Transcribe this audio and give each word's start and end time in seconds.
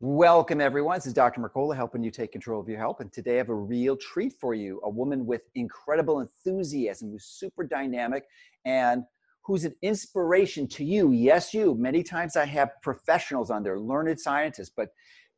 Welcome, 0.00 0.60
everyone. 0.60 0.98
This 0.98 1.06
is 1.06 1.14
Dr. 1.14 1.40
Mercola 1.40 1.74
helping 1.74 2.04
you 2.04 2.10
take 2.10 2.30
control 2.30 2.60
of 2.60 2.68
your 2.68 2.76
health. 2.76 3.00
And 3.00 3.10
today 3.10 3.36
I 3.36 3.38
have 3.38 3.48
a 3.48 3.54
real 3.54 3.96
treat 3.96 4.34
for 4.38 4.52
you 4.52 4.78
a 4.84 4.90
woman 4.90 5.24
with 5.24 5.48
incredible 5.54 6.20
enthusiasm 6.20 7.10
who's 7.10 7.24
super 7.24 7.64
dynamic 7.64 8.24
and 8.66 9.04
who's 9.40 9.64
an 9.64 9.74
inspiration 9.80 10.68
to 10.68 10.84
you. 10.84 11.12
Yes, 11.12 11.54
you. 11.54 11.74
Many 11.76 12.02
times 12.02 12.36
I 12.36 12.44
have 12.44 12.72
professionals 12.82 13.50
on 13.50 13.62
there, 13.62 13.80
learned 13.80 14.20
scientists, 14.20 14.70
but 14.76 14.90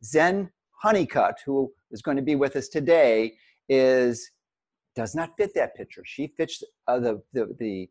Zen 0.03 0.51
Honeycutt, 0.73 1.39
who 1.47 1.73
is 1.93 2.03
going 2.03 2.17
to 2.17 2.23
be 2.25 2.35
with 2.35 2.57
us 2.57 2.67
today, 2.67 3.35
is 3.69 4.29
does 4.97 5.15
not 5.15 5.37
fit 5.37 5.55
that 5.55 5.77
picture. 5.77 6.03
She 6.05 6.33
fits 6.37 6.65
uh, 6.89 6.99
the, 6.99 7.23
the, 7.33 7.55
the 7.61 7.89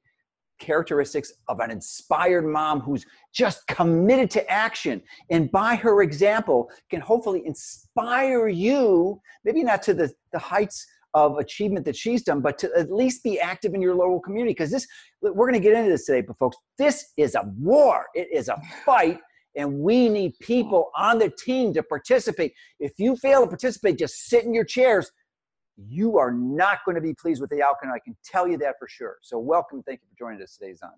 characteristics 0.59 1.31
of 1.47 1.59
an 1.59 1.71
inspired 1.71 2.45
mom 2.45 2.79
who's 2.79 3.05
just 3.33 3.65
committed 3.67 4.29
to 4.31 4.49
action 4.49 5.01
and 5.29 5.51
by 5.51 5.75
her 5.75 6.01
example 6.01 6.69
can 6.89 7.01
hopefully 7.01 7.43
inspire 7.45 8.47
you 8.47 9.19
maybe 9.43 9.63
not 9.63 9.81
to 9.83 9.93
the, 9.93 10.11
the 10.31 10.39
heights 10.39 10.85
of 11.13 11.37
achievement 11.37 11.85
that 11.85 11.95
she's 11.95 12.23
done 12.23 12.41
but 12.41 12.57
to 12.59 12.69
at 12.77 12.91
least 12.91 13.23
be 13.23 13.39
active 13.39 13.73
in 13.73 13.81
your 13.81 13.95
local 13.95 14.19
community. 14.19 14.51
Because 14.51 14.71
this 14.71 14.87
we're 15.21 15.49
going 15.49 15.53
to 15.53 15.59
get 15.59 15.73
into 15.73 15.89
this 15.89 16.05
today 16.05 16.21
but 16.21 16.37
folks 16.37 16.57
this 16.77 17.13
is 17.17 17.35
a 17.35 17.43
war. 17.57 18.05
It 18.13 18.27
is 18.31 18.49
a 18.49 18.59
fight 18.85 19.19
and 19.55 19.79
we 19.79 20.09
need 20.09 20.33
people 20.39 20.91
on 20.95 21.17
the 21.17 21.29
team 21.29 21.73
to 21.73 21.81
participate. 21.83 22.53
If 22.79 22.93
you 22.97 23.15
fail 23.15 23.41
to 23.41 23.47
participate 23.47 23.97
just 23.97 24.27
sit 24.27 24.43
in 24.43 24.53
your 24.53 24.65
chairs 24.65 25.11
you 25.77 26.17
are 26.17 26.31
not 26.31 26.79
going 26.85 26.95
to 26.95 27.01
be 27.01 27.13
pleased 27.13 27.41
with 27.41 27.49
the 27.49 27.61
outcome. 27.61 27.91
I 27.93 27.99
can 27.99 28.17
tell 28.25 28.47
you 28.47 28.57
that 28.57 28.75
for 28.79 28.87
sure. 28.87 29.17
So, 29.21 29.37
welcome. 29.39 29.83
Thank 29.83 30.01
you 30.01 30.07
for 30.09 30.25
joining 30.25 30.41
us 30.41 30.57
today, 30.57 30.73
Zan. 30.73 30.89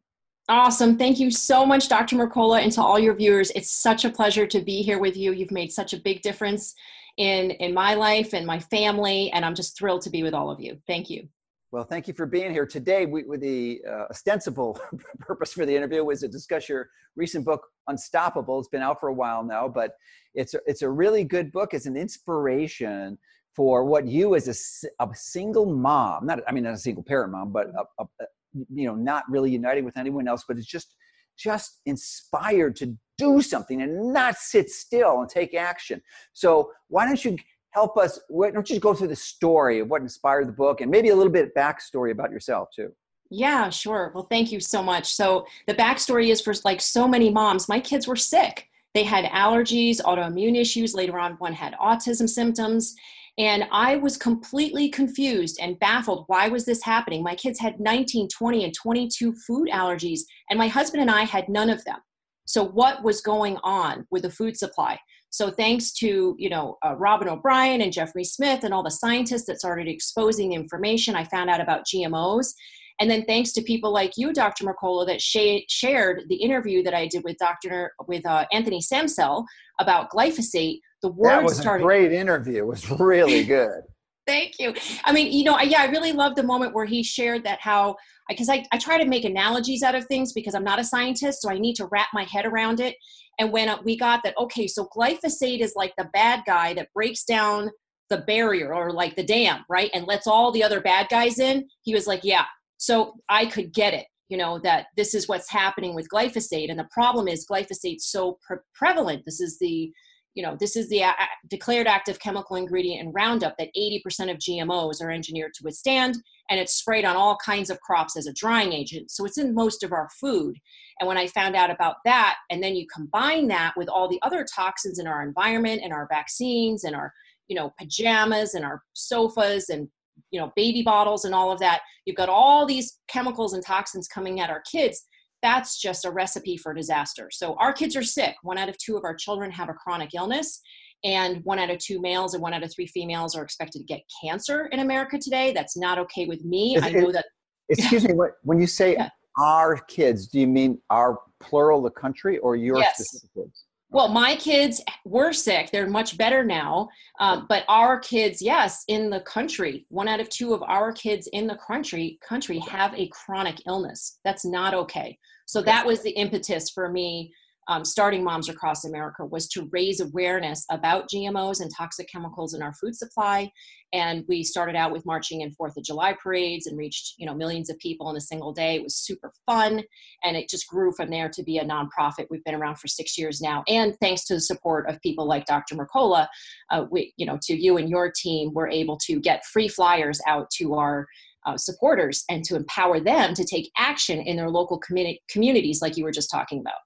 Awesome. 0.48 0.98
Thank 0.98 1.20
you 1.20 1.30
so 1.30 1.66
much, 1.66 1.90
Dr. 1.90 2.16
Mercola, 2.16 2.64
and 2.64 2.72
to 2.72 2.82
all 2.82 2.98
your 2.98 3.14
viewers. 3.14 3.52
It's 3.52 3.70
such 3.70 4.04
a 4.04 4.10
pleasure 4.10 4.48
to 4.48 4.62
be 4.62 4.82
here 4.82 5.00
with 5.00 5.16
you. 5.16 5.32
You've 5.32 5.52
made 5.52 5.72
such 5.72 5.94
a 5.94 5.98
big 5.98 6.22
difference 6.24 6.74
in, 7.18 7.52
in 7.52 7.74
my 7.74 7.94
life 7.94 8.34
and 8.34 8.48
my 8.48 8.60
family, 8.60 9.30
and 9.32 9.46
I'm 9.46 9.54
just 9.54 9.78
thrilled 9.78 10.02
to 10.04 10.10
be 10.10 10.24
with 10.24 10.34
all 10.34 10.50
of 10.50 10.60
you. 10.60 10.80
Thank 10.88 11.10
you. 11.10 11.28
Well, 11.72 11.84
thank 11.84 12.08
you 12.08 12.16
for 12.16 12.26
being 12.26 12.52
here 12.52 12.66
today. 12.66 13.06
We, 13.06 13.24
with 13.24 13.42
the 13.42 13.82
uh, 13.88 14.06
ostensible 14.10 14.80
purpose 15.20 15.54
for 15.54 15.68
the 15.68 15.76
interview 15.76 16.04
was 16.04 16.22
to 16.22 16.28
discuss 16.28 16.68
your 16.68 16.90
recent 17.16 17.46
book, 17.46 17.62
Unstoppable. 17.88 18.58
It's 18.60 18.70
been 18.70 18.82
out 18.82 19.00
for 19.00 19.10
a 19.10 19.14
while 19.14 19.44
now, 19.44 19.68
but 19.68 19.92
it's 20.34 20.56
a, 20.56 20.60
it's 20.66 20.82
a 20.82 20.90
really 20.90 21.24
good 21.24 21.52
book. 21.52 21.76
It's 21.76 21.86
an 21.86 21.96
inspiration 21.96 23.20
for 23.60 23.84
what 23.84 24.08
you 24.08 24.36
as 24.36 24.48
a, 24.48 25.04
a 25.04 25.10
single 25.14 25.66
mom, 25.66 26.26
not 26.26 26.40
I 26.48 26.54
mean 26.54 26.64
not 26.64 26.76
a 26.76 26.78
single 26.78 27.04
parent 27.04 27.34
mom, 27.34 27.52
but 27.52 27.68
mm-hmm. 27.68 27.78
a, 28.00 28.04
a, 28.04 28.24
a, 28.24 28.28
you 28.74 28.88
know 28.88 28.96
not 28.96 29.26
really 29.30 29.52
united 29.52 29.84
with 29.84 29.98
anyone 29.98 30.30
else, 30.30 30.46
but 30.48 30.58
it's 30.58 30.66
just 30.66 30.96
just 31.38 31.82
inspired 31.86 32.78
to 32.78 32.98
do 33.18 33.42
something 33.42 33.82
and 33.82 34.14
not 34.14 34.38
sit 34.38 34.70
still 34.70 35.20
and 35.20 35.30
take 35.30 35.54
action. 35.54 36.02
So 36.32 36.72
why 36.88 37.06
don't 37.06 37.26
you 37.26 37.36
help 37.72 37.98
us? 37.98 38.18
Why 38.30 38.50
don't 38.52 38.70
you 38.70 38.80
go 38.80 38.94
through 38.94 39.10
the 39.10 39.16
story 39.18 39.82
of 39.82 39.90
what 39.90 40.02
inspired 40.04 40.48
the 40.48 40.54
book 40.54 40.80
and 40.80 40.90
maybe 40.90 41.10
a 41.10 41.16
little 41.18 41.34
bit 41.34 41.54
backstory 41.54 42.12
about 42.12 42.32
yourself 42.32 42.70
too? 42.74 42.94
Yeah, 43.30 43.70
sure. 43.70 44.14
Well, 44.16 44.28
thank 44.32 44.54
you 44.54 44.62
so 44.62 44.82
much. 44.82 45.14
So 45.14 45.46
the 45.68 45.74
backstory 45.74 46.30
is 46.32 46.40
for 46.40 46.54
like 46.64 46.80
so 46.80 47.10
many 47.10 47.30
moms, 47.30 47.68
my 47.68 47.82
kids 47.82 48.08
were 48.08 48.16
sick. 48.16 48.70
They 48.94 49.04
had 49.04 49.26
allergies, 49.26 50.02
autoimmune 50.02 50.58
issues. 50.58 50.96
Later 50.96 51.20
on, 51.20 51.34
one 51.34 51.54
had 51.54 51.74
autism 51.74 52.28
symptoms. 52.28 52.96
And 53.40 53.66
I 53.72 53.96
was 53.96 54.18
completely 54.18 54.90
confused 54.90 55.60
and 55.62 55.80
baffled. 55.80 56.26
Why 56.28 56.50
was 56.50 56.66
this 56.66 56.84
happening? 56.84 57.24
My 57.24 57.36
kids 57.36 57.58
had 57.58 57.80
19, 57.80 58.28
20, 58.28 58.66
and 58.66 58.74
22 58.74 59.34
food 59.48 59.70
allergies, 59.70 60.20
and 60.50 60.60
my 60.60 60.68
husband 60.68 61.02
and 61.02 61.10
I 61.10 61.24
had 61.24 61.48
none 61.48 61.70
of 61.70 61.84
them. 61.86 62.00
So, 62.46 62.66
what 62.66 63.02
was 63.02 63.22
going 63.22 63.58
on 63.64 64.06
with 64.12 64.24
the 64.24 64.30
food 64.30 64.58
supply? 64.58 65.00
So, 65.30 65.52
thanks 65.52 65.94
to 65.94 66.36
you 66.38 66.50
know 66.50 66.78
uh, 66.86 66.96
Robyn 66.98 67.30
O'Brien 67.30 67.82
and 67.82 67.94
Jeffrey 67.94 68.26
Smith 68.26 68.66
and 68.66 68.74
all 68.74 68.84
the 68.84 68.92
scientists 68.92 69.46
that 69.46 69.60
started 69.60 69.88
exposing 69.88 70.52
information, 70.52 71.16
I 71.16 71.24
found 71.24 71.50
out 71.50 71.62
about 71.62 71.86
GMOs. 71.86 72.54
And 73.00 73.10
then 73.10 73.24
thanks 73.24 73.54
to 73.54 73.62
people 73.62 73.94
like 73.94 74.18
you, 74.18 74.34
Dr. 74.34 74.66
Mercola, 74.66 75.08
that 75.08 75.22
sh- 75.22 75.64
shared 75.70 76.24
the 76.28 76.36
interview 76.36 76.84
that 76.84 76.94
I 76.94 77.08
did 77.08 77.24
with 77.24 77.38
Dr. 77.38 77.94
with 78.08 78.26
uh, 78.26 78.46
Anthony 78.52 78.82
Samsel 78.82 79.46
about 79.80 80.12
glyphosate, 80.12 80.82
the 81.02 81.10
word 81.10 81.30
that 81.30 81.44
was 81.44 81.58
started. 81.58 81.84
a 81.84 81.86
great 81.86 82.12
interview. 82.12 82.58
It 82.58 82.68
was 82.68 82.90
really 82.92 83.44
good. 83.46 83.82
Thank 84.30 84.60
you. 84.60 84.76
I 85.06 85.12
mean, 85.12 85.32
you 85.32 85.44
know, 85.44 85.60
yeah, 85.60 85.82
I 85.82 85.86
really 85.86 86.12
loved 86.12 86.36
the 86.36 86.44
moment 86.44 86.76
where 86.76 86.86
he 86.86 87.02
shared 87.02 87.44
that 87.46 87.60
how, 87.62 87.96
because 88.28 88.48
I, 88.48 88.64
I 88.72 88.78
try 88.78 89.00
to 89.00 89.10
make 89.10 89.26
analogies 89.26 89.82
out 89.82 89.96
of 89.96 90.06
things 90.06 90.34
because 90.34 90.54
I'm 90.54 90.64
not 90.64 90.78
a 90.80 90.84
scientist, 90.84 91.42
so 91.42 91.50
I 91.50 91.58
need 91.58 91.74
to 91.78 91.88
wrap 91.88 92.10
my 92.14 92.26
head 92.26 92.46
around 92.46 92.80
it. 92.80 92.96
And 93.40 93.52
when 93.52 93.70
uh, 93.70 93.78
we 93.84 93.98
got 93.98 94.22
that, 94.24 94.38
okay, 94.38 94.68
so 94.68 94.88
glyphosate 94.96 95.62
is 95.62 95.74
like 95.76 95.94
the 95.98 96.10
bad 96.14 96.44
guy 96.46 96.76
that 96.76 96.94
breaks 96.94 97.24
down 97.24 97.72
the 98.12 98.20
barrier 98.20 98.72
or 98.72 98.92
like 98.92 99.16
the 99.16 99.24
dam, 99.24 99.64
right? 99.68 99.90
And 99.96 100.06
lets 100.06 100.28
all 100.28 100.52
the 100.52 100.64
other 100.64 100.80
bad 100.80 101.08
guys 101.10 101.40
in. 101.40 101.68
He 101.82 101.96
was 101.96 102.06
like, 102.06 102.22
yeah. 102.24 102.46
So 102.78 103.16
I 103.30 103.48
could 103.48 103.74
get 103.74 103.96
it, 103.96 104.06
you 104.30 104.38
know, 104.38 104.60
that 104.60 104.88
this 104.96 105.16
is 105.16 105.28
what's 105.28 105.50
happening 105.50 105.96
with 105.96 106.08
glyphosate. 106.14 106.70
And 106.70 106.78
the 106.78 106.88
problem 106.92 107.28
is 107.28 107.48
glyphosate's 107.50 108.12
so 108.12 108.38
pre- 108.46 108.58
prevalent. 108.76 109.24
This 109.26 109.42
is 109.42 109.58
the 109.58 109.92
you 110.36 110.44
know, 110.44 110.56
this 110.60 110.76
is 110.76 110.90
the 110.90 111.04
declared 111.50 111.88
active 111.88 112.20
chemical 112.20 112.56
ingredient 112.56 113.02
in 113.02 113.12
Roundup 113.12 113.58
that 113.58 113.70
80% 113.78 114.32
of 114.32 114.38
GMOs 114.38 115.02
are 115.02 115.12
engineered 115.12 115.54
to 115.56 115.64
withstand, 115.64 116.16
and 116.50 116.60
it's 116.60 116.76
sprayed 116.76 117.06
on 117.06 117.16
all 117.16 117.38
kinds 117.44 117.70
of 117.70 117.80
crops 117.82 118.16
as 118.16 118.28
a 118.28 118.34
drying 118.34 118.72
agent. 118.72 119.12
So 119.12 119.26
it's 119.26 119.38
in 119.38 119.54
most 119.54 119.84
of 119.84 119.92
our 119.92 120.08
food. 120.20 120.56
And 121.00 121.08
when 121.08 121.18
I 121.18 121.28
found 121.28 121.56
out 121.56 121.72
about 121.72 121.96
that, 122.06 122.38
and 122.50 122.62
then 122.64 122.76
you 122.76 122.86
combine 122.94 123.48
that 123.48 123.74
with 123.76 123.90
all 123.90 124.08
the 124.08 124.20
other 124.22 124.46
toxins 124.46 125.00
in 125.00 125.08
our 125.08 125.24
environment 125.24 125.82
and 125.84 125.94
our 125.94 126.08
vaccines 126.10 126.84
and 126.84 126.96
our, 126.96 127.12
you 127.48 127.56
know, 127.56 127.74
pajamas 127.80 128.54
and 128.54 128.64
our 128.64 128.84
sofas 128.94 129.70
and 129.70 129.88
you 130.32 130.40
know 130.40 130.52
baby 130.56 130.84
bottles 130.84 131.24
and 131.24 131.34
all 131.34 131.50
of 131.50 131.60
that 131.60 131.80
you've 132.06 132.18
got 132.18 132.28
all 132.28 132.66
these 132.66 133.00
chemicals 133.08 133.54
and 133.54 133.66
toxins 133.66 134.06
coming 134.06 134.42
at 134.42 134.50
our 134.50 134.62
kids 134.70 135.06
that's 135.42 135.80
just 135.80 136.06
a 136.06 136.12
recipe 136.12 136.58
for 136.58 136.74
disaster. 136.74 137.30
So 137.32 137.56
our 137.56 137.74
kids 137.74 137.96
are 137.96 138.04
sick. 138.04 138.36
One 138.44 138.58
out 138.58 138.70
of 138.70 138.78
two 138.78 138.98
of 138.98 139.04
our 139.04 139.16
children 139.16 139.52
have 139.52 139.70
a 139.70 139.74
chronic 139.74 140.14
illness, 140.14 140.62
and 141.04 141.44
one 141.44 141.60
out 141.60 141.70
of 141.70 141.78
two 141.78 142.02
males 142.02 142.34
and 142.34 142.44
one 142.44 142.54
out 142.54 142.64
of 142.64 142.74
three 142.74 142.88
females 142.88 143.36
are 143.36 143.44
expected 143.44 143.80
to 143.80 143.86
get 143.86 144.02
cancer 144.24 144.68
in 144.72 144.80
America 144.80 145.18
today. 145.18 145.54
That's 145.54 145.78
not 145.78 145.98
okay 146.00 146.26
with 146.26 146.44
me. 146.44 146.76
Is 146.76 146.84
I 146.84 146.92
know 146.92 147.10
it, 147.10 147.14
that. 147.14 147.26
Excuse 147.70 148.04
me. 148.04 148.14
When 148.44 148.60
you 148.60 148.68
say 148.68 148.94
yeah. 148.98 149.10
our 149.38 149.78
kids, 149.88 150.28
do 150.28 150.40
you 150.40 150.48
mean 150.48 150.80
our 150.90 151.20
plural, 151.40 151.82
the 151.82 151.92
country, 151.92 152.38
or 152.40 152.56
your 152.56 152.78
yes. 152.78 152.96
specific 152.96 153.30
kids? 153.34 153.66
Well, 153.92 154.08
my 154.08 154.36
kids 154.36 154.82
were 155.04 155.34
sick. 155.34 155.72
They're 155.72 155.90
much 155.90 156.16
better 156.16 156.44
now. 156.44 156.90
Um, 157.20 157.48
but 157.50 157.64
our 157.68 158.00
kids, 158.00 158.40
yes, 158.40 158.84
in 158.88 159.10
the 159.10 159.22
country, 159.22 159.86
one 159.90 160.08
out 160.08 160.20
of 160.20 160.30
two 160.30 160.54
of 160.54 160.62
our 160.64 160.92
kids 160.92 161.28
in 161.34 161.48
the 161.48 161.58
country 161.58 162.20
country 162.22 162.60
have 162.60 162.94
a 162.94 163.10
chronic 163.10 163.62
illness. 163.66 164.20
That's 164.24 164.46
not 164.46 164.76
okay. 164.76 165.18
So 165.48 165.64
that 165.64 165.86
was 165.86 166.02
the 166.02 166.12
impetus 166.12 166.70
for 166.70 166.90
me 166.90 167.34
um, 167.70 167.86
starting 167.86 168.24
Moms 168.24 168.50
Across 168.50 168.86
America 168.86 169.24
was 169.24 169.48
to 169.50 169.70
raise 169.72 170.00
awareness 170.00 170.66
about 170.72 171.08
GMOs 171.08 171.62
and 171.62 171.72
toxic 171.78 172.10
chemicals 172.12 172.56
in 172.56 172.64
our 172.64 172.74
food 172.74 172.96
supply. 172.96 173.52
And 173.94 174.26
we 174.28 174.44
started 174.44 174.76
out 174.76 174.92
with 174.92 175.06
marching 175.06 175.42
in 175.42 175.52
Fourth 175.52 175.78
of 175.78 175.84
July 175.84 176.16
parades 176.22 176.66
and 176.66 176.78
reached 176.78 177.14
you 177.18 177.28
know 177.28 177.34
millions 177.34 177.70
of 177.70 177.78
people 177.78 178.10
in 178.10 178.18
a 178.18 178.22
single 178.22 178.52
day. 178.52 178.76
It 178.76 178.84
was 178.84 178.96
super 178.96 179.32
fun, 179.46 179.84
and 180.24 180.36
it 180.36 180.50
just 180.50 180.68
grew 180.68 180.92
from 180.92 181.12
there 181.12 181.30
to 181.30 181.44
be 181.44 181.60
a 181.60 181.64
nonprofit. 181.64 182.26
We've 182.30 182.44
been 182.44 182.56
around 182.56 182.78
for 182.80 182.88
six 182.88 183.18
years 183.18 183.40
now, 183.40 183.64
and 183.68 183.96
thanks 184.02 184.26
to 184.26 184.34
the 184.34 184.42
support 184.42 184.90
of 184.90 185.00
people 185.02 185.28
like 185.28 185.46
Dr. 185.46 185.76
Mercola, 185.76 186.28
uh, 186.72 186.86
we 186.90 187.14
you 187.18 187.26
know 187.26 187.38
to 187.44 187.56
you 187.56 187.78
and 187.78 187.88
your 187.90 188.12
team, 188.12 188.52
we're 188.54 188.70
able 188.70 188.98
to 189.06 189.20
get 189.20 189.46
free 189.46 189.68
flyers 189.68 190.20
out 190.28 190.50
to 190.58 190.74
our 190.74 191.08
uh, 191.46 191.56
supporters 191.56 192.24
and 192.30 192.44
to 192.46 192.56
empower 192.56 193.00
them 193.00 193.34
to 193.36 193.46
take 193.46 193.72
action 193.78 194.20
in 194.22 194.38
their 194.38 194.50
local 194.50 194.80
community 194.80 195.22
communities, 195.30 195.82
like 195.84 195.98
you 195.98 196.04
were 196.04 196.12
just 196.12 196.32
talking 196.32 196.60
about. 196.60 196.80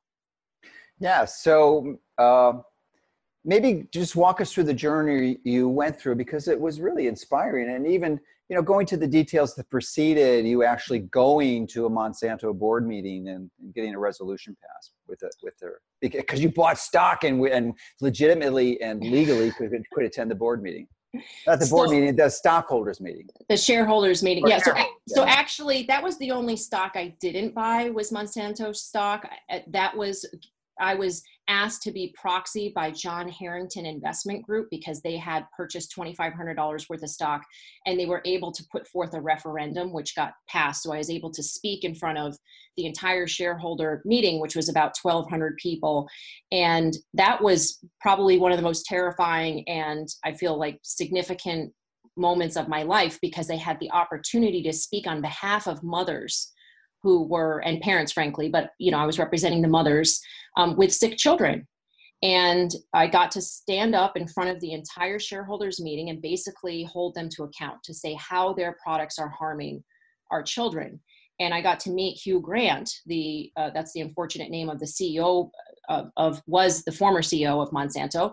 Yeah. 1.04 1.26
So 1.26 1.98
uh, 2.18 2.54
maybe 3.44 3.88
just 3.92 4.16
walk 4.16 4.40
us 4.40 4.54
through 4.54 4.64
the 4.64 4.74
journey 4.74 5.38
you 5.44 5.68
went 5.68 6.00
through 6.00 6.16
because 6.16 6.48
it 6.48 6.58
was 6.60 6.80
really 6.80 7.08
inspiring. 7.08 7.70
And 7.76 7.86
even, 7.86 8.18
you 8.48 8.56
know, 8.56 8.62
going 8.62 8.86
to 8.86 8.96
the 8.96 9.06
details 9.06 9.54
that 9.56 9.70
preceded 9.70 10.48
you 10.48 10.64
actually 10.64 11.00
going 11.00 11.68
to 11.68 11.88
a 11.88 11.90
Monsanto 11.90 12.58
board 12.58 12.88
meeting 12.88 13.28
and, 13.28 13.52
and 13.60 13.74
getting 13.74 13.94
a 13.94 14.00
resolution 14.00 14.56
passed 14.66 14.94
with 15.06 15.22
it, 15.24 15.36
with 15.44 15.58
their, 15.60 15.80
because 16.00 16.40
you 16.40 16.50
bought 16.50 16.78
stock 16.78 17.26
and, 17.26 17.46
and 17.48 17.74
legitimately 18.00 18.82
and 18.82 19.04
legally 19.04 19.52
could, 19.52 19.72
could 19.92 20.06
attend 20.06 20.32
the 20.32 20.36
board 20.36 20.64
meeting. 20.64 20.88
Not 21.46 21.60
the 21.60 21.68
board 21.68 21.90
so, 21.90 21.96
meeting, 21.96 22.16
the 22.16 22.30
stockholders 22.30 23.02
meeting. 23.02 23.28
The 23.50 23.58
shareholders 23.58 24.24
meeting. 24.24 24.46
Or 24.46 24.50
yeah. 24.50 24.60
So, 24.60 24.74
so 25.08 25.26
actually, 25.26 25.84
that 25.84 26.02
was 26.02 26.18
the 26.18 26.32
only 26.32 26.56
stock 26.56 26.94
I 26.96 27.14
didn't 27.20 27.54
buy 27.54 27.90
was 27.90 28.10
Monsanto 28.10 28.74
stock. 28.74 29.30
That 29.68 29.96
was 29.96 30.26
I 30.80 30.96
was 30.96 31.24
asked 31.48 31.82
to 31.84 31.92
be 31.92 32.14
proxy 32.20 32.72
by 32.74 32.92
John 32.92 33.28
Harrington 33.28 33.86
Investment 33.86 34.44
Group 34.44 34.68
because 34.72 35.02
they 35.02 35.18
had 35.18 35.46
purchased 35.56 35.94
$2,500 35.96 36.90
worth 36.90 37.04
of 37.04 37.10
stock 37.10 37.44
and 37.86 38.00
they 38.00 38.06
were 38.06 38.22
able 38.26 38.52
to 38.52 38.64
put 38.72 38.88
forth 38.88 39.14
a 39.14 39.22
referendum, 39.22 39.92
which 39.92 40.16
got 40.16 40.34
passed. 40.50 40.84
So 40.84 40.94
I 40.94 40.98
was 40.98 41.10
able 41.10 41.32
to 41.32 41.44
speak 41.44 41.84
in 41.84 41.96
front 41.96 42.18
of 42.18 42.38
the 42.78 42.86
entire 42.86 43.28
shareholder 43.28 44.02
meeting, 44.06 44.40
which 44.40 44.56
was 44.56 44.70
about 44.70 44.98
1,200 45.02 45.58
people. 45.58 46.08
And 46.52 46.96
that 47.14 47.42
was 47.42 47.80
probably 48.00 48.38
one 48.40 48.52
of 48.52 48.58
the 48.58 48.64
most 48.64 48.86
terrifying 48.86 49.68
and 49.68 50.08
I 50.24 50.34
feel 50.34 50.58
like 50.58 50.80
significant 50.84 51.74
moments 52.16 52.56
of 52.56 52.68
my 52.68 52.84
life 52.84 53.20
because 53.22 53.48
they 53.48 53.58
had 53.58 53.80
the 53.80 53.92
opportunity 53.92 54.62
to 54.64 54.74
speak 54.74 55.08
on 55.08 55.22
behalf 55.22 55.68
of 55.68 55.84
mothers 55.84 56.53
who 57.04 57.24
were 57.28 57.60
and 57.60 57.82
parents 57.82 58.12
frankly 58.12 58.50
but 58.50 58.72
you 58.80 58.90
know 58.90 58.98
i 58.98 59.06
was 59.06 59.20
representing 59.20 59.62
the 59.62 59.68
mothers 59.68 60.22
um, 60.58 60.76
with 60.78 60.94
sick 60.94 61.18
children. 61.18 61.68
And 62.22 62.74
i 62.94 63.08
got 63.08 63.32
to 63.32 63.42
stand 63.42 63.96
up 63.96 64.16
in 64.16 64.28
front 64.28 64.50
of 64.50 64.60
the 64.62 64.72
entire 64.72 65.20
shareholders 65.20 65.82
meeting 65.82 66.10
and 66.10 66.22
basically 66.22 66.84
hold 66.84 67.16
them 67.16 67.30
to 67.30 67.44
account 67.44 67.84
to 67.84 67.94
say 67.94 68.14
how 68.14 68.54
their 68.54 68.78
products 68.84 69.20
are 69.20 69.30
harming 69.30 69.84
our 70.32 70.42
children. 70.42 71.00
And 71.40 71.54
i 71.54 71.62
got 71.62 71.80
to 71.82 71.92
meet 71.92 72.20
hugh 72.24 72.40
grant 72.40 72.90
the 73.06 73.52
uh, 73.58 73.72
that's 73.74 73.94
the 73.94 74.02
unfortunate 74.02 74.52
name 74.52 74.70
of 74.70 74.80
the 74.80 74.86
ceo 74.86 75.50
of, 75.90 76.12
of 76.16 76.42
was 76.48 76.84
the 76.84 76.94
former 76.94 77.22
ceo 77.22 77.62
of 77.62 77.72
monsanto. 77.72 78.32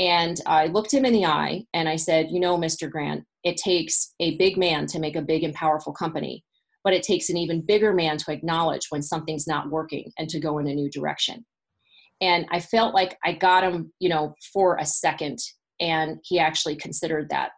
And 0.00 0.40
i 0.46 0.66
looked 0.66 0.92
him 0.92 1.04
in 1.04 1.12
the 1.12 1.26
eye 1.26 1.64
and 1.74 1.88
i 1.88 1.94
said 1.94 2.30
you 2.30 2.40
know 2.40 2.58
mr 2.58 2.90
grant 2.90 3.24
it 3.44 3.56
takes 3.56 4.14
a 4.18 4.36
big 4.36 4.56
man 4.56 4.86
to 4.86 4.98
make 4.98 5.14
a 5.14 5.22
big 5.22 5.44
and 5.44 5.54
powerful 5.54 5.92
company 5.92 6.42
but 6.84 6.92
it 6.92 7.02
takes 7.02 7.28
an 7.28 7.36
even 7.36 7.60
bigger 7.60 7.92
man 7.92 8.16
to 8.18 8.32
acknowledge 8.32 8.86
when 8.90 9.02
something's 9.02 9.46
not 9.46 9.70
working 9.70 10.10
and 10.18 10.28
to 10.28 10.40
go 10.40 10.58
in 10.58 10.68
a 10.68 10.74
new 10.74 10.90
direction. 10.90 11.44
And 12.20 12.46
i 12.50 12.60
felt 12.60 12.94
like 12.94 13.16
i 13.24 13.32
got 13.32 13.62
him 13.62 13.92
you 14.00 14.08
know 14.08 14.34
for 14.52 14.76
a 14.76 14.86
second 14.86 15.38
and 15.80 16.18
he 16.24 16.38
actually 16.38 16.76
considered 16.76 17.28
that. 17.30 17.50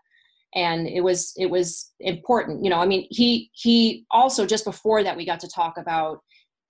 And 0.54 0.88
it 0.88 1.00
was 1.00 1.32
it 1.36 1.46
was 1.46 1.92
important 2.00 2.64
you 2.64 2.70
know 2.70 2.80
i 2.80 2.86
mean 2.86 3.06
he 3.08 3.50
he 3.52 4.04
also 4.10 4.44
just 4.44 4.64
before 4.64 5.04
that 5.04 5.16
we 5.16 5.24
got 5.24 5.38
to 5.40 5.48
talk 5.48 5.78
about 5.78 6.18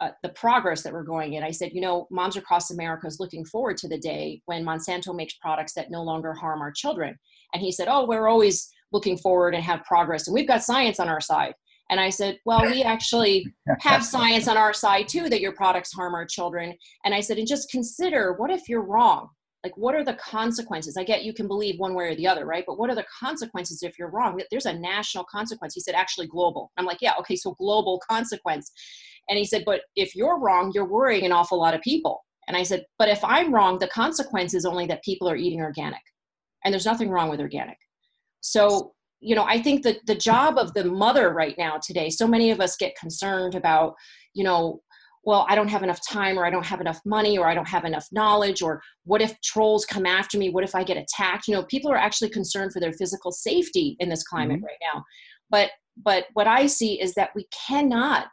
uh, 0.01 0.11
the 0.23 0.29
progress 0.31 0.83
that 0.83 0.93
we're 0.93 1.03
going 1.03 1.33
in 1.33 1.43
i 1.43 1.51
said 1.51 1.73
you 1.73 1.81
know 1.81 2.07
moms 2.11 2.37
across 2.37 2.71
america 2.71 3.07
is 3.07 3.21
looking 3.21 3.43
forward 3.43 3.79
to 3.79 3.89
the 3.89 3.97
day 3.99 4.43
when 4.45 4.67
monsanto 4.67 5.17
makes 5.17 5.33
products 5.41 5.73
that 5.73 5.91
no 5.91 6.03
longer 6.03 6.35
harm 6.35 6.61
our 6.61 6.71
children. 6.71 7.19
And 7.55 7.63
he 7.63 7.73
said 7.73 7.89
oh 7.89 8.07
we're 8.07 8.29
always 8.29 8.69
looking 8.93 9.17
forward 9.17 9.55
and 9.55 9.65
have 9.65 9.83
progress 9.85 10.27
and 10.27 10.35
we've 10.35 10.47
got 10.47 10.63
science 10.63 11.01
on 11.01 11.09
our 11.09 11.23
side 11.23 11.55
and 11.91 11.99
I 12.01 12.09
said, 12.09 12.39
Well, 12.45 12.63
we 12.63 12.83
actually 12.83 13.53
have 13.81 14.05
science 14.05 14.49
on 14.49 14.57
our 14.57 14.73
side 14.73 15.09
too 15.09 15.29
that 15.29 15.41
your 15.41 15.53
products 15.53 15.93
harm 15.93 16.15
our 16.15 16.25
children. 16.25 16.75
And 17.05 17.15
I 17.15 17.21
said, 17.21 17.37
And 17.37 17.47
just 17.47 17.71
consider 17.71 18.35
what 18.35 18.51
if 18.51 18.69
you're 18.69 18.85
wrong? 18.85 19.29
Like, 19.63 19.77
what 19.77 19.95
are 19.95 20.05
the 20.05 20.15
consequences? 20.15 20.97
I 20.97 21.05
get 21.05 21.25
you 21.25 21.35
can 21.35 21.47
believe 21.47 21.79
one 21.79 21.95
way 21.95 22.07
or 22.07 22.15
the 22.15 22.27
other, 22.27 22.47
right? 22.47 22.65
But 22.67 22.79
what 22.79 22.89
are 22.89 22.95
the 22.95 23.05
consequences 23.19 23.83
if 23.83 23.99
you're 23.99 24.11
wrong? 24.11 24.41
There's 24.51 24.65
a 24.65 24.73
national 24.73 25.25
consequence. 25.25 25.75
He 25.75 25.81
said, 25.81 25.95
Actually, 25.95 26.29
global. 26.29 26.71
I'm 26.79 26.87
like, 26.87 26.99
Yeah, 27.03 27.15
okay, 27.19 27.37
so 27.37 27.55
global 27.59 28.01
consequence. 28.09 28.71
And 29.29 29.37
he 29.37 29.45
said, 29.45 29.65
But 29.67 29.83
if 29.97 30.15
you're 30.15 30.39
wrong, 30.39 30.71
you're 30.75 30.89
worrying 30.89 31.27
an 31.27 31.33
awful 31.33 31.59
lot 31.59 31.75
of 31.75 31.83
people. 31.83 32.21
And 32.47 32.57
I 32.57 32.63
said, 32.63 32.85
But 32.99 33.09
if 33.09 33.23
I'm 33.25 33.53
wrong, 33.53 33.81
the 33.81 33.89
consequence 33.89 34.55
is 34.55 34.65
only 34.65 34.87
that 34.87 35.03
people 35.03 35.29
are 35.29 35.37
eating 35.37 35.61
organic. 35.61 36.01
And 36.65 36.73
there's 36.73 36.87
nothing 36.87 37.11
wrong 37.11 37.31
with 37.31 37.41
organic. 37.41 37.79
So 38.43 38.93
you 39.21 39.35
know 39.35 39.45
i 39.45 39.61
think 39.61 39.83
that 39.83 39.99
the 40.07 40.15
job 40.15 40.59
of 40.59 40.73
the 40.75 40.85
mother 40.85 41.31
right 41.31 41.57
now 41.59 41.79
today 41.83 42.11
so 42.11 42.27
many 42.27 42.51
of 42.51 42.61
us 42.61 42.77
get 42.77 42.97
concerned 42.97 43.55
about 43.55 43.95
you 44.35 44.43
know 44.43 44.81
well 45.25 45.47
i 45.49 45.55
don't 45.55 45.69
have 45.69 45.83
enough 45.83 46.01
time 46.09 46.39
or 46.39 46.47
i 46.47 46.51
don't 46.51 46.67
have 46.67 46.81
enough 46.81 47.01
money 47.05 47.37
or 47.37 47.47
i 47.47 47.55
don't 47.55 47.69
have 47.69 47.85
enough 47.85 48.07
knowledge 48.13 48.63
or 48.63 48.81
what 49.05 49.23
if 49.23 49.41
trolls 49.43 49.85
come 49.85 50.07
after 50.07 50.39
me? 50.39 50.51
What 50.51 50.65
if 50.65 50.75
i 50.75 50.85
get 50.85 50.97
attacked? 50.97 51.49
You 51.49 51.55
know 51.55 51.65
people 51.65 51.91
are 51.91 51.97
actually 51.97 52.31
concerned 52.31 52.73
for 52.73 52.81
their 52.81 52.93
physical 52.93 53.33
safety 53.33 53.97
in 53.99 54.09
this 54.09 54.23
climate 54.23 54.59
mm-hmm. 54.59 54.67
right 54.67 54.79
now. 54.95 55.05
But 55.51 55.71
but 56.03 56.27
what 56.35 56.47
i 56.47 56.67
see 56.67 57.01
is 57.01 57.15
that 57.15 57.31
we 57.35 57.47
cannot 57.67 58.27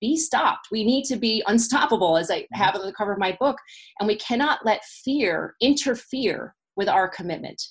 be 0.00 0.16
stopped. 0.16 0.68
We 0.72 0.84
need 0.84 1.04
to 1.04 1.16
be 1.16 1.42
unstoppable 1.46 2.16
as 2.16 2.30
i 2.30 2.40
mm-hmm. 2.40 2.62
have 2.62 2.74
on 2.74 2.86
the 2.86 2.92
cover 2.92 3.12
of 3.12 3.18
my 3.18 3.36
book 3.38 3.58
and 4.00 4.06
we 4.06 4.16
cannot 4.16 4.64
let 4.64 4.84
fear 5.04 5.54
interfere 5.60 6.54
with 6.76 6.88
our 6.88 7.08
commitment 7.08 7.62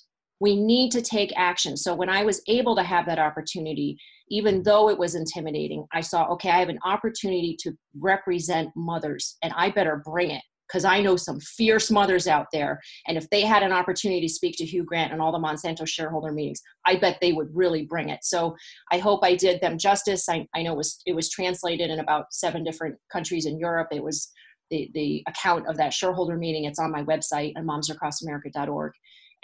we 0.42 0.56
need 0.56 0.90
to 0.90 1.00
take 1.00 1.32
action. 1.36 1.76
So 1.76 1.94
when 1.94 2.08
I 2.08 2.24
was 2.24 2.42
able 2.48 2.74
to 2.74 2.82
have 2.82 3.06
that 3.06 3.20
opportunity, 3.20 3.96
even 4.28 4.64
though 4.64 4.90
it 4.90 4.98
was 4.98 5.14
intimidating, 5.14 5.86
I 5.92 6.00
saw, 6.00 6.26
okay, 6.32 6.50
I 6.50 6.58
have 6.58 6.68
an 6.68 6.80
opportunity 6.84 7.56
to 7.60 7.70
represent 8.00 8.70
mothers 8.74 9.36
and 9.44 9.52
I 9.56 9.70
better 9.70 10.02
bring 10.04 10.32
it 10.32 10.42
because 10.66 10.84
I 10.84 11.00
know 11.00 11.14
some 11.14 11.38
fierce 11.38 11.92
mothers 11.92 12.26
out 12.26 12.46
there. 12.52 12.80
And 13.06 13.16
if 13.16 13.30
they 13.30 13.42
had 13.42 13.62
an 13.62 13.70
opportunity 13.70 14.22
to 14.22 14.32
speak 14.32 14.56
to 14.56 14.64
Hugh 14.64 14.82
Grant 14.82 15.12
and 15.12 15.22
all 15.22 15.30
the 15.30 15.38
Monsanto 15.38 15.86
shareholder 15.86 16.32
meetings, 16.32 16.60
I 16.86 16.96
bet 16.96 17.18
they 17.20 17.32
would 17.32 17.54
really 17.54 17.84
bring 17.84 18.08
it. 18.08 18.24
So 18.24 18.56
I 18.90 18.98
hope 18.98 19.20
I 19.22 19.36
did 19.36 19.60
them 19.60 19.78
justice. 19.78 20.28
I, 20.28 20.48
I 20.56 20.64
know 20.64 20.72
it 20.72 20.78
was, 20.78 21.02
it 21.06 21.14
was 21.14 21.30
translated 21.30 21.88
in 21.88 22.00
about 22.00 22.32
seven 22.32 22.64
different 22.64 22.96
countries 23.12 23.46
in 23.46 23.60
Europe. 23.60 23.88
It 23.92 24.02
was 24.02 24.28
the, 24.70 24.90
the 24.94 25.22
account 25.28 25.68
of 25.68 25.76
that 25.76 25.92
shareholder 25.92 26.36
meeting. 26.36 26.64
It's 26.64 26.80
on 26.80 26.90
my 26.90 27.04
website 27.04 27.52
at 27.56 27.62
momsacrossamerica.org 27.62 28.92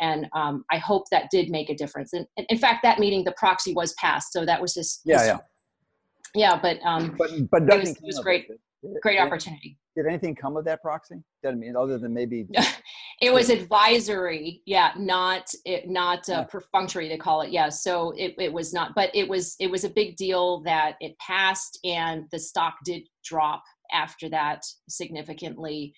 and 0.01 0.27
um, 0.35 0.65
I 0.71 0.79
hope 0.79 1.05
that 1.11 1.31
did 1.31 1.51
make 1.51 1.71
a 1.71 1.75
difference. 1.75 2.13
And, 2.13 2.27
and, 2.37 2.47
in 2.49 2.59
fact, 2.59 2.83
that 2.83 2.99
meeting, 2.99 3.25
the 3.25 3.35
proxy 3.37 3.75
was 3.75 3.95
passed, 3.95 4.33
so 4.33 4.45
that 4.45 4.61
was 4.61 4.75
just 4.75 5.03
yeah, 5.05 5.25
yeah, 5.25 5.39
yeah. 6.35 6.61
But 6.61 6.79
um, 6.85 7.15
but 7.19 7.31
but 7.51 7.63
it 7.63 7.81
was, 7.81 7.91
it 7.91 8.03
was 8.03 8.19
great, 8.21 8.47
it. 8.49 9.01
great 9.03 9.19
opportunity. 9.19 9.79
Did 9.97 10.07
anything 10.07 10.37
come 10.37 10.57
of 10.57 10.65
that 10.67 10.81
proxy? 10.81 11.17
Doesn't 11.43 11.59
mean 11.59 11.75
other 11.75 11.99
than 11.99 12.15
maybe 12.15 12.47
it 13.21 13.33
was 13.33 13.51
advisory, 13.51 14.63
yeah, 14.65 14.93
not 14.97 15.49
it, 15.65 15.89
not 15.89 16.29
uh, 16.29 16.33
yeah. 16.33 16.45
perfunctory. 16.45 17.09
They 17.09 17.17
call 17.17 17.41
it, 17.43 17.51
yeah. 17.51 17.69
So 17.69 18.13
it 18.17 18.35
it 18.39 18.53
was 18.53 18.73
not, 18.73 18.95
but 18.95 19.11
it 19.15 19.29
was 19.29 19.57
it 19.59 19.71
was 19.71 19.85
a 19.85 19.91
big 19.91 20.17
deal 20.17 20.61
that 20.63 20.97
it 21.01 21.19
passed, 21.19 21.79
and 21.85 22.25
the 22.31 22.39
stock 22.39 22.75
did 22.85 23.03
drop 23.25 23.63
after 23.93 24.29
that 24.29 24.63
significantly 24.89 25.95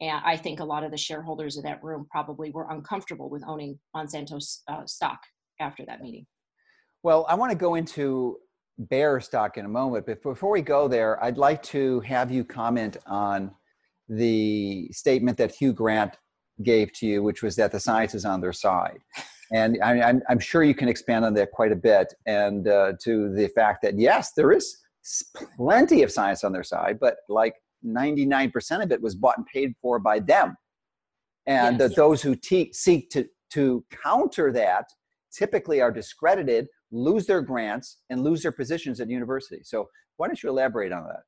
and 0.00 0.20
I 0.24 0.36
think 0.36 0.60
a 0.60 0.64
lot 0.64 0.84
of 0.84 0.90
the 0.90 0.96
shareholders 0.96 1.56
in 1.56 1.62
that 1.64 1.82
room 1.82 2.06
probably 2.10 2.50
were 2.50 2.66
uncomfortable 2.70 3.30
with 3.30 3.42
owning 3.46 3.78
Monsanto's 3.94 4.62
uh, 4.68 4.84
stock 4.86 5.20
after 5.60 5.84
that 5.86 6.00
meeting. 6.00 6.26
Well, 7.02 7.26
I 7.28 7.34
want 7.34 7.52
to 7.52 7.58
go 7.58 7.74
into 7.74 8.38
Bayer 8.90 9.20
stock 9.20 9.56
in 9.56 9.64
a 9.64 9.68
moment, 9.68 10.06
but 10.06 10.22
before 10.22 10.50
we 10.50 10.62
go 10.62 10.88
there, 10.88 11.22
I'd 11.22 11.38
like 11.38 11.62
to 11.64 12.00
have 12.00 12.30
you 12.30 12.44
comment 12.44 12.96
on 13.06 13.52
the 14.08 14.88
statement 14.90 15.38
that 15.38 15.54
Hugh 15.54 15.72
Grant 15.72 16.16
gave 16.62 16.92
to 16.94 17.06
you, 17.06 17.22
which 17.22 17.42
was 17.42 17.56
that 17.56 17.72
the 17.72 17.80
science 17.80 18.14
is 18.14 18.24
on 18.24 18.40
their 18.40 18.52
side. 18.52 18.98
And 19.52 19.78
I, 19.84 19.96
am 20.08 20.22
I'm 20.28 20.38
sure 20.38 20.64
you 20.64 20.74
can 20.74 20.88
expand 20.88 21.24
on 21.24 21.34
that 21.34 21.52
quite 21.52 21.70
a 21.70 21.76
bit, 21.76 22.12
and 22.26 22.66
uh, 22.66 22.94
to 23.04 23.32
the 23.32 23.46
fact 23.48 23.82
that 23.82 23.96
yes, 23.96 24.32
there 24.34 24.50
is 24.50 24.74
plenty 25.56 26.02
of 26.02 26.10
science 26.10 26.44
on 26.44 26.50
their 26.50 26.64
side, 26.64 26.98
but 26.98 27.18
like 27.28 27.54
99% 27.84 28.82
of 28.82 28.92
it 28.92 29.00
was 29.00 29.14
bought 29.14 29.38
and 29.38 29.46
paid 29.46 29.74
for 29.80 29.98
by 29.98 30.20
them. 30.20 30.56
And 31.46 31.78
yes. 31.78 31.90
that 31.90 31.96
those 31.96 32.22
who 32.22 32.34
te- 32.34 32.72
seek 32.72 33.10
to, 33.10 33.26
to 33.50 33.84
counter 34.02 34.50
that 34.52 34.86
typically 35.32 35.80
are 35.80 35.90
discredited, 35.90 36.68
lose 36.90 37.26
their 37.26 37.42
grants, 37.42 37.98
and 38.10 38.22
lose 38.22 38.42
their 38.42 38.52
positions 38.52 39.00
at 39.00 39.10
university. 39.10 39.60
So, 39.62 39.88
why 40.16 40.28
don't 40.28 40.42
you 40.42 40.48
elaborate 40.48 40.92
on 40.92 41.04
that? 41.04 41.22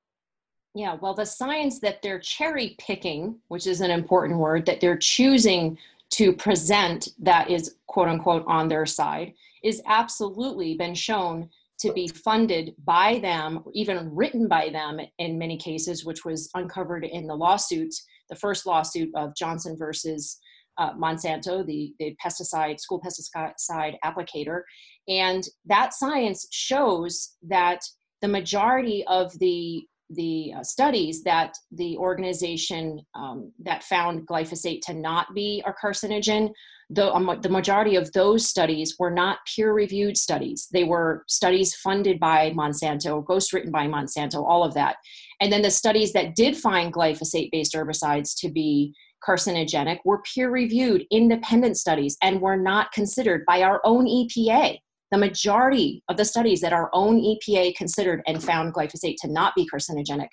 Yeah, 0.74 0.96
well, 1.00 1.14
the 1.14 1.24
science 1.24 1.80
that 1.80 2.02
they're 2.02 2.20
cherry 2.20 2.76
picking, 2.78 3.36
which 3.48 3.66
is 3.66 3.80
an 3.80 3.90
important 3.90 4.38
word, 4.38 4.64
that 4.66 4.80
they're 4.80 4.98
choosing 4.98 5.78
to 6.10 6.32
present 6.32 7.08
that 7.18 7.50
is 7.50 7.76
quote 7.86 8.08
unquote 8.08 8.44
on 8.46 8.68
their 8.68 8.86
side, 8.86 9.34
is 9.64 9.82
absolutely 9.86 10.74
been 10.74 10.94
shown 10.94 11.48
to 11.80 11.92
be 11.92 12.08
funded 12.08 12.74
by 12.84 13.18
them, 13.20 13.62
even 13.74 14.14
written 14.14 14.48
by 14.48 14.70
them 14.70 14.98
in 15.18 15.38
many 15.38 15.58
cases, 15.58 16.04
which 16.04 16.24
was 16.24 16.48
uncovered 16.54 17.04
in 17.04 17.26
the 17.26 17.34
lawsuit, 17.34 17.94
the 18.30 18.36
first 18.36 18.66
lawsuit 18.66 19.10
of 19.14 19.34
Johnson 19.36 19.76
versus 19.78 20.38
uh, 20.78 20.92
Monsanto, 20.94 21.64
the, 21.66 21.94
the 21.98 22.16
pesticide, 22.24 22.80
school 22.80 23.00
pesticide 23.00 23.96
applicator. 24.04 24.62
And 25.08 25.46
that 25.66 25.94
science 25.94 26.46
shows 26.50 27.36
that 27.48 27.80
the 28.22 28.28
majority 28.28 29.04
of 29.06 29.38
the 29.38 29.86
the 30.10 30.52
uh, 30.56 30.62
studies 30.62 31.22
that 31.24 31.52
the 31.72 31.96
organization 31.96 33.00
um, 33.14 33.52
that 33.58 33.82
found 33.84 34.26
glyphosate 34.26 34.80
to 34.82 34.94
not 34.94 35.34
be 35.34 35.62
a 35.66 35.72
carcinogen 35.72 36.50
the, 36.90 37.12
um, 37.12 37.38
the 37.42 37.48
majority 37.48 37.96
of 37.96 38.12
those 38.12 38.46
studies 38.46 38.96
were 38.98 39.10
not 39.10 39.38
peer 39.46 39.72
reviewed 39.72 40.16
studies. 40.16 40.68
They 40.72 40.84
were 40.84 41.24
studies 41.26 41.74
funded 41.74 42.20
by 42.20 42.52
Monsanto, 42.52 43.24
ghostwritten 43.24 43.72
by 43.72 43.86
Monsanto, 43.86 44.44
all 44.44 44.62
of 44.62 44.74
that. 44.74 44.96
And 45.40 45.52
then 45.52 45.62
the 45.62 45.70
studies 45.70 46.12
that 46.12 46.36
did 46.36 46.56
find 46.56 46.92
glyphosate 46.92 47.50
based 47.50 47.74
herbicides 47.74 48.38
to 48.38 48.50
be 48.50 48.94
carcinogenic 49.26 49.98
were 50.04 50.22
peer 50.22 50.50
reviewed 50.50 51.04
independent 51.10 51.76
studies 51.76 52.16
and 52.22 52.40
were 52.40 52.56
not 52.56 52.92
considered 52.92 53.44
by 53.46 53.62
our 53.62 53.80
own 53.84 54.06
EPA. 54.06 54.78
The 55.12 55.18
majority 55.18 56.02
of 56.08 56.16
the 56.16 56.24
studies 56.24 56.60
that 56.60 56.72
our 56.72 56.90
own 56.92 57.20
EPA 57.20 57.76
considered 57.76 58.22
and 58.26 58.42
found 58.42 58.74
glyphosate 58.74 59.16
to 59.20 59.28
not 59.30 59.54
be 59.54 59.68
carcinogenic 59.72 60.28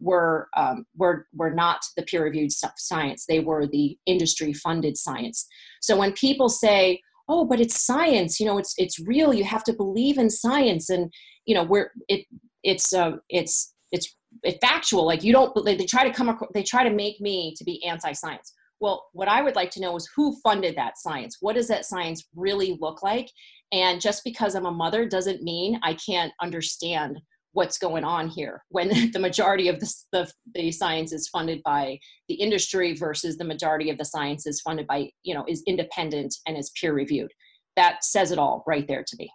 were 0.00 0.48
um, 0.56 0.84
were 0.96 1.26
were 1.34 1.50
not 1.50 1.80
the 1.96 2.02
peer 2.02 2.24
reviewed 2.24 2.50
science. 2.52 3.24
They 3.26 3.40
were 3.40 3.66
the 3.66 3.96
industry 4.06 4.52
funded 4.52 4.96
science. 4.96 5.46
So 5.80 5.96
when 5.96 6.12
people 6.12 6.48
say 6.48 7.00
oh 7.28 7.44
but 7.44 7.60
it's 7.60 7.84
science 7.84 8.38
you 8.38 8.46
know 8.46 8.58
it's 8.58 8.74
it's 8.78 8.98
real 9.00 9.34
you 9.34 9.44
have 9.44 9.64
to 9.64 9.72
believe 9.72 10.18
in 10.18 10.30
science 10.30 10.90
and 10.90 11.12
you 11.44 11.54
know 11.54 11.64
where 11.64 11.92
it 12.08 12.24
it's 12.62 12.92
uh, 12.92 13.12
it's 13.28 13.74
it's 13.92 14.14
it's 14.42 14.58
factual 14.64 15.06
like 15.06 15.24
you 15.24 15.32
don't 15.32 15.52
they 15.64 15.76
try 15.76 16.06
to 16.06 16.12
come 16.12 16.28
across 16.28 16.50
they 16.54 16.62
try 16.62 16.82
to 16.88 16.94
make 16.94 17.20
me 17.20 17.54
to 17.56 17.64
be 17.64 17.84
anti-science. 17.84 18.52
Well 18.80 19.06
what 19.12 19.28
i 19.28 19.42
would 19.42 19.56
like 19.56 19.70
to 19.72 19.80
know 19.80 19.96
is 19.96 20.08
who 20.14 20.36
funded 20.42 20.76
that 20.76 20.98
science? 20.98 21.38
What 21.40 21.54
does 21.54 21.68
that 21.68 21.84
science 21.84 22.26
really 22.34 22.76
look 22.80 23.02
like 23.02 23.30
and 23.72 24.00
just 24.00 24.22
because 24.24 24.54
i'm 24.54 24.66
a 24.66 24.70
mother 24.70 25.08
doesn't 25.08 25.42
mean 25.42 25.78
i 25.82 25.94
can't 25.94 26.32
understand 26.40 27.20
what's 27.56 27.78
going 27.78 28.04
on 28.04 28.28
here 28.28 28.62
when 28.68 28.88
the 29.12 29.18
majority 29.18 29.68
of 29.68 29.80
the, 29.80 29.94
the, 30.12 30.30
the, 30.54 30.70
science 30.70 31.10
is 31.10 31.26
funded 31.28 31.62
by 31.64 31.98
the 32.28 32.34
industry 32.34 32.94
versus 32.94 33.38
the 33.38 33.44
majority 33.44 33.88
of 33.88 33.96
the 33.96 34.04
science 34.04 34.46
is 34.46 34.60
funded 34.60 34.86
by 34.86 35.08
you 35.22 35.34
know 35.34 35.42
is 35.48 35.62
independent 35.66 36.34
and 36.46 36.56
is 36.56 36.70
peer 36.78 36.92
reviewed. 36.92 37.32
That 37.74 38.04
says 38.04 38.30
it 38.30 38.38
all 38.38 38.62
right 38.66 38.86
there 38.86 39.02
to 39.02 39.16
me. 39.18 39.30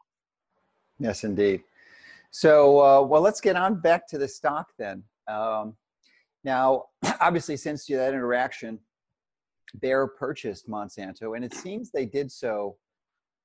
Yes 1.00 1.24
indeed. 1.24 1.64
So 2.30 2.80
uh, 2.80 3.02
well 3.02 3.22
let's 3.22 3.42
get 3.42 3.56
on 3.56 3.82
back 3.82 4.08
to 4.10 4.20
the 4.20 4.28
stock 4.28 4.68
then. 4.78 5.04
Um, 5.28 5.76
now 6.44 6.84
obviously 7.20 7.58
since 7.58 7.90
you 7.90 7.98
that 7.98 8.14
interaction 8.14 8.80
bayer 9.80 10.06
purchased 10.06 10.70
monsanto 10.70 11.36
and 11.36 11.44
it 11.44 11.56
seems 11.56 11.90
they 11.90 12.06
did 12.06 12.32
so 12.32 12.76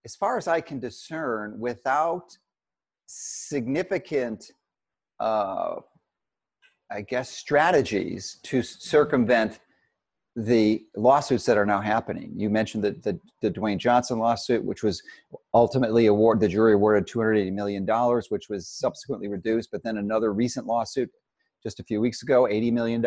as 0.06 0.16
far 0.16 0.38
as 0.38 0.48
i 0.48 0.60
can 0.60 0.78
discern 0.80 1.58
without 1.58 2.28
significant 3.06 4.40
uh, 5.20 5.76
I 6.90 7.00
guess, 7.02 7.30
strategies 7.30 8.38
to 8.44 8.62
circumvent 8.62 9.60
the 10.36 10.84
lawsuits 10.94 11.46
that 11.46 11.56
are 11.56 11.66
now 11.66 11.80
happening. 11.80 12.32
You 12.36 12.50
mentioned 12.50 12.84
the, 12.84 12.92
the, 13.02 13.18
the 13.40 13.50
Dewayne 13.50 13.78
Johnson 13.78 14.18
lawsuit, 14.18 14.62
which 14.64 14.82
was 14.82 15.02
ultimately 15.54 16.06
award 16.06 16.40
the 16.40 16.48
jury 16.48 16.74
awarded 16.74 17.08
$280 17.08 17.52
million, 17.52 17.86
which 18.28 18.48
was 18.48 18.68
subsequently 18.68 19.28
reduced, 19.28 19.70
but 19.72 19.82
then 19.82 19.96
another 19.96 20.32
recent 20.32 20.66
lawsuit 20.66 21.10
just 21.62 21.80
a 21.80 21.84
few 21.84 22.00
weeks 22.00 22.22
ago, 22.22 22.44
$80 22.44 22.72
million, 22.72 23.04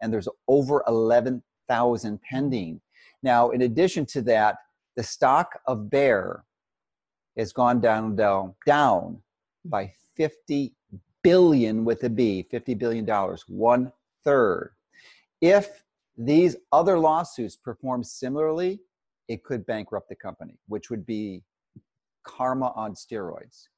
and 0.00 0.12
there's 0.12 0.28
over 0.46 0.84
11,000 0.86 2.20
pending. 2.22 2.80
Now, 3.22 3.50
in 3.50 3.62
addition 3.62 4.06
to 4.06 4.22
that, 4.22 4.56
the 4.96 5.02
stock 5.02 5.60
of 5.66 5.90
Bayer 5.90 6.44
has 7.36 7.52
gone 7.52 7.80
down, 7.80 8.16
down, 8.16 8.54
down 8.66 9.18
by 9.64 9.92
50 10.16 10.74
billion 11.22 11.84
with 11.84 12.04
a 12.04 12.10
B, 12.10 12.46
50 12.50 12.74
billion 12.74 13.04
dollars, 13.04 13.44
one 13.48 13.92
third. 14.24 14.72
If 15.40 15.84
these 16.16 16.56
other 16.72 16.98
lawsuits 16.98 17.56
perform 17.56 18.04
similarly, 18.04 18.80
it 19.28 19.42
could 19.42 19.66
bankrupt 19.66 20.08
the 20.08 20.14
company, 20.14 20.58
which 20.68 20.90
would 20.90 21.04
be 21.04 21.42
karma 22.24 22.72
on 22.76 22.94
steroids. 22.94 23.68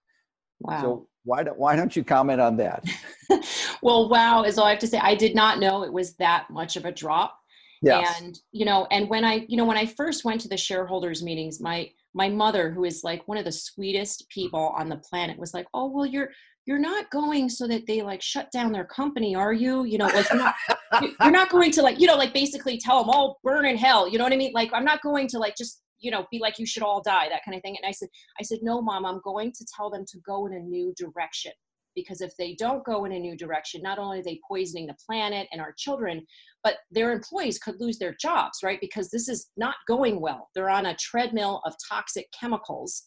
Wow. 0.61 0.83
So 0.83 1.09
why 1.25 1.43
don't 1.43 1.59
why 1.59 1.77
don't 1.77 1.95
you 1.95 2.05
comment 2.05 2.41
on 2.41 2.57
that? 2.59 2.85
well, 3.83 4.09
wow 4.09 4.43
is 4.43 4.59
all 4.59 4.67
I 4.67 4.71
have 4.71 4.79
to 4.81 4.87
say. 4.87 4.99
I 4.99 5.15
did 5.15 5.35
not 5.35 5.59
know 5.59 5.83
it 5.83 5.93
was 5.93 6.15
that 6.15 6.49
much 6.51 6.77
of 6.77 6.85
a 6.85 6.93
drop. 6.93 7.39
Yes. 7.83 8.21
And 8.21 8.39
you 8.53 8.65
know, 8.65 8.87
and 8.91 9.09
when 9.09 9.25
I 9.25 9.45
you 9.49 9.57
know 9.57 9.65
when 9.65 9.77
I 9.77 9.87
first 9.87 10.25
went 10.25 10.41
to 10.43 10.49
the 10.49 10.57
shareholders 10.57 11.23
meetings, 11.23 11.61
my 11.61 11.91
my 12.15 12.29
mother, 12.29 12.71
who 12.71 12.85
is 12.85 13.05
like 13.05 13.27
one 13.29 13.39
of 13.39 13.45
the 13.45 13.53
sweetest 13.53 14.29
people 14.31 14.75
on 14.79 14.89
the 14.89 14.97
planet, 14.97 15.39
was 15.39 15.53
like, 15.53 15.67
"Oh, 15.75 15.91
well, 15.91 16.07
you're 16.07 16.31
you're 16.67 16.79
not 16.79 17.11
going 17.11 17.49
so 17.49 17.67
that 17.69 17.87
they 17.87 18.03
like 18.03 18.21
shut 18.21 18.51
down 18.51 18.73
their 18.73 18.85
company, 18.85 19.35
are 19.37 19.53
you? 19.53 19.85
You 19.85 19.99
know, 19.99 20.07
like 20.07 20.29
you're 20.29 20.39
not, 20.39 20.55
you're 21.21 21.31
not 21.31 21.49
going 21.49 21.71
to 21.71 21.83
like, 21.83 22.01
you 22.01 22.09
know, 22.09 22.17
like 22.17 22.35
basically 22.35 22.77
tell 22.77 23.01
them 23.01 23.11
all 23.11 23.37
oh, 23.37 23.41
burn 23.45 23.67
in 23.67 23.77
hell. 23.77 24.09
You 24.09 24.19
know 24.19 24.25
what 24.25 24.33
I 24.33 24.37
mean? 24.37 24.53
Like, 24.53 24.71
I'm 24.75 24.85
not 24.85 25.01
going 25.01 25.29
to 25.29 25.39
like 25.39 25.55
just, 25.57 25.83
you 26.01 26.11
know, 26.11 26.27
be 26.31 26.41
like, 26.41 26.59
you 26.59 26.67
should 26.67 26.83
all 26.83 27.01
die, 27.01 27.29
that 27.29 27.45
kind 27.45 27.57
of 27.57 27.63
thing. 27.63 27.77
And 27.81 27.89
I 27.89 27.93
said, 27.93 28.09
I 28.41 28.43
said, 28.43 28.59
no, 28.63 28.83
mom, 28.83 29.07
I'm 29.07 29.21
going 29.23 29.53
to 29.53 29.67
tell 29.77 29.89
them 29.89 30.05
to 30.09 30.19
go 30.27 30.47
in 30.47 30.55
a 30.55 30.59
new 30.59 30.93
direction. 30.97 31.53
Because 31.97 32.21
if 32.21 32.33
they 32.39 32.55
don't 32.55 32.85
go 32.85 33.05
in 33.07 33.13
a 33.13 33.19
new 33.19 33.37
direction, 33.37 33.83
not 33.83 33.99
only 33.99 34.21
are 34.21 34.23
they 34.23 34.39
poisoning 34.47 34.87
the 34.87 34.97
planet 35.05 35.49
and 35.51 35.61
our 35.61 35.75
children, 35.77 36.25
but 36.63 36.77
their 36.93 37.11
employees 37.11 37.59
could 37.59 37.81
lose 37.81 37.99
their 37.99 38.15
jobs, 38.21 38.59
right? 38.63 38.81
Because 38.81 39.11
this 39.11 39.29
is 39.29 39.49
not 39.57 39.75
going 39.89 40.21
well. 40.21 40.51
They're 40.55 40.71
on 40.71 40.87
a 40.87 40.97
treadmill 40.97 41.63
of 41.65 41.75
toxic 41.91 42.27
chemicals 42.39 43.03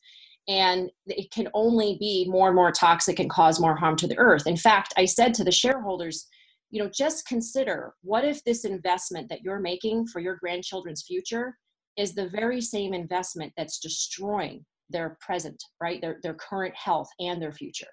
and 0.50 0.90
it 1.06 1.30
can 1.32 1.48
only 1.54 1.96
be 2.00 2.26
more 2.28 2.48
and 2.48 2.56
more 2.56 2.72
toxic 2.72 3.20
and 3.20 3.30
cause 3.30 3.60
more 3.60 3.76
harm 3.76 3.96
to 3.98 4.08
the 4.08 4.18
earth. 4.18 4.48
In 4.48 4.58
fact, 4.58 4.94
I 4.98 5.06
said 5.06 5.36
to 5.36 5.44
the 5.44 5.52
shareholders, 5.52 6.28
you 6.72 6.82
know, 6.82 6.90
just 6.92 7.28
consider 7.28 7.94
what 8.02 8.26
if 8.26 8.44
this 8.44 8.66
investment 8.66 9.30
that 9.30 9.42
you're 9.44 9.60
making 9.60 10.08
for 10.08 10.20
your 10.20 10.38
grandchildren's 10.38 11.04
future 11.04 11.56
is 11.98 12.16
the 12.16 12.30
very 12.30 12.62
same 12.62 12.94
investment 12.94 13.54
that's 13.58 13.80
destroying 13.80 14.66
their 14.90 15.18
present, 15.22 15.62
right? 15.82 16.02
Their, 16.02 16.18
their 16.24 16.36
current 16.36 16.74
health 16.76 17.10
and 17.20 17.40
their 17.40 17.52
future. 17.52 17.88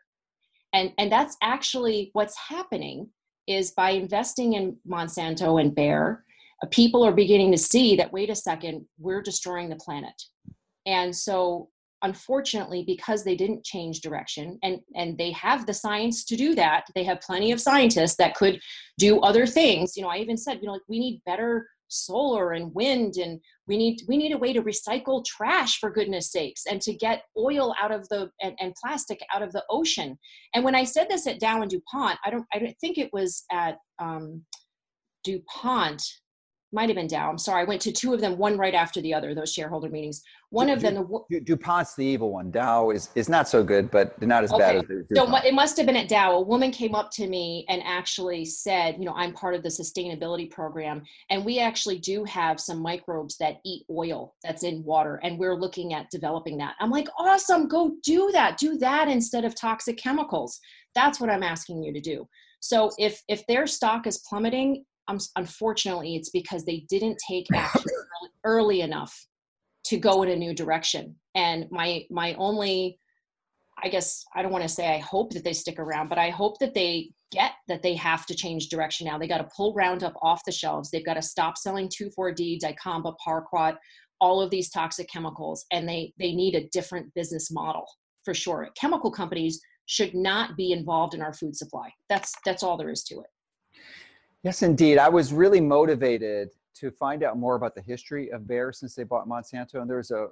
And, 0.76 0.92
and 0.98 1.10
that's 1.10 1.38
actually 1.42 2.10
what's 2.12 2.36
happening 2.36 3.08
is 3.46 3.70
by 3.70 3.90
investing 3.90 4.52
in 4.52 4.76
Monsanto 4.86 5.58
and 5.58 5.74
Bayer, 5.74 6.22
uh, 6.62 6.66
people 6.70 7.02
are 7.02 7.12
beginning 7.12 7.50
to 7.52 7.58
see 7.58 7.96
that, 7.96 8.12
wait 8.12 8.28
a 8.28 8.34
second, 8.34 8.84
we're 8.98 9.22
destroying 9.22 9.70
the 9.70 9.76
planet. 9.76 10.12
And 10.84 11.16
so 11.16 11.70
unfortunately 12.02 12.84
because 12.86 13.24
they 13.24 13.34
didn't 13.34 13.64
change 13.64 14.00
direction 14.00 14.58
and 14.62 14.80
and 14.94 15.16
they 15.16 15.32
have 15.32 15.64
the 15.64 15.72
science 15.72 16.24
to 16.26 16.36
do 16.36 16.54
that 16.54 16.84
they 16.94 17.02
have 17.02 17.18
plenty 17.22 17.52
of 17.52 17.60
scientists 17.60 18.16
that 18.16 18.34
could 18.34 18.60
do 18.98 19.18
other 19.20 19.46
things 19.46 19.96
you 19.96 20.02
know 20.02 20.10
i 20.10 20.18
even 20.18 20.36
said 20.36 20.58
you 20.60 20.66
know 20.66 20.74
like 20.74 20.82
we 20.88 20.98
need 20.98 21.22
better 21.24 21.66
solar 21.88 22.52
and 22.52 22.74
wind 22.74 23.16
and 23.16 23.40
we 23.68 23.76
need 23.76 24.02
we 24.08 24.16
need 24.16 24.32
a 24.32 24.38
way 24.38 24.52
to 24.52 24.62
recycle 24.62 25.24
trash 25.24 25.78
for 25.78 25.90
goodness 25.90 26.30
sakes 26.30 26.62
and 26.70 26.80
to 26.82 26.94
get 26.94 27.22
oil 27.36 27.74
out 27.80 27.92
of 27.92 28.08
the 28.08 28.30
and, 28.40 28.54
and 28.60 28.74
plastic 28.82 29.20
out 29.34 29.42
of 29.42 29.52
the 29.52 29.64
ocean. 29.70 30.18
And 30.54 30.64
when 30.64 30.74
i 30.74 30.84
said 30.84 31.08
this 31.08 31.26
at 31.26 31.40
dow 31.40 31.62
and 31.62 31.70
dupont 31.70 32.18
i 32.24 32.30
don't 32.30 32.46
i 32.52 32.58
don't 32.58 32.76
think 32.80 32.98
it 32.98 33.10
was 33.12 33.44
at 33.50 33.78
um, 33.98 34.42
dupont 35.24 36.02
might 36.72 36.88
have 36.88 36.96
been 36.96 37.06
Dow. 37.06 37.30
I'm 37.30 37.38
sorry. 37.38 37.62
I 37.62 37.64
went 37.64 37.80
to 37.82 37.92
two 37.92 38.12
of 38.12 38.20
them, 38.20 38.36
one 38.36 38.58
right 38.58 38.74
after 38.74 39.00
the 39.00 39.14
other, 39.14 39.34
those 39.34 39.52
shareholder 39.52 39.88
meetings. 39.88 40.22
One 40.50 40.68
of 40.68 40.80
them, 40.80 40.94
the, 40.94 41.20
du- 41.30 41.40
DuPont's 41.40 41.94
the 41.94 42.04
evil 42.04 42.32
one. 42.32 42.50
Dow 42.50 42.90
is, 42.90 43.10
is 43.14 43.28
not 43.28 43.48
so 43.48 43.62
good, 43.62 43.90
but 43.90 44.20
not 44.20 44.44
as 44.44 44.52
okay. 44.52 44.60
bad 44.60 44.76
as 44.76 44.82
DuPont. 44.82 45.42
So 45.42 45.48
it 45.48 45.54
must 45.54 45.76
have 45.76 45.86
been 45.86 45.96
at 45.96 46.08
Dow. 46.08 46.32
A 46.34 46.40
woman 46.40 46.70
came 46.70 46.94
up 46.94 47.10
to 47.12 47.26
me 47.26 47.64
and 47.68 47.82
actually 47.84 48.44
said, 48.44 48.96
you 48.98 49.04
know, 49.04 49.14
I'm 49.14 49.32
part 49.32 49.54
of 49.54 49.62
the 49.62 49.68
sustainability 49.68 50.50
program. 50.50 51.02
And 51.30 51.44
we 51.44 51.58
actually 51.58 51.98
do 51.98 52.24
have 52.24 52.60
some 52.60 52.78
microbes 52.78 53.36
that 53.38 53.60
eat 53.64 53.84
oil 53.90 54.34
that's 54.42 54.62
in 54.62 54.84
water. 54.84 55.20
And 55.22 55.38
we're 55.38 55.56
looking 55.56 55.94
at 55.94 56.10
developing 56.10 56.58
that. 56.58 56.74
I'm 56.80 56.90
like, 56.90 57.08
awesome, 57.18 57.68
go 57.68 57.96
do 58.02 58.30
that. 58.32 58.58
Do 58.58 58.76
that 58.78 59.08
instead 59.08 59.44
of 59.44 59.54
toxic 59.54 59.96
chemicals. 59.98 60.60
That's 60.94 61.20
what 61.20 61.30
I'm 61.30 61.42
asking 61.42 61.82
you 61.82 61.92
to 61.92 62.00
do. 62.00 62.28
So 62.60 62.90
if 62.98 63.22
if 63.28 63.46
their 63.46 63.66
stock 63.66 64.06
is 64.06 64.18
plummeting, 64.18 64.84
um, 65.08 65.18
unfortunately, 65.36 66.16
it's 66.16 66.30
because 66.30 66.64
they 66.64 66.84
didn't 66.88 67.18
take 67.28 67.46
action 67.54 67.84
early 68.44 68.80
enough 68.80 69.26
to 69.84 69.96
go 69.98 70.22
in 70.22 70.30
a 70.30 70.36
new 70.36 70.54
direction. 70.54 71.14
And 71.34 71.66
my 71.70 72.04
my 72.10 72.34
only, 72.34 72.98
I 73.82 73.88
guess 73.88 74.24
I 74.34 74.42
don't 74.42 74.52
want 74.52 74.64
to 74.64 74.68
say 74.68 74.94
I 74.94 74.98
hope 74.98 75.32
that 75.32 75.44
they 75.44 75.52
stick 75.52 75.78
around, 75.78 76.08
but 76.08 76.18
I 76.18 76.30
hope 76.30 76.58
that 76.58 76.74
they 76.74 77.10
get 77.30 77.52
that 77.68 77.82
they 77.82 77.94
have 77.94 78.26
to 78.26 78.34
change 78.34 78.68
direction 78.68 79.06
now. 79.06 79.18
They 79.18 79.28
got 79.28 79.38
to 79.38 79.48
pull 79.56 79.74
Roundup 79.74 80.14
off 80.22 80.44
the 80.44 80.52
shelves. 80.52 80.90
They've 80.90 81.04
got 81.04 81.14
to 81.14 81.22
stop 81.22 81.56
selling 81.56 81.88
2,4-D, 81.88 82.60
dicamba, 82.62 83.14
paraquat, 83.26 83.76
all 84.20 84.40
of 84.40 84.50
these 84.50 84.70
toxic 84.70 85.08
chemicals, 85.08 85.66
and 85.72 85.88
they 85.88 86.12
they 86.18 86.32
need 86.32 86.54
a 86.54 86.68
different 86.68 87.12
business 87.14 87.50
model 87.50 87.86
for 88.24 88.34
sure. 88.34 88.68
Chemical 88.78 89.10
companies 89.10 89.60
should 89.86 90.14
not 90.14 90.56
be 90.56 90.72
involved 90.72 91.14
in 91.14 91.22
our 91.22 91.32
food 91.32 91.56
supply. 91.56 91.90
That's 92.08 92.34
that's 92.44 92.62
all 92.62 92.76
there 92.76 92.90
is 92.90 93.04
to 93.04 93.20
it. 93.20 93.26
Yes, 94.46 94.62
indeed. 94.62 94.98
I 94.98 95.08
was 95.08 95.32
really 95.32 95.60
motivated 95.60 96.50
to 96.76 96.92
find 96.92 97.24
out 97.24 97.36
more 97.36 97.56
about 97.56 97.74
the 97.74 97.80
history 97.80 98.30
of 98.30 98.46
Bayer 98.46 98.72
since 98.72 98.94
they 98.94 99.02
bought 99.02 99.26
Monsanto. 99.26 99.80
And 99.80 99.90
there's 99.90 100.12
a, 100.12 100.28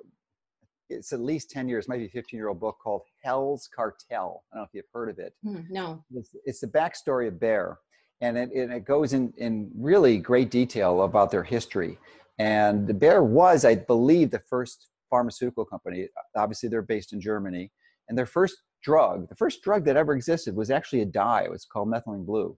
it's 0.88 1.12
at 1.12 1.18
least 1.18 1.50
10 1.50 1.68
years, 1.68 1.88
maybe 1.88 2.06
15 2.06 2.38
year 2.38 2.46
old 2.46 2.60
book 2.60 2.78
called 2.80 3.02
Hell's 3.24 3.68
Cartel. 3.74 4.44
I 4.52 4.56
don't 4.56 4.62
know 4.62 4.62
if 4.62 4.70
you've 4.72 4.84
heard 4.94 5.10
of 5.10 5.18
it. 5.18 5.34
Mm, 5.44 5.68
no. 5.68 6.04
It's, 6.14 6.30
it's, 6.44 6.60
the 6.60 6.68
backstory 6.68 7.26
of 7.26 7.40
Bayer. 7.40 7.78
And 8.20 8.38
it, 8.38 8.52
and 8.52 8.72
it 8.72 8.84
goes 8.84 9.14
in, 9.14 9.32
in 9.36 9.68
really 9.76 10.18
great 10.18 10.48
detail 10.48 11.02
about 11.02 11.32
their 11.32 11.42
history. 11.42 11.98
And 12.38 12.86
the 12.86 12.94
Bayer 12.94 13.24
was, 13.24 13.64
I 13.64 13.74
believe, 13.74 14.30
the 14.30 14.44
first 14.48 14.90
pharmaceutical 15.10 15.64
company. 15.64 16.06
Obviously, 16.36 16.68
they're 16.68 16.82
based 16.82 17.12
in 17.12 17.20
Germany. 17.20 17.72
And 18.08 18.16
their 18.16 18.26
first 18.26 18.58
drug, 18.80 19.28
the 19.28 19.34
first 19.34 19.60
drug 19.62 19.84
that 19.86 19.96
ever 19.96 20.14
existed 20.14 20.54
was 20.54 20.70
actually 20.70 21.00
a 21.00 21.04
dye. 21.04 21.42
It 21.42 21.50
was 21.50 21.64
called 21.64 21.88
methylene 21.88 22.24
blue 22.24 22.56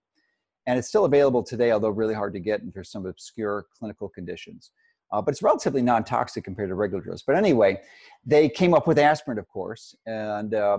and 0.67 0.79
it's 0.79 0.89
still 0.89 1.05
available 1.05 1.43
today, 1.43 1.73
although 1.73 1.91
really 1.91 2.15
hard 2.15 2.33
to 2.35 2.41
get 2.41 2.61
for 2.73 2.85
some 2.85 3.07
obscure 3.07 3.67
clinical 3.79 4.09
conditions. 4.09 4.73
Uh, 5.13 5.23
but 5.23 5.31
it's 5.33 5.43
relatively 5.43 5.83
non-toxic 5.83 6.43
compared 6.43 6.69
to 6.69 6.75
regular 6.75 7.03
drugs. 7.03 7.23
But 7.25 7.37
anyway, 7.37 7.81
they 8.25 8.49
came 8.49 8.75
up 8.75 8.89
with 8.89 8.99
aspirin, 8.99 9.39
of 9.39 9.47
course, 9.49 9.95
and 10.07 10.53
uh, 10.53 10.79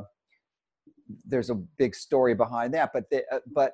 there's 1.25 1.49
a 1.49 1.55
big 1.55 1.95
story 1.95 2.35
behind 2.35 2.73
that. 2.73 2.91
But 2.93 3.09
they, 3.09 3.23
uh, 3.31 3.39
but 3.53 3.73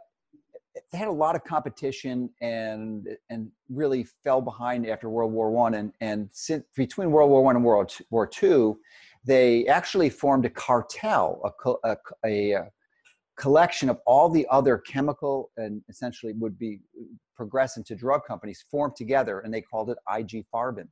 they 0.92 0.98
had 0.98 1.08
a 1.08 1.12
lot 1.12 1.36
of 1.36 1.44
competition 1.44 2.30
and 2.42 3.08
and 3.30 3.50
really 3.70 4.06
fell 4.24 4.42
behind 4.42 4.88
after 4.88 5.10
World 5.10 5.32
War 5.32 5.52
One 5.52 5.74
and 5.76 5.92
and 6.02 6.30
since, 6.32 6.64
between 6.76 7.12
World 7.12 7.32
War 7.32 7.44
One 7.44 7.56
and 7.56 7.66
World 7.66 7.92
War 8.12 8.28
Two, 8.28 8.80
they 9.26 9.66
actually 9.68 10.10
formed 10.10 10.46
a 10.46 10.50
cartel, 10.50 11.42
a, 11.64 11.90
a, 11.90 11.98
a, 12.26 12.72
collection 13.38 13.90
of 13.90 14.00
all 14.06 14.30
the 14.30 14.48
other 14.52 14.78
chemical 14.78 15.52
and 15.58 15.82
essentially 15.90 16.34
would 16.34 16.58
be 16.58 16.80
progress 17.36 17.78
into 17.78 17.96
drug 17.96 18.22
companies 18.28 18.64
formed 18.70 18.96
together, 18.96 19.40
and 19.40 19.54
they 19.54 19.62
called 19.62 19.90
it 19.90 19.98
IG 20.10 20.46
Farben. 20.54 20.88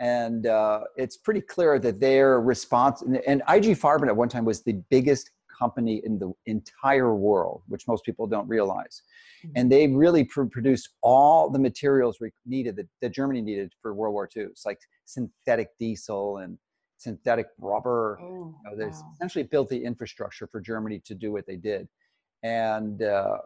And 0.00 0.46
uh, 0.46 0.82
it's 0.96 1.16
pretty 1.16 1.40
clear 1.40 1.78
that 1.80 1.98
their 2.00 2.40
response 2.40 3.02
and, 3.02 3.16
and 3.26 3.42
IG 3.48 3.76
Farben 3.76 4.06
at 4.06 4.16
one 4.16 4.28
time 4.28 4.44
was 4.44 4.62
the 4.62 4.80
biggest 4.90 5.30
company 5.58 6.00
in 6.04 6.18
the 6.18 6.32
entire 6.46 7.14
world, 7.14 7.62
which 7.66 7.88
most 7.88 8.04
people 8.04 8.26
don't 8.26 8.48
realize. 8.48 9.02
Mm-hmm. 9.44 9.52
And 9.56 9.72
they 9.72 9.88
really 9.88 10.24
pr- 10.24 10.44
produced 10.44 10.90
all 11.02 11.50
the 11.50 11.58
materials 11.58 12.18
we 12.20 12.30
needed 12.46 12.76
that, 12.76 12.88
that 13.02 13.12
Germany 13.12 13.42
needed 13.42 13.72
for 13.82 13.92
World 13.92 14.14
War 14.14 14.28
II. 14.34 14.44
It's 14.44 14.64
like 14.64 14.78
synthetic 15.04 15.70
diesel 15.78 16.38
and 16.38 16.58
synthetic 16.98 17.46
rubber. 17.58 18.18
Oh, 18.20 18.54
you 18.64 18.70
know, 18.70 18.76
they 18.76 18.90
wow. 18.90 19.10
essentially 19.14 19.44
built 19.44 19.68
the 19.68 19.82
infrastructure 19.82 20.46
for 20.46 20.60
Germany 20.60 21.00
to 21.06 21.14
do 21.14 21.32
what 21.32 21.46
they 21.46 21.56
did. 21.56 21.88
And 22.42 23.02
uh, 23.02 23.38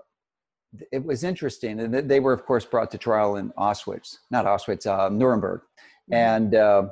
it 0.90 1.04
was 1.04 1.23
interesting. 1.23 1.80
And 1.80 1.94
they 1.94 2.21
were, 2.21 2.32
of 2.32 2.44
course, 2.44 2.64
brought 2.64 2.90
to 2.90 2.99
trial 2.99 3.37
in 3.37 3.50
Auschwitz, 3.52 4.16
not 4.30 4.47
Auschwitz, 4.47 4.87
uh, 4.87 5.09
Nuremberg. 5.09 5.61
Mm-hmm. 5.61 6.14
And 6.14 6.54
uh, 6.54 6.82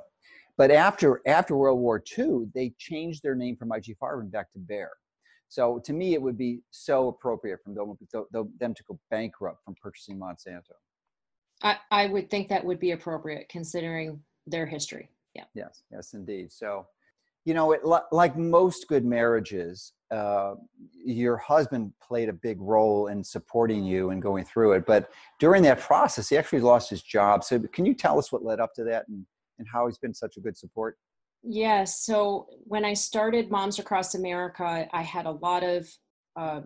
but 0.56 0.70
after 0.70 1.22
after 1.26 1.56
World 1.56 1.80
War 1.80 2.02
II, 2.18 2.46
they 2.54 2.74
changed 2.78 3.22
their 3.22 3.34
name 3.34 3.56
from 3.56 3.72
IG 3.72 3.96
Farben 4.00 4.30
back 4.30 4.52
to 4.52 4.58
Bayer. 4.58 4.90
So 5.48 5.80
to 5.84 5.92
me, 5.92 6.14
it 6.14 6.22
would 6.22 6.38
be 6.38 6.60
so 6.70 7.08
appropriate 7.08 7.58
for 7.64 7.74
them, 7.74 8.48
them 8.60 8.74
to 8.74 8.84
go 8.84 9.00
bankrupt 9.10 9.64
from 9.64 9.74
purchasing 9.82 10.16
Monsanto. 10.16 10.76
I, 11.62 11.76
I 11.90 12.06
would 12.06 12.30
think 12.30 12.48
that 12.48 12.64
would 12.64 12.78
be 12.78 12.92
appropriate 12.92 13.48
considering 13.48 14.20
their 14.46 14.64
history. 14.64 15.10
Yeah. 15.34 15.44
Yes, 15.54 15.82
yes, 15.90 16.14
indeed. 16.14 16.52
So, 16.52 16.86
you 17.44 17.54
know, 17.54 17.72
it, 17.72 17.82
like 18.12 18.36
most 18.36 18.86
good 18.88 19.04
marriages, 19.04 19.92
uh, 20.10 20.54
your 21.04 21.36
husband 21.36 21.92
played 22.02 22.28
a 22.28 22.32
big 22.32 22.60
role 22.60 23.06
in 23.06 23.22
supporting 23.22 23.84
you 23.84 24.10
and 24.10 24.20
going 24.20 24.44
through 24.44 24.72
it. 24.72 24.86
But 24.86 25.10
during 25.38 25.62
that 25.62 25.80
process, 25.80 26.28
he 26.28 26.36
actually 26.36 26.60
lost 26.60 26.90
his 26.90 27.02
job. 27.02 27.44
So, 27.44 27.60
can 27.72 27.86
you 27.86 27.94
tell 27.94 28.18
us 28.18 28.30
what 28.32 28.44
led 28.44 28.60
up 28.60 28.74
to 28.74 28.84
that 28.84 29.06
and, 29.08 29.24
and 29.58 29.66
how 29.72 29.86
he's 29.86 29.98
been 29.98 30.14
such 30.14 30.36
a 30.36 30.40
good 30.40 30.56
support? 30.56 30.96
Yes. 31.42 32.04
So 32.04 32.46
when 32.64 32.84
I 32.84 32.94
started 32.94 33.50
Moms 33.50 33.78
Across 33.78 34.14
America, 34.14 34.86
I 34.92 35.02
had 35.02 35.26
a 35.26 35.30
lot 35.30 35.62
of 35.62 35.88
uh, 36.36 36.60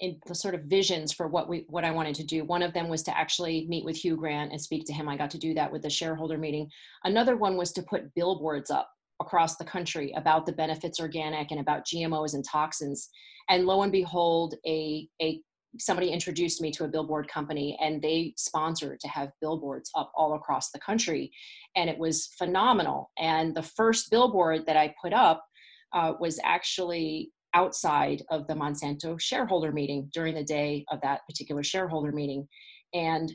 in 0.00 0.18
the 0.26 0.34
sort 0.34 0.54
of 0.54 0.62
visions 0.62 1.12
for 1.12 1.26
what 1.28 1.48
we 1.48 1.64
what 1.68 1.84
I 1.84 1.90
wanted 1.90 2.14
to 2.16 2.24
do. 2.24 2.44
One 2.44 2.62
of 2.62 2.72
them 2.72 2.88
was 2.88 3.02
to 3.04 3.16
actually 3.16 3.66
meet 3.68 3.84
with 3.84 3.96
Hugh 3.96 4.16
Grant 4.16 4.52
and 4.52 4.60
speak 4.60 4.86
to 4.86 4.92
him. 4.92 5.08
I 5.08 5.16
got 5.16 5.30
to 5.30 5.38
do 5.38 5.54
that 5.54 5.72
with 5.72 5.82
the 5.82 5.90
shareholder 5.90 6.38
meeting. 6.38 6.70
Another 7.04 7.36
one 7.36 7.56
was 7.56 7.72
to 7.72 7.82
put 7.82 8.14
billboards 8.14 8.70
up 8.70 8.90
across 9.20 9.56
the 9.56 9.64
country 9.64 10.12
about 10.16 10.46
the 10.46 10.52
benefits 10.52 11.00
organic 11.00 11.50
and 11.50 11.60
about 11.60 11.84
GMOs 11.84 12.34
and 12.34 12.44
toxins. 12.44 13.08
And 13.48 13.66
lo 13.66 13.82
and 13.82 13.92
behold, 13.92 14.54
a 14.66 15.08
a 15.20 15.40
somebody 15.78 16.10
introduced 16.10 16.60
me 16.60 16.70
to 16.70 16.84
a 16.84 16.88
billboard 16.88 17.28
company 17.28 17.76
and 17.80 18.00
they 18.00 18.32
sponsored 18.36 18.98
to 19.00 19.08
have 19.08 19.30
billboards 19.40 19.90
up 19.94 20.10
all 20.14 20.34
across 20.34 20.70
the 20.70 20.78
country 20.78 21.30
and 21.76 21.90
it 21.90 21.98
was 21.98 22.32
phenomenal 22.38 23.10
and 23.18 23.54
the 23.54 23.62
first 23.62 24.10
billboard 24.10 24.64
that 24.64 24.78
i 24.78 24.92
put 25.00 25.12
up 25.12 25.44
uh, 25.92 26.14
was 26.18 26.40
actually 26.42 27.30
outside 27.54 28.22
of 28.30 28.46
the 28.46 28.54
monsanto 28.54 29.18
shareholder 29.20 29.72
meeting 29.72 30.08
during 30.12 30.34
the 30.34 30.44
day 30.44 30.84
of 30.90 31.00
that 31.02 31.20
particular 31.28 31.62
shareholder 31.62 32.12
meeting 32.12 32.46
and 32.94 33.32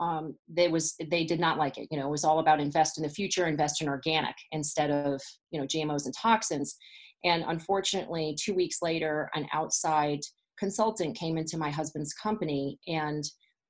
um, 0.00 0.34
they 0.48 0.66
was 0.68 0.94
they 1.10 1.24
did 1.24 1.38
not 1.38 1.58
like 1.58 1.78
it 1.78 1.86
you 1.90 1.98
know 1.98 2.08
it 2.08 2.10
was 2.10 2.24
all 2.24 2.40
about 2.40 2.60
invest 2.60 2.98
in 2.98 3.04
the 3.04 3.10
future 3.10 3.46
invest 3.46 3.80
in 3.80 3.88
organic 3.88 4.34
instead 4.50 4.90
of 4.90 5.20
you 5.50 5.60
know 5.60 5.66
gmos 5.66 6.06
and 6.06 6.14
toxins 6.16 6.76
and 7.24 7.44
unfortunately 7.46 8.36
two 8.40 8.54
weeks 8.54 8.78
later 8.82 9.30
an 9.34 9.46
outside 9.52 10.20
consultant 10.58 11.16
came 11.16 11.38
into 11.38 11.56
my 11.56 11.70
husband's 11.70 12.14
company 12.14 12.78
and 12.88 13.24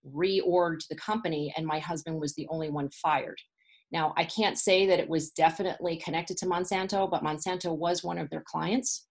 reorged 0.07 0.89
the 0.89 0.97
company, 0.97 1.53
and 1.57 1.67
my 1.67 1.79
husband 1.79 2.19
was 2.21 2.35
the 2.35 2.47
only 2.51 2.71
one 2.71 2.91
fired. 2.91 3.39
Now, 3.91 4.15
I 4.17 4.25
can't 4.25 4.59
say 4.59 4.87
that 4.87 4.99
it 4.99 5.09
was 5.09 5.31
definitely 5.31 5.97
connected 5.97 6.37
to 6.39 6.47
Monsanto, 6.47 7.11
but 7.11 7.23
Monsanto 7.23 7.77
was 7.77 8.03
one 8.03 8.19
of 8.19 8.31
their 8.31 8.45
clients. 8.47 9.07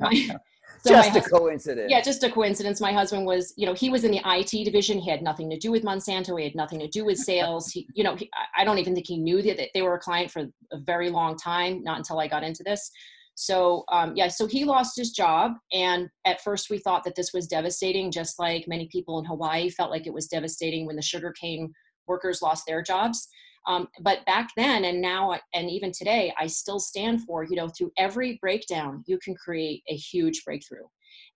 My, 0.00 0.28
so 0.80 0.90
just 0.90 1.16
a 1.16 1.20
coincidence. 1.20 1.90
Yeah, 1.90 2.00
just 2.00 2.22
a 2.22 2.30
coincidence. 2.30 2.80
My 2.80 2.92
husband 2.92 3.26
was, 3.26 3.54
you 3.56 3.66
know, 3.66 3.74
he 3.74 3.90
was 3.90 4.04
in 4.04 4.10
the 4.10 4.20
IT 4.24 4.64
division. 4.64 4.98
He 4.98 5.10
had 5.10 5.22
nothing 5.22 5.50
to 5.50 5.58
do 5.58 5.70
with 5.70 5.82
Monsanto. 5.82 6.38
He 6.38 6.44
had 6.44 6.54
nothing 6.54 6.78
to 6.80 6.88
do 6.88 7.04
with 7.04 7.18
sales. 7.18 7.70
He, 7.70 7.86
you 7.94 8.04
know, 8.04 8.16
he, 8.16 8.30
I 8.56 8.64
don't 8.64 8.78
even 8.78 8.94
think 8.94 9.06
he 9.06 9.18
knew 9.18 9.42
that 9.42 9.68
they 9.74 9.82
were 9.82 9.94
a 9.94 10.00
client 10.00 10.30
for 10.30 10.42
a 10.72 10.78
very 10.78 11.10
long 11.10 11.36
time, 11.36 11.82
not 11.82 11.98
until 11.98 12.18
I 12.18 12.28
got 12.28 12.44
into 12.44 12.62
this. 12.62 12.90
So 13.36 13.84
um, 13.90 14.12
yeah, 14.14 14.28
so 14.28 14.46
he 14.46 14.64
lost 14.64 14.96
his 14.96 15.10
job, 15.10 15.52
and 15.72 16.08
at 16.24 16.40
first 16.42 16.70
we 16.70 16.78
thought 16.78 17.02
that 17.04 17.16
this 17.16 17.32
was 17.32 17.48
devastating, 17.48 18.12
just 18.12 18.38
like 18.38 18.68
many 18.68 18.88
people 18.92 19.18
in 19.18 19.24
Hawaii 19.24 19.70
felt 19.70 19.90
like 19.90 20.06
it 20.06 20.12
was 20.12 20.28
devastating 20.28 20.86
when 20.86 20.96
the 20.96 21.02
sugarcane 21.02 21.72
workers 22.06 22.42
lost 22.42 22.64
their 22.66 22.82
jobs. 22.82 23.28
Um, 23.66 23.88
but 24.00 24.24
back 24.26 24.50
then 24.56 24.84
and 24.84 25.00
now 25.00 25.38
and 25.54 25.70
even 25.70 25.92
today, 25.92 26.32
I 26.38 26.46
still 26.46 26.80
stand 26.80 27.22
for 27.24 27.44
you 27.44 27.56
know 27.56 27.68
through 27.68 27.92
every 27.98 28.38
breakdown 28.40 29.04
you 29.06 29.18
can 29.18 29.34
create 29.34 29.82
a 29.88 29.96
huge 29.96 30.44
breakthrough. 30.44 30.86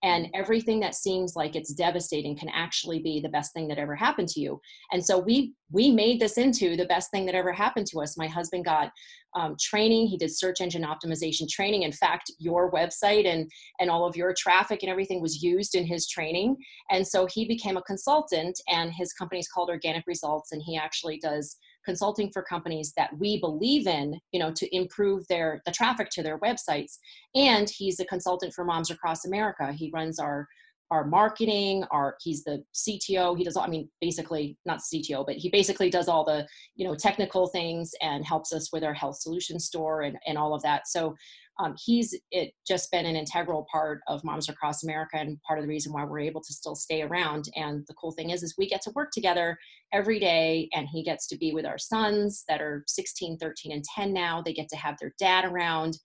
And 0.02 0.26
mm-hmm. 0.26 0.40
everything 0.40 0.80
that 0.80 0.94
seems 0.94 1.34
like 1.34 1.56
it's 1.56 1.72
devastating 1.72 2.36
can 2.36 2.48
actually 2.50 3.00
be 3.00 3.20
the 3.20 3.28
best 3.28 3.52
thing 3.52 3.68
that 3.68 3.78
ever 3.78 3.96
happened 3.96 4.28
to 4.28 4.40
you. 4.40 4.60
And 4.92 5.04
so 5.04 5.18
we 5.18 5.54
we 5.70 5.90
made 5.90 6.20
this 6.20 6.38
into 6.38 6.76
the 6.76 6.86
best 6.86 7.10
thing 7.10 7.26
that 7.26 7.34
ever 7.34 7.52
happened 7.52 7.86
to 7.88 8.00
us. 8.00 8.16
My 8.16 8.26
husband 8.26 8.64
got 8.64 8.90
um, 9.34 9.56
training. 9.60 10.06
He 10.06 10.16
did 10.16 10.34
search 10.34 10.60
engine 10.60 10.84
optimization 10.84 11.48
training. 11.48 11.82
In 11.82 11.92
fact 11.92 12.30
your 12.38 12.70
website 12.70 13.26
and 13.26 13.50
and 13.80 13.90
all 13.90 14.06
of 14.06 14.16
your 14.16 14.34
traffic 14.36 14.82
and 14.82 14.90
everything 14.90 15.20
was 15.20 15.42
used 15.42 15.74
in 15.74 15.86
his 15.86 16.08
training. 16.08 16.56
And 16.90 17.06
so 17.06 17.26
he 17.26 17.46
became 17.46 17.76
a 17.76 17.82
consultant 17.82 18.60
and 18.68 18.92
his 18.92 19.12
company 19.12 19.40
is 19.40 19.48
called 19.48 19.68
organic 19.68 20.06
results 20.06 20.52
and 20.52 20.62
he 20.64 20.76
actually 20.76 21.18
does 21.18 21.56
consulting 21.88 22.30
for 22.30 22.42
companies 22.42 22.92
that 22.98 23.10
we 23.18 23.40
believe 23.40 23.86
in 23.86 24.20
you 24.32 24.40
know 24.40 24.52
to 24.52 24.66
improve 24.76 25.26
their 25.28 25.62
the 25.64 25.72
traffic 25.72 26.08
to 26.10 26.22
their 26.22 26.38
websites. 26.40 26.98
And 27.34 27.66
he's 27.70 27.98
a 27.98 28.04
consultant 28.04 28.52
for 28.52 28.64
moms 28.64 28.90
across 28.90 29.24
america. 29.24 29.72
He 29.72 29.90
runs 29.94 30.18
our 30.18 30.46
our 30.90 31.04
marketing 31.04 31.84
our 31.90 32.16
he's 32.24 32.42
the 32.44 32.56
cto 32.82 33.36
he 33.36 33.44
does 33.44 33.58
all 33.58 33.62
i 33.62 33.68
mean 33.68 33.86
basically 34.00 34.56
not 34.64 34.80
cto 34.80 35.18
but 35.26 35.36
he 35.36 35.50
basically 35.50 35.90
does 35.90 36.08
all 36.08 36.24
the 36.24 36.46
you 36.76 36.86
know 36.86 36.94
technical 36.94 37.46
things 37.48 37.90
and 38.00 38.24
helps 38.24 38.54
us 38.54 38.72
with 38.72 38.82
our 38.82 38.94
health 38.94 39.18
solution 39.20 39.60
store 39.60 40.00
and, 40.06 40.16
and 40.26 40.38
all 40.38 40.54
of 40.54 40.62
that. 40.62 40.88
So 40.88 41.14
um, 41.58 41.74
he's 41.84 42.14
it 42.30 42.52
just 42.66 42.90
been 42.92 43.06
an 43.06 43.16
integral 43.16 43.66
part 43.70 44.00
of 44.06 44.22
moms 44.24 44.48
across 44.48 44.84
america 44.84 45.16
and 45.16 45.40
part 45.42 45.58
of 45.58 45.64
the 45.64 45.68
reason 45.68 45.92
why 45.92 46.04
we're 46.04 46.20
able 46.20 46.40
to 46.40 46.52
still 46.52 46.74
stay 46.74 47.02
around. 47.02 47.46
And 47.56 47.84
the 47.88 47.94
cool 47.94 48.12
thing 48.12 48.30
is 48.30 48.42
is 48.42 48.54
we 48.56 48.68
get 48.68 48.82
to 48.82 48.92
work 48.94 49.10
together 49.12 49.58
every 49.92 50.18
day 50.18 50.68
and 50.74 50.86
he 50.88 51.02
gets 51.02 51.26
to 51.28 51.36
be 51.36 51.52
with 51.52 51.66
our 51.66 51.78
sons 51.78 52.44
that 52.48 52.60
are 52.60 52.84
16 52.86 53.38
13 53.38 53.72
and 53.72 53.84
10 53.84 54.12
now. 54.12 54.42
They 54.42 54.52
get 54.52 54.68
to 54.68 54.76
have 54.76 54.96
their 55.00 55.14
dad 55.18 55.44
around 55.44 55.98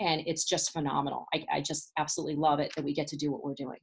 and 0.00 0.22
it's 0.26 0.44
just 0.44 0.72
phenomenal. 0.72 1.26
I, 1.34 1.44
I 1.52 1.60
just 1.60 1.92
absolutely 1.98 2.36
love 2.36 2.60
it 2.60 2.72
that 2.76 2.84
we 2.84 2.94
get 2.94 3.06
to 3.08 3.16
do 3.16 3.30
what 3.30 3.44
we're 3.44 3.54
doing. 3.54 3.78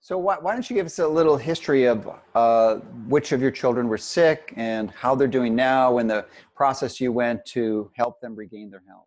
So 0.00 0.18
why, 0.18 0.36
why 0.40 0.52
don't 0.52 0.68
you 0.68 0.74
give 0.74 0.86
us 0.86 0.98
a 0.98 1.06
little 1.06 1.36
history 1.36 1.84
of 1.84 2.10
uh, 2.34 2.76
which 3.06 3.30
of 3.30 3.40
your 3.40 3.52
children 3.52 3.86
were 3.86 3.98
sick 3.98 4.52
and 4.56 4.90
how 4.90 5.14
they're 5.14 5.28
doing 5.28 5.54
now 5.54 5.98
and 5.98 6.10
the 6.10 6.26
process 6.56 7.00
you 7.00 7.12
went 7.12 7.44
to 7.46 7.88
help 7.94 8.20
them 8.20 8.34
regain 8.34 8.68
their 8.68 8.82
health 8.88 9.06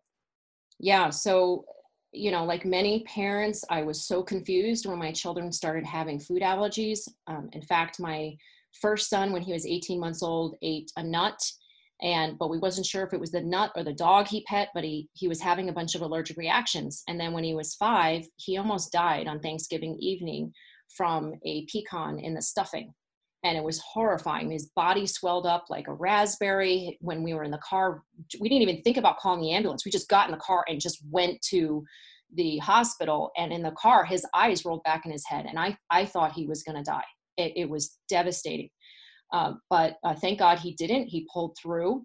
yeah 0.78 1.10
so 1.10 1.64
you 2.12 2.30
know 2.30 2.44
like 2.44 2.64
many 2.64 3.04
parents 3.04 3.64
i 3.70 3.82
was 3.82 4.06
so 4.06 4.22
confused 4.22 4.86
when 4.86 4.98
my 4.98 5.12
children 5.12 5.52
started 5.52 5.84
having 5.84 6.18
food 6.18 6.42
allergies. 6.42 7.00
Um, 7.26 7.48
in 7.52 7.62
fact 7.62 8.00
my 8.00 8.36
first 8.80 9.08
son 9.08 9.32
when 9.32 9.42
he 9.42 9.52
was 9.52 9.66
18 9.66 9.98
months 9.98 10.22
old 10.22 10.56
ate 10.62 10.90
a 10.96 11.02
nut 11.02 11.38
and 12.02 12.38
but 12.38 12.50
we 12.50 12.58
wasn't 12.58 12.86
sure 12.86 13.04
if 13.04 13.14
it 13.14 13.20
was 13.20 13.30
the 13.30 13.40
nut 13.40 13.72
or 13.74 13.82
the 13.82 13.92
dog 13.92 14.28
he 14.28 14.42
pet 14.44 14.68
but 14.74 14.84
he 14.84 15.08
he 15.14 15.28
was 15.28 15.40
having 15.40 15.68
a 15.68 15.72
bunch 15.72 15.94
of 15.94 16.02
allergic 16.02 16.36
reactions. 16.36 17.02
And 17.08 17.18
then 17.18 17.32
when 17.32 17.44
he 17.44 17.54
was 17.54 17.74
five 17.74 18.26
he 18.36 18.58
almost 18.58 18.92
died 18.92 19.26
on 19.26 19.40
thanksgiving 19.40 19.96
evening 19.98 20.52
from 20.94 21.34
a 21.44 21.66
pecan 21.72 22.18
in 22.18 22.34
the 22.34 22.42
stuffing 22.42 22.92
and 23.46 23.56
it 23.56 23.62
was 23.62 23.78
horrifying. 23.78 24.50
His 24.50 24.70
body 24.74 25.06
swelled 25.06 25.46
up 25.46 25.66
like 25.70 25.86
a 25.86 25.92
raspberry. 25.94 26.98
When 27.00 27.22
we 27.22 27.32
were 27.32 27.44
in 27.44 27.52
the 27.52 27.58
car, 27.58 28.02
we 28.40 28.48
didn't 28.48 28.68
even 28.68 28.82
think 28.82 28.96
about 28.96 29.18
calling 29.18 29.40
the 29.40 29.52
ambulance. 29.52 29.84
We 29.84 29.92
just 29.92 30.08
got 30.08 30.28
in 30.28 30.32
the 30.32 30.42
car 30.42 30.64
and 30.68 30.80
just 30.80 30.98
went 31.10 31.40
to 31.50 31.84
the 32.34 32.58
hospital. 32.58 33.30
And 33.36 33.52
in 33.52 33.62
the 33.62 33.70
car, 33.72 34.04
his 34.04 34.26
eyes 34.34 34.64
rolled 34.64 34.82
back 34.82 35.06
in 35.06 35.12
his 35.12 35.24
head, 35.26 35.46
and 35.46 35.58
I 35.58 35.76
I 35.90 36.06
thought 36.06 36.32
he 36.32 36.46
was 36.46 36.64
going 36.64 36.76
to 36.76 36.82
die. 36.82 37.04
It, 37.36 37.52
it, 37.54 37.70
was 37.70 37.98
devastating. 38.08 38.70
Uh, 39.32 39.52
but 39.68 39.96
uh, 40.02 40.14
thank 40.14 40.38
God 40.38 40.58
he 40.58 40.72
didn't. 40.74 41.08
He 41.08 41.28
pulled 41.32 41.54
through. 41.60 42.04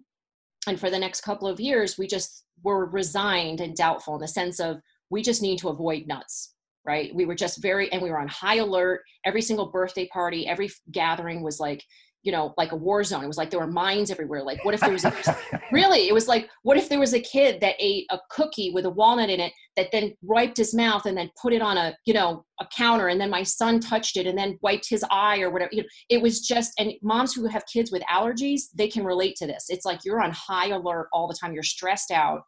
And 0.66 0.78
for 0.78 0.90
the 0.90 0.98
next 0.98 1.22
couple 1.22 1.48
of 1.48 1.58
years, 1.58 1.96
we 1.96 2.06
just 2.06 2.44
were 2.62 2.84
resigned 2.84 3.62
and 3.62 3.74
doubtful 3.74 4.16
in 4.16 4.20
the 4.20 4.28
sense 4.28 4.60
of 4.60 4.76
we 5.08 5.22
just 5.22 5.40
need 5.40 5.58
to 5.60 5.70
avoid 5.70 6.06
nuts 6.06 6.51
right? 6.84 7.14
We 7.14 7.24
were 7.24 7.34
just 7.34 7.62
very, 7.62 7.90
and 7.92 8.02
we 8.02 8.10
were 8.10 8.20
on 8.20 8.28
high 8.28 8.56
alert. 8.56 9.02
Every 9.24 9.42
single 9.42 9.70
birthday 9.70 10.08
party, 10.08 10.46
every 10.46 10.70
gathering 10.90 11.42
was 11.42 11.60
like, 11.60 11.84
you 12.22 12.30
know, 12.30 12.54
like 12.56 12.70
a 12.70 12.76
war 12.76 13.02
zone. 13.02 13.24
It 13.24 13.28
was 13.28 13.36
like 13.36 13.50
there 13.50 13.58
were 13.58 13.66
mines 13.66 14.10
everywhere. 14.10 14.44
Like, 14.44 14.64
what 14.64 14.74
if 14.74 14.80
there 14.80 14.92
was 14.92 15.04
a, 15.04 15.12
really? 15.72 16.08
It 16.08 16.14
was 16.14 16.28
like, 16.28 16.48
what 16.62 16.76
if 16.76 16.88
there 16.88 17.00
was 17.00 17.14
a 17.14 17.20
kid 17.20 17.60
that 17.60 17.74
ate 17.80 18.06
a 18.10 18.18
cookie 18.30 18.70
with 18.72 18.84
a 18.84 18.90
walnut 18.90 19.28
in 19.28 19.40
it 19.40 19.52
that 19.76 19.88
then 19.90 20.14
wiped 20.22 20.56
his 20.56 20.72
mouth 20.72 21.04
and 21.06 21.18
then 21.18 21.30
put 21.40 21.52
it 21.52 21.62
on 21.62 21.76
a, 21.76 21.96
you 22.06 22.14
know, 22.14 22.44
a 22.60 22.66
counter, 22.76 23.08
and 23.08 23.20
then 23.20 23.30
my 23.30 23.42
son 23.42 23.80
touched 23.80 24.16
it 24.16 24.26
and 24.26 24.38
then 24.38 24.56
wiped 24.62 24.88
his 24.88 25.04
eye 25.10 25.40
or 25.40 25.50
whatever. 25.50 25.70
You 25.72 25.82
know, 25.82 25.88
it 26.10 26.22
was 26.22 26.40
just, 26.40 26.72
and 26.78 26.92
moms 27.02 27.32
who 27.32 27.46
have 27.48 27.64
kids 27.72 27.90
with 27.90 28.02
allergies, 28.02 28.62
they 28.74 28.88
can 28.88 29.04
relate 29.04 29.34
to 29.36 29.46
this. 29.46 29.66
It's 29.68 29.84
like 29.84 30.00
you're 30.04 30.22
on 30.22 30.30
high 30.30 30.68
alert 30.68 31.08
all 31.12 31.26
the 31.26 31.36
time. 31.40 31.52
You're 31.52 31.64
stressed 31.64 32.12
out, 32.12 32.42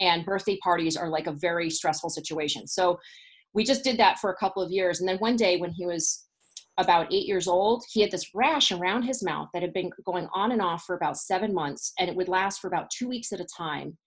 and 0.00 0.24
birthday 0.24 0.56
parties 0.62 0.96
are 0.96 1.10
like 1.10 1.26
a 1.26 1.32
very 1.32 1.68
stressful 1.68 2.10
situation. 2.10 2.66
So 2.66 2.98
we 3.54 3.64
just 3.64 3.84
did 3.84 3.98
that 3.98 4.18
for 4.18 4.30
a 4.30 4.36
couple 4.36 4.62
of 4.62 4.70
years, 4.70 5.00
and 5.00 5.08
then 5.08 5.18
one 5.18 5.36
day 5.36 5.58
when 5.58 5.70
he 5.70 5.86
was 5.86 6.24
about 6.78 7.12
eight 7.12 7.26
years 7.26 7.48
old, 7.48 7.84
he 7.90 8.00
had 8.00 8.10
this 8.10 8.34
rash 8.34 8.70
around 8.70 9.02
his 9.02 9.22
mouth 9.22 9.48
that 9.52 9.62
had 9.62 9.72
been 9.72 9.90
going 10.06 10.28
on 10.32 10.52
and 10.52 10.62
off 10.62 10.84
for 10.84 10.94
about 10.94 11.16
seven 11.16 11.52
months, 11.52 11.92
and 11.98 12.08
it 12.08 12.16
would 12.16 12.28
last 12.28 12.60
for 12.60 12.68
about 12.68 12.90
two 12.90 13.08
weeks 13.08 13.32
at 13.32 13.40
a 13.40 13.46
time. 13.56 13.98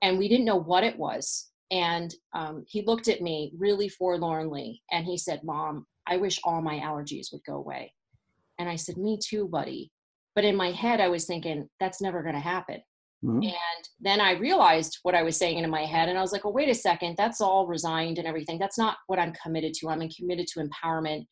And 0.00 0.16
we 0.16 0.28
didn't 0.28 0.46
know 0.46 0.60
what 0.60 0.84
it 0.84 0.96
was. 0.96 1.50
And 1.70 2.14
um, 2.32 2.64
he 2.68 2.82
looked 2.82 3.08
at 3.08 3.20
me 3.20 3.52
really 3.56 3.88
forlornly 3.88 4.82
and 4.90 5.04
he 5.04 5.16
said, 5.16 5.44
Mom, 5.44 5.86
I 6.06 6.16
wish 6.16 6.40
all 6.42 6.62
my 6.62 6.76
allergies 6.76 7.32
would 7.32 7.44
go 7.44 7.54
away. 7.54 7.92
And 8.58 8.68
I 8.68 8.76
said, 8.76 8.96
Me 8.96 9.18
too, 9.22 9.46
buddy. 9.46 9.92
But 10.34 10.44
in 10.44 10.56
my 10.56 10.70
head, 10.70 11.00
I 11.00 11.08
was 11.08 11.26
thinking, 11.26 11.68
That's 11.78 12.00
never 12.00 12.22
going 12.22 12.34
to 12.34 12.40
happen. 12.40 12.80
Mm-hmm. 13.22 13.42
And 13.42 13.88
then 14.00 14.20
I 14.20 14.32
realized 14.32 14.98
what 15.02 15.14
I 15.14 15.22
was 15.22 15.36
saying 15.36 15.58
in 15.58 15.68
my 15.68 15.84
head, 15.84 16.08
and 16.08 16.16
I 16.16 16.22
was 16.22 16.32
like, 16.32 16.44
"Well, 16.44 16.54
wait 16.54 16.70
a 16.70 16.74
second. 16.74 17.16
That's 17.18 17.40
all 17.40 17.66
resigned 17.66 18.18
and 18.18 18.26
everything. 18.26 18.58
That's 18.58 18.78
not 18.78 18.96
what 19.08 19.18
I'm 19.18 19.34
committed 19.34 19.74
to. 19.74 19.90
I'm 19.90 20.08
committed 20.08 20.46
to 20.48 20.60
empowerment 20.60 21.26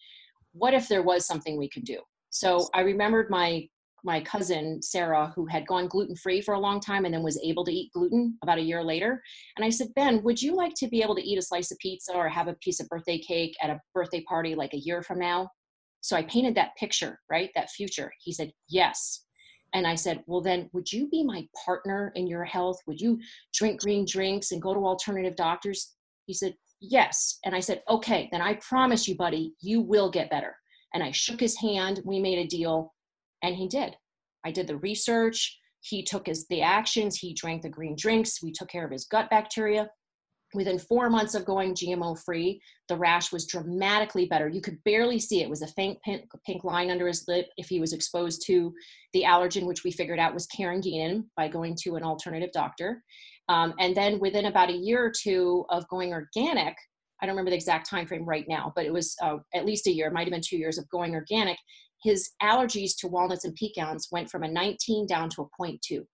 what 0.53 0.75
if 0.75 0.89
there 0.89 1.03
was 1.03 1.27
something 1.27 1.57
we 1.57 1.69
could 1.69 1.85
do? 1.85 1.99
So 2.31 2.69
I 2.75 2.81
remembered 2.81 3.31
my 3.31 3.67
my 4.05 4.21
cousin 4.21 4.81
Sarah, 4.81 5.33
who 5.35 5.45
had 5.47 5.67
gone 5.67 5.89
gluten 5.89 6.15
free 6.15 6.41
for 6.41 6.55
a 6.55 6.61
long 6.61 6.79
time 6.79 7.05
and 7.05 7.13
then 7.13 7.25
was 7.25 7.39
able 7.43 7.65
to 7.65 7.73
eat 7.73 7.91
gluten 7.93 8.39
about 8.45 8.59
a 8.59 8.63
year 8.63 8.83
later. 8.83 9.21
And 9.57 9.65
I 9.65 9.71
said, 9.71 9.93
Ben, 9.97 10.23
would 10.23 10.41
you 10.41 10.55
like 10.55 10.73
to 10.77 10.87
be 10.87 11.03
able 11.03 11.17
to 11.17 11.23
eat 11.23 11.37
a 11.37 11.43
slice 11.43 11.73
of 11.73 11.79
pizza 11.79 12.15
or 12.15 12.29
have 12.29 12.47
a 12.47 12.55
piece 12.63 12.79
of 12.79 12.89
birthday 12.89 13.19
cake 13.19 13.57
at 13.61 13.71
a 13.71 13.81
birthday 13.93 14.23
party 14.23 14.55
like 14.55 14.73
a 14.73 14.79
year 14.79 15.03
from 15.03 15.19
now? 15.19 15.51
So 16.01 16.17
I 16.17 16.23
painted 16.23 16.55
that 16.55 16.77
picture, 16.77 17.19
right? 17.29 17.51
That 17.57 17.71
future. 17.71 18.13
He 18.21 18.33
said, 18.33 18.53
Yes. 18.69 19.25
And 19.75 19.87
I 19.87 19.95
said, 19.95 20.23
Well, 20.27 20.41
then, 20.41 20.71
would 20.73 20.91
you 20.93 21.09
be 21.09 21.23
my 21.23 21.47
partner 21.65 22.13
in 22.15 22.27
your 22.27 22.45
health? 22.45 22.79
Would 22.87 23.01
you 23.01 23.21
drink 23.55 23.81
green 23.81 24.05
drinks 24.07 24.53
and 24.53 24.63
go 24.63 24.75
to 24.75 24.87
alternative 24.87 25.37
doctors? 25.37 25.95
He 26.27 26.35
said, 26.35 26.55
Yes. 26.81 27.39
And 27.45 27.55
I 27.55 27.61
said, 27.61 27.83
Okay, 27.89 28.29
then 28.33 28.41
I 28.41 28.55
promise 28.55 29.07
you, 29.07 29.17
buddy, 29.17 29.55
you 29.61 29.81
will 29.81 30.11
get 30.11 30.31
better. 30.31 30.57
And 30.95 31.03
I 31.03 31.11
shook 31.11 31.41
his 31.41 31.57
hand. 31.59 32.01
We 32.05 32.19
made 32.19 32.39
a 32.39 32.47
deal, 32.47 32.95
and 33.43 33.55
he 33.55 33.69
did. 33.69 33.95
I 34.45 34.51
did 34.51 34.67
the 34.67 34.79
research. 34.79 35.59
He 35.81 36.03
took 36.03 36.27
his 36.27 36.47
the 36.49 36.63
actions. 36.63 37.17
He 37.17 37.35
drank 37.35 37.63
the 37.63 37.69
green 37.69 37.95
drinks. 37.97 38.43
We 38.43 38.53
took 38.53 38.69
care 38.69 38.85
of 38.85 38.93
his 38.93 39.05
gut 39.05 39.29
bacteria. 39.31 39.91
Within 40.55 40.79
four 40.79 41.11
months 41.11 41.35
of 41.35 41.45
going 41.45 41.75
GMO 41.75 42.19
free, 42.25 42.61
the 42.89 42.97
rash 42.97 43.31
was 43.33 43.47
dramatically 43.47 44.25
better. 44.25 44.49
You 44.49 44.63
could 44.63 44.83
barely 44.85 45.19
see 45.19 45.41
it. 45.41 45.45
it 45.45 45.51
was 45.51 45.61
a 45.61 45.67
faint 45.67 46.01
pink, 46.03 46.25
pink, 46.47 46.65
line 46.65 46.91
under 46.91 47.07
his 47.07 47.27
lip 47.29 47.49
if 47.59 47.69
he 47.69 47.81
was 47.81 47.93
exposed 47.93 48.47
to 48.47 48.73
the 49.13 49.25
allergen, 49.25 49.67
which 49.67 49.85
we 49.85 49.91
figured 49.91 50.19
out 50.19 50.33
was 50.33 50.47
carrageenan 50.47 51.25
by 51.37 51.49
going 51.49 51.77
to 51.83 51.97
an 51.97 52.03
alternative 52.03 52.51
doctor. 52.53 53.03
Um, 53.51 53.75
and 53.79 53.95
then 53.95 54.19
within 54.21 54.47
about 54.47 54.71
a 54.71 54.77
year 54.77 55.05
or 55.05 55.13
two 55.15 55.67
of 55.69 55.87
going 55.89 56.13
organic, 56.13 56.77
I 57.21 57.27
don't 57.27 57.35
remember 57.35 57.51
the 57.51 57.57
exact 57.57 57.89
time 57.89 58.07
frame 58.07 58.25
right 58.25 58.47
now, 58.49 58.73
but 58.75 58.87
it 58.87 58.93
was 58.93 59.17
uh, 59.23 59.39
at 59.55 59.67
least 59.67 59.87
a 59.87 59.93
year, 59.93 60.11
might 60.11 60.27
have 60.27 60.33
been 60.33 60.41
two 60.41 60.57
years 60.57 60.79
of 60.79 60.89
going 60.89 61.15
organic. 61.15 61.59
His 62.03 62.31
allergies 62.43 62.93
to 62.99 63.09
walnuts 63.09 63.45
and 63.45 63.55
pecans 63.55 64.09
went 64.13 64.31
from 64.31 64.45
a 64.45 64.49
19 64.49 65.07
down 65.07 65.29
to 65.31 65.43
a 65.43 65.63
0.2. 65.63 66.07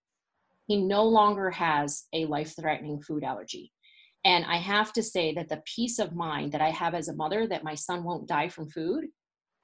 He 0.66 0.82
no 0.82 1.04
longer 1.04 1.50
has 1.50 2.04
a 2.14 2.24
life 2.24 2.54
threatening 2.58 3.02
food 3.02 3.22
allergy. 3.22 3.70
And 4.24 4.44
I 4.46 4.56
have 4.56 4.92
to 4.94 5.02
say 5.02 5.34
that 5.34 5.48
the 5.48 5.62
peace 5.66 5.98
of 5.98 6.14
mind 6.14 6.52
that 6.52 6.62
I 6.62 6.70
have 6.70 6.94
as 6.94 7.08
a 7.08 7.14
mother 7.14 7.46
that 7.46 7.64
my 7.64 7.74
son 7.74 8.04
won't 8.04 8.26
die 8.26 8.48
from 8.48 8.70
food 8.70 9.06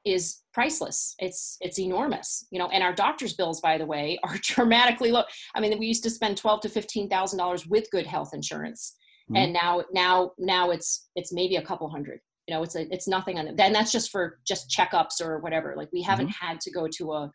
is 0.05 0.43
priceless. 0.53 1.15
It's 1.19 1.57
it's 1.61 1.79
enormous, 1.79 2.47
you 2.51 2.59
know. 2.59 2.69
And 2.69 2.83
our 2.83 2.95
doctor's 2.95 3.35
bills, 3.35 3.61
by 3.61 3.79
the 3.79 3.87
way, 3.87 4.19
are 4.25 4.37
dramatically 4.43 5.11
low. 5.11 5.25
I 5.55 5.61
mean, 5.61 5.79
we 5.79 5.87
used 5.87 6.03
to 6.05 6.11
spend 6.11 6.37
twelve 6.37 6.61
to 6.63 6.69
fifteen 6.69 7.09
thousand 7.09 7.39
dollars 7.39 7.67
with 7.67 7.91
good 7.91 8.07
health 8.07 8.31
insurance, 8.33 8.97
mm-hmm. 9.31 9.37
and 9.37 9.53
now 9.53 9.85
now 9.93 10.33
now 10.39 10.71
it's 10.71 11.09
it's 11.17 11.33
maybe 11.33 11.57
a 11.57 11.63
couple 11.63 11.89
hundred. 11.89 12.21
You 12.47 12.55
know, 12.55 12.63
it's 12.63 12.77
a 12.77 12.93
it's 12.93 13.09
nothing 13.09 13.39
on 13.39 13.49
it. 13.49 13.57
Then 13.57 13.73
that's 13.73 13.93
just 13.93 14.11
for 14.11 14.39
just 14.47 14.71
checkups 14.71 15.21
or 15.21 15.39
whatever. 15.39 15.75
Like 15.77 15.89
we 15.93 16.03
haven't 16.03 16.29
mm-hmm. 16.29 16.47
had 16.47 16.61
to 16.61 16.71
go 16.71 16.89
to 16.97 17.13
a, 17.13 17.33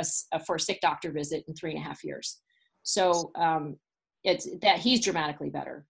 a, 0.00 0.04
a, 0.32 0.40
for 0.40 0.56
a 0.56 0.60
sick 0.60 0.80
doctor 0.80 1.12
visit 1.12 1.44
in 1.46 1.54
three 1.54 1.72
and 1.72 1.80
a 1.80 1.86
half 1.86 2.02
years. 2.02 2.40
So 2.82 3.30
um, 3.36 3.76
it's 4.24 4.48
that 4.62 4.78
he's 4.78 5.04
dramatically 5.04 5.50
better. 5.50 5.84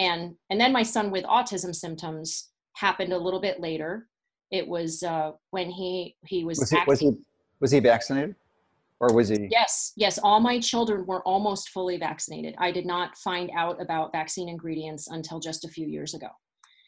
And 0.00 0.34
and 0.48 0.58
then 0.58 0.72
my 0.72 0.82
son 0.82 1.10
with 1.10 1.24
autism 1.24 1.74
symptoms 1.74 2.48
happened 2.74 3.12
a 3.12 3.18
little 3.18 3.40
bit 3.40 3.60
later. 3.60 4.08
It 4.50 4.66
was 4.66 5.02
uh, 5.02 5.32
when 5.50 5.70
he 5.70 6.16
he 6.24 6.42
was 6.44 6.58
was 6.58 6.70
he, 6.70 6.78
was 6.86 7.00
he 7.00 7.12
was 7.60 7.70
he 7.70 7.80
vaccinated? 7.80 8.34
Or 8.98 9.14
was 9.14 9.28
he? 9.28 9.48
Yes 9.50 9.92
yes. 9.96 10.18
All 10.18 10.40
my 10.40 10.58
children 10.58 11.04
were 11.06 11.22
almost 11.24 11.68
fully 11.68 11.98
vaccinated. 11.98 12.54
I 12.58 12.72
did 12.72 12.86
not 12.86 13.16
find 13.18 13.50
out 13.54 13.80
about 13.80 14.10
vaccine 14.12 14.48
ingredients 14.48 15.08
until 15.08 15.38
just 15.38 15.66
a 15.66 15.68
few 15.68 15.86
years 15.86 16.14
ago. 16.14 16.28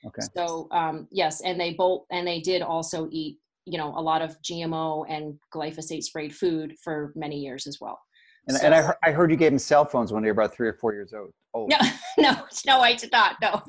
Okay. 0.07 0.27
So 0.35 0.69
um, 0.73 1.07
yes 1.11 1.43
and 1.43 1.61
they 1.61 1.75
both 1.75 2.07
and 2.11 2.27
they 2.27 2.41
did 2.41 2.63
also 2.63 3.09
eat 3.13 3.37
you 3.67 3.79
know 3.79 3.95
a 3.97 4.01
lot 4.01 4.23
of 4.23 4.37
gmo 4.43 5.05
and 5.09 5.39
glyphosate 5.55 6.03
sprayed 6.03 6.35
food 6.35 6.75
for 6.83 7.13
many 7.15 7.39
years 7.39 7.69
as 7.69 7.79
well 7.81 8.01
and, 8.49 8.57
so, 8.57 8.67
and 8.67 8.75
I, 8.75 8.83
heard, 8.83 8.97
I 9.05 9.11
heard 9.13 9.31
you 9.31 9.37
gave 9.37 9.53
them 9.53 9.59
cell 9.59 9.85
phones 9.85 10.13
when 10.13 10.23
they 10.23 10.29
were 10.29 10.33
about 10.33 10.55
three 10.55 10.69
or 10.69 10.75
four 10.75 10.93
years 10.93 11.13
old. 11.13 11.33
No, 11.55 11.77
no, 12.19 12.37
no, 12.67 12.81
I 12.81 12.95
did 12.95 13.13
not. 13.13 13.37
No, 13.41 13.63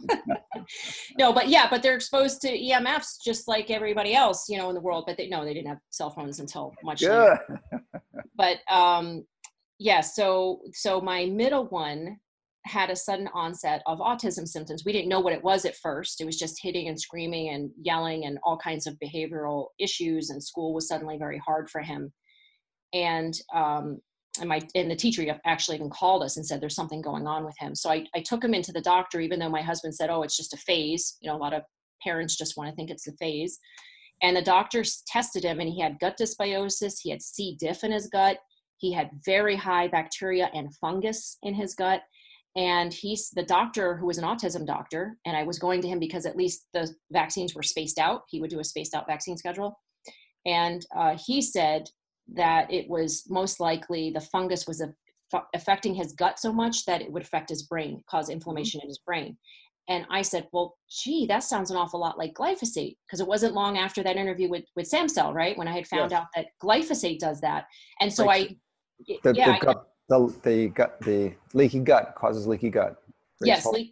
no, 1.20 1.34
but 1.34 1.50
yeah, 1.50 1.68
but 1.70 1.84
they're 1.84 1.96
exposed 1.96 2.42
to 2.42 2.48
EMFs 2.48 3.18
just 3.24 3.48
like 3.48 3.70
everybody 3.70 4.16
else, 4.16 4.48
you 4.50 4.58
know, 4.58 4.70
in 4.70 4.76
the 4.76 4.82
world. 4.82 5.04
But 5.06 5.18
they 5.18 5.28
no, 5.28 5.44
they 5.44 5.54
didn't 5.54 5.68
have 5.68 5.80
cell 5.90 6.10
phones 6.10 6.40
until 6.40 6.74
much 6.84 7.02
later. 7.02 7.62
but 8.36 8.58
um, 8.70 9.26
yeah, 9.80 10.02
so 10.02 10.62
so 10.74 11.02
my 11.02 11.26
middle 11.26 11.66
one 11.68 12.18
had 12.66 12.90
a 12.90 12.96
sudden 12.96 13.28
onset 13.34 13.84
of 13.86 14.00
autism 14.00 14.48
symptoms. 14.48 14.84
We 14.86 14.94
didn't 14.94 15.10
know 15.10 15.20
what 15.20 15.34
it 15.34 15.44
was 15.44 15.66
at 15.66 15.76
first. 15.76 16.22
It 16.22 16.26
was 16.26 16.40
just 16.40 16.62
hitting 16.62 16.88
and 16.88 17.00
screaming 17.00 17.50
and 17.50 17.70
yelling 17.82 18.26
and 18.26 18.40
all 18.44 18.58
kinds 18.58 18.88
of 18.88 18.98
behavioral 19.04 19.68
issues. 19.80 20.30
And 20.30 20.42
school 20.42 20.74
was 20.74 20.88
suddenly 20.88 21.18
very 21.18 21.38
hard 21.46 21.70
for 21.70 21.82
him. 21.82 22.14
And 22.94 23.38
um, 23.54 24.00
and 24.40 24.50
my 24.50 24.62
and 24.76 24.90
the 24.90 24.96
teacher 24.96 25.40
actually 25.46 25.78
even 25.78 25.90
called 25.90 26.24
us 26.24 26.38
and 26.38 26.46
said 26.46 26.60
there's 26.60 26.76
something 26.76 27.02
going 27.02 27.28
on 27.28 27.46
with 27.46 27.56
him. 27.60 27.76
So 27.76 27.92
I, 27.92 28.06
I 28.16 28.22
took 28.22 28.44
him 28.44 28.54
into 28.54 28.72
the 28.72 28.82
doctor 28.82 29.20
even 29.20 29.40
though 29.40 29.50
my 29.50 29.62
husband 29.62 29.96
said 29.96 30.10
oh 30.10 30.24
it's 30.24 30.38
just 30.38 30.54
a 30.54 30.58
phase. 30.58 31.18
You 31.22 31.30
know 31.30 31.38
a 31.38 31.38
lot 31.38 31.54
of 31.54 31.64
parents 32.04 32.36
just 32.36 32.58
want 32.58 32.70
to 32.70 32.76
think 32.76 32.90
it's 32.90 33.08
a 33.08 33.14
phase. 33.14 33.60
And 34.22 34.36
the 34.36 34.42
doctors 34.42 35.04
tested 35.08 35.44
him 35.44 35.60
and 35.60 35.70
he 35.70 35.80
had 35.80 36.00
gut 36.00 36.18
dysbiosis 36.20 36.96
he 37.02 37.12
had 37.12 37.22
c. 37.22 37.56
diff 37.60 37.84
in 37.84 37.92
his 37.92 38.08
gut 38.08 38.38
he 38.78 38.92
had 38.92 39.12
very 39.26 39.56
high 39.56 39.88
bacteria 39.88 40.50
and 40.54 40.76
fungus 40.78 41.38
in 41.44 41.54
his 41.54 41.76
gut. 41.76 42.02
And 42.56 42.94
he's 42.94 43.30
the 43.32 43.44
doctor 43.44 43.98
who 43.98 44.06
was 44.06 44.18
an 44.18 44.26
autism 44.26 44.66
doctor 44.66 45.18
and 45.26 45.38
i 45.38 45.44
was 45.44 45.60
going 45.60 45.82
to 45.82 45.88
him 45.88 46.00
because 46.00 46.26
at 46.26 46.38
least 46.38 46.68
the 46.74 46.90
vaccines 47.12 47.54
were 47.54 47.64
spaced 47.64 48.00
out 48.00 48.24
he 48.30 48.42
would 48.42 48.50
do 48.50 48.60
a 48.60 48.64
spaced 48.64 48.96
out 48.96 49.06
vaccine 49.06 49.38
schedule. 49.38 49.80
And 50.46 50.86
uh, 50.96 51.18
he 51.24 51.42
said 51.42 51.88
that 52.34 52.72
it 52.72 52.90
was 52.90 53.24
most 53.30 53.60
likely 53.60 54.12
the 54.12 54.22
fungus 54.22 54.68
was 54.68 54.82
a, 54.82 54.94
affecting 55.54 55.94
his 55.96 56.14
gut 56.14 56.40
so 56.40 56.54
much 56.54 56.86
that 56.86 57.02
it 57.02 57.12
would 57.12 57.24
affect 57.24 57.50
his 57.50 57.64
brain, 57.64 58.04
cause 58.10 58.26
mm-hmm. 58.26 58.34
inflammation 58.34 58.82
in 58.82 58.88
his 58.88 59.00
brain. 59.00 59.38
And 59.90 60.06
I 60.10 60.22
said, 60.22 60.48
well, 60.54 60.78
gee, 60.90 61.26
that 61.28 61.44
sounds 61.44 61.70
an 61.70 61.78
awful 61.78 62.00
lot 62.00 62.18
like 62.18 62.34
glyphosate. 62.34 62.96
Because 63.06 63.20
it 63.20 63.28
wasn't 63.28 63.54
long 63.54 63.78
after 63.78 64.02
that 64.04 64.16
interview 64.16 64.50
with, 64.50 64.64
with 64.76 64.90
Samsel, 64.90 65.34
right? 65.34 65.58
When 65.58 65.68
I 65.68 65.74
had 65.74 65.88
found 65.88 66.12
yes. 66.12 66.22
out 66.22 66.28
that 66.36 66.48
glyphosate 66.64 67.20
does 67.20 67.42
that. 67.42 67.66
And 68.00 68.12
so 68.12 68.26
right. 68.26 68.52
I, 68.52 69.16
the, 69.24 69.34
yeah, 69.36 69.60
the, 69.60 69.66
gut, 69.66 69.88
the, 70.08 70.40
the, 70.44 70.68
gut, 70.70 71.02
the 71.02 71.34
leaky 71.54 71.80
gut 71.80 72.16
causes 72.16 72.48
leaky 72.48 72.70
gut. 72.70 72.96
yes, 73.42 73.66
le- 73.66 73.90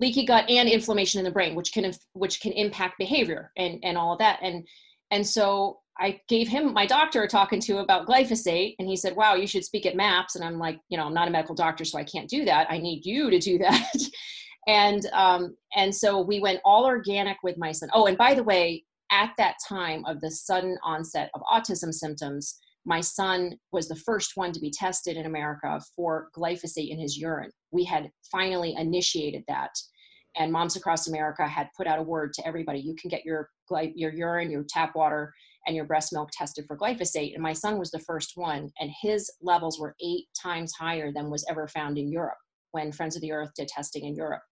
leaky 0.00 0.26
gut 0.26 0.50
and 0.50 0.68
inflammation 0.68 1.20
in 1.20 1.24
the 1.24 1.30
brain, 1.30 1.54
which 1.54 1.72
can, 1.72 1.92
which 2.14 2.40
can 2.40 2.50
impact 2.52 2.98
behavior 2.98 3.52
and, 3.56 3.78
and 3.84 3.96
all 3.96 4.12
of 4.12 4.18
that. 4.18 4.40
And, 4.42 4.66
and 5.12 5.24
so 5.24 5.78
I 5.98 6.20
gave 6.28 6.48
him 6.48 6.72
my 6.72 6.86
doctor 6.86 7.26
talking 7.26 7.60
to 7.60 7.78
about 7.78 8.06
glyphosate, 8.06 8.76
and 8.78 8.88
he 8.88 8.96
said, 8.96 9.16
"Wow, 9.16 9.34
you 9.34 9.46
should 9.46 9.64
speak 9.64 9.86
at 9.86 9.96
MAPS." 9.96 10.36
And 10.36 10.44
I'm 10.44 10.58
like, 10.58 10.78
you 10.88 10.96
know, 10.96 11.06
I'm 11.06 11.14
not 11.14 11.28
a 11.28 11.30
medical 11.30 11.54
doctor, 11.54 11.84
so 11.84 11.98
I 11.98 12.04
can't 12.04 12.28
do 12.28 12.44
that. 12.44 12.66
I 12.70 12.78
need 12.78 13.04
you 13.04 13.30
to 13.30 13.38
do 13.38 13.58
that. 13.58 13.96
and 14.66 15.06
um, 15.12 15.56
and 15.74 15.94
so 15.94 16.20
we 16.20 16.40
went 16.40 16.60
all 16.64 16.84
organic 16.84 17.38
with 17.42 17.56
my 17.58 17.72
son. 17.72 17.88
Oh, 17.92 18.06
and 18.06 18.18
by 18.18 18.34
the 18.34 18.44
way, 18.44 18.84
at 19.10 19.32
that 19.38 19.56
time 19.66 20.04
of 20.06 20.20
the 20.20 20.30
sudden 20.30 20.76
onset 20.82 21.30
of 21.34 21.42
autism 21.42 21.92
symptoms, 21.92 22.58
my 22.84 23.00
son 23.00 23.58
was 23.72 23.88
the 23.88 23.96
first 23.96 24.32
one 24.36 24.52
to 24.52 24.60
be 24.60 24.70
tested 24.70 25.16
in 25.16 25.26
America 25.26 25.80
for 25.94 26.28
glyphosate 26.36 26.90
in 26.90 26.98
his 26.98 27.16
urine. 27.16 27.50
We 27.70 27.84
had 27.84 28.10
finally 28.30 28.74
initiated 28.76 29.44
that 29.48 29.70
and 30.38 30.52
Moms 30.52 30.76
Across 30.76 31.08
America 31.08 31.46
had 31.46 31.68
put 31.76 31.86
out 31.86 31.98
a 31.98 32.02
word 32.02 32.32
to 32.34 32.46
everybody: 32.46 32.78
you 32.80 32.94
can 32.94 33.08
get 33.08 33.24
your 33.24 33.50
your 33.70 34.12
urine, 34.12 34.50
your 34.50 34.64
tap 34.68 34.94
water, 34.94 35.32
and 35.66 35.74
your 35.74 35.84
breast 35.84 36.12
milk 36.12 36.30
tested 36.32 36.64
for 36.66 36.76
glyphosate. 36.76 37.34
And 37.34 37.42
my 37.42 37.52
son 37.52 37.78
was 37.78 37.90
the 37.90 37.98
first 37.98 38.32
one, 38.36 38.70
and 38.78 38.90
his 39.02 39.30
levels 39.42 39.78
were 39.78 39.96
eight 40.02 40.26
times 40.40 40.72
higher 40.78 41.12
than 41.12 41.30
was 41.30 41.44
ever 41.50 41.68
found 41.68 41.98
in 41.98 42.10
Europe 42.10 42.38
when 42.72 42.92
Friends 42.92 43.16
of 43.16 43.22
the 43.22 43.32
Earth 43.32 43.50
did 43.56 43.68
testing 43.68 44.04
in 44.04 44.14
Europe. 44.14 44.42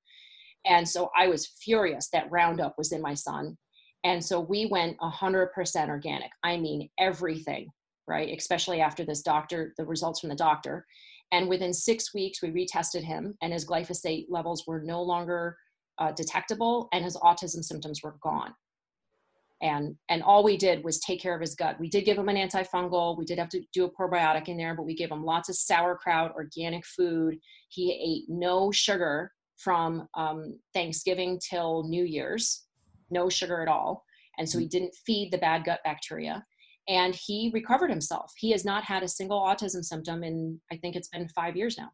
And 0.67 0.89
so 0.89 1.11
I 1.17 1.29
was 1.29 1.53
furious 1.63 2.09
that 2.13 2.31
Roundup 2.31 2.75
was 2.79 2.93
in 2.93 3.03
my 3.03 3.15
son. 3.15 3.57
And 4.03 4.25
so 4.25 4.41
we 4.41 4.67
went 4.67 4.99
100% 4.99 5.89
organic. 5.89 6.31
I 6.43 6.57
mean, 6.57 6.89
everything, 6.99 7.69
right? 8.07 8.37
Especially 8.37 8.81
after 8.81 9.05
this 9.05 9.23
doctor, 9.23 9.75
the 9.77 9.85
results 9.85 10.21
from 10.21 10.31
the 10.31 10.37
doctor. 10.37 10.85
And 11.33 11.49
within 11.49 11.73
six 11.73 12.15
weeks, 12.15 12.43
we 12.43 12.51
retested 12.51 13.03
him, 13.03 13.35
and 13.43 13.53
his 13.53 13.67
glyphosate 13.67 14.27
levels 14.29 14.65
were 14.67 14.83
no 14.83 15.03
longer 15.03 15.57
uh, 15.99 16.13
detectable, 16.13 16.89
and 16.93 17.05
his 17.05 17.17
autism 17.17 17.63
symptoms 17.63 18.01
were 18.03 18.17
gone 18.23 18.53
and 19.63 19.97
and 20.09 20.23
all 20.23 20.45
we 20.45 20.57
did 20.57 20.85
was 20.85 20.99
take 21.01 21.21
care 21.21 21.35
of 21.35 21.41
his 21.41 21.55
gut. 21.55 21.79
We 21.79 21.89
did 21.89 22.05
give 22.05 22.19
him 22.19 22.29
an 22.29 22.37
antifungal. 22.37 23.19
We 23.19 23.25
did 23.25 23.39
have 23.39 23.49
to 23.51 23.63
do 23.73 23.85
a 23.85 23.91
probiotic 23.91 24.49
in 24.49 24.57
there 24.57 24.75
but 24.75 24.85
we 24.85 24.95
gave 24.95 25.11
him 25.11 25.25
lots 25.25 25.49
of 25.49 25.57
sauerkraut 25.57 26.33
organic 26.35 26.85
food. 26.85 27.39
He 27.69 27.93
ate 27.93 28.29
no 28.29 28.71
sugar 28.73 29.31
from 29.57 30.09
um, 30.15 30.59
thanksgiving 30.73 31.41
till 31.49 31.85
new 31.85 32.05
year's. 32.05 32.65
No 33.11 33.29
sugar 33.29 33.63
at 33.63 33.69
all. 33.69 34.05
And 34.39 34.49
so 34.49 34.59
he 34.59 34.67
didn't 34.67 34.95
feed 35.07 35.31
the 35.31 35.39
bad 35.39 35.65
gut 35.65 35.81
bacteria. 35.85 36.45
And 36.89 37.15
he 37.15 37.51
recovered 37.55 37.89
himself. 37.89 38.33
He 38.37 38.51
has 38.51 38.65
not 38.65 38.85
had 38.85 39.03
a 39.03 39.09
single 39.09 39.41
autism 39.41 39.83
symptom 39.83 40.23
in 40.23 40.61
i 40.71 40.77
think 40.77 40.97
it's 40.97 41.09
been 41.09 41.29
five 41.29 41.57
years 41.57 41.79
now. 41.79 41.91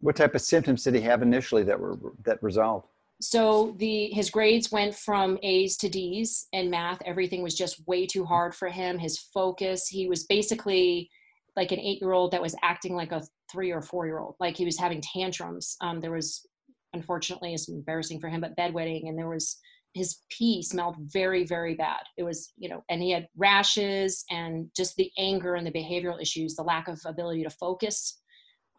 What 0.00 0.16
type 0.16 0.34
of 0.34 0.40
symptoms 0.40 0.84
did 0.84 0.94
he 0.94 1.00
have 1.02 1.20
initially 1.22 1.62
that 1.64 1.78
were 1.78 1.98
that 2.24 2.42
resolved 2.42 2.86
so 3.20 3.74
the 3.78 4.08
his 4.12 4.30
grades 4.30 4.72
went 4.72 4.94
from 4.94 5.38
A's 5.42 5.76
to 5.78 5.88
D's 5.88 6.48
in 6.52 6.70
math. 6.70 7.00
Everything 7.04 7.42
was 7.42 7.54
just 7.54 7.86
way 7.86 8.06
too 8.06 8.24
hard 8.24 8.54
for 8.54 8.68
him. 8.68 8.98
His 8.98 9.18
focus, 9.18 9.86
he 9.86 10.08
was 10.08 10.24
basically 10.24 11.10
like 11.56 11.72
an 11.72 11.80
eight-year-old 11.80 12.30
that 12.30 12.42
was 12.42 12.56
acting 12.62 12.94
like 12.94 13.12
a 13.12 13.22
three 13.50 13.70
or 13.72 13.82
four-year-old. 13.82 14.36
Like 14.40 14.56
he 14.56 14.64
was 14.64 14.78
having 14.78 15.00
tantrums. 15.02 15.76
Um, 15.80 16.00
there 16.00 16.12
was, 16.12 16.46
unfortunately, 16.92 17.52
it's 17.52 17.68
embarrassing 17.68 18.20
for 18.20 18.28
him, 18.28 18.40
but 18.40 18.56
bedwetting, 18.56 19.08
and 19.08 19.18
there 19.18 19.28
was 19.28 19.58
his 19.92 20.18
pee 20.30 20.62
smelled 20.62 20.96
very, 21.00 21.44
very 21.44 21.74
bad. 21.74 22.02
It 22.16 22.22
was, 22.22 22.52
you 22.56 22.68
know, 22.68 22.84
and 22.88 23.02
he 23.02 23.10
had 23.10 23.26
rashes 23.36 24.24
and 24.30 24.70
just 24.76 24.94
the 24.94 25.10
anger 25.18 25.56
and 25.56 25.66
the 25.66 25.72
behavioral 25.72 26.22
issues, 26.22 26.54
the 26.54 26.62
lack 26.62 26.86
of 26.86 27.00
ability 27.04 27.42
to 27.42 27.50
focus 27.50 28.19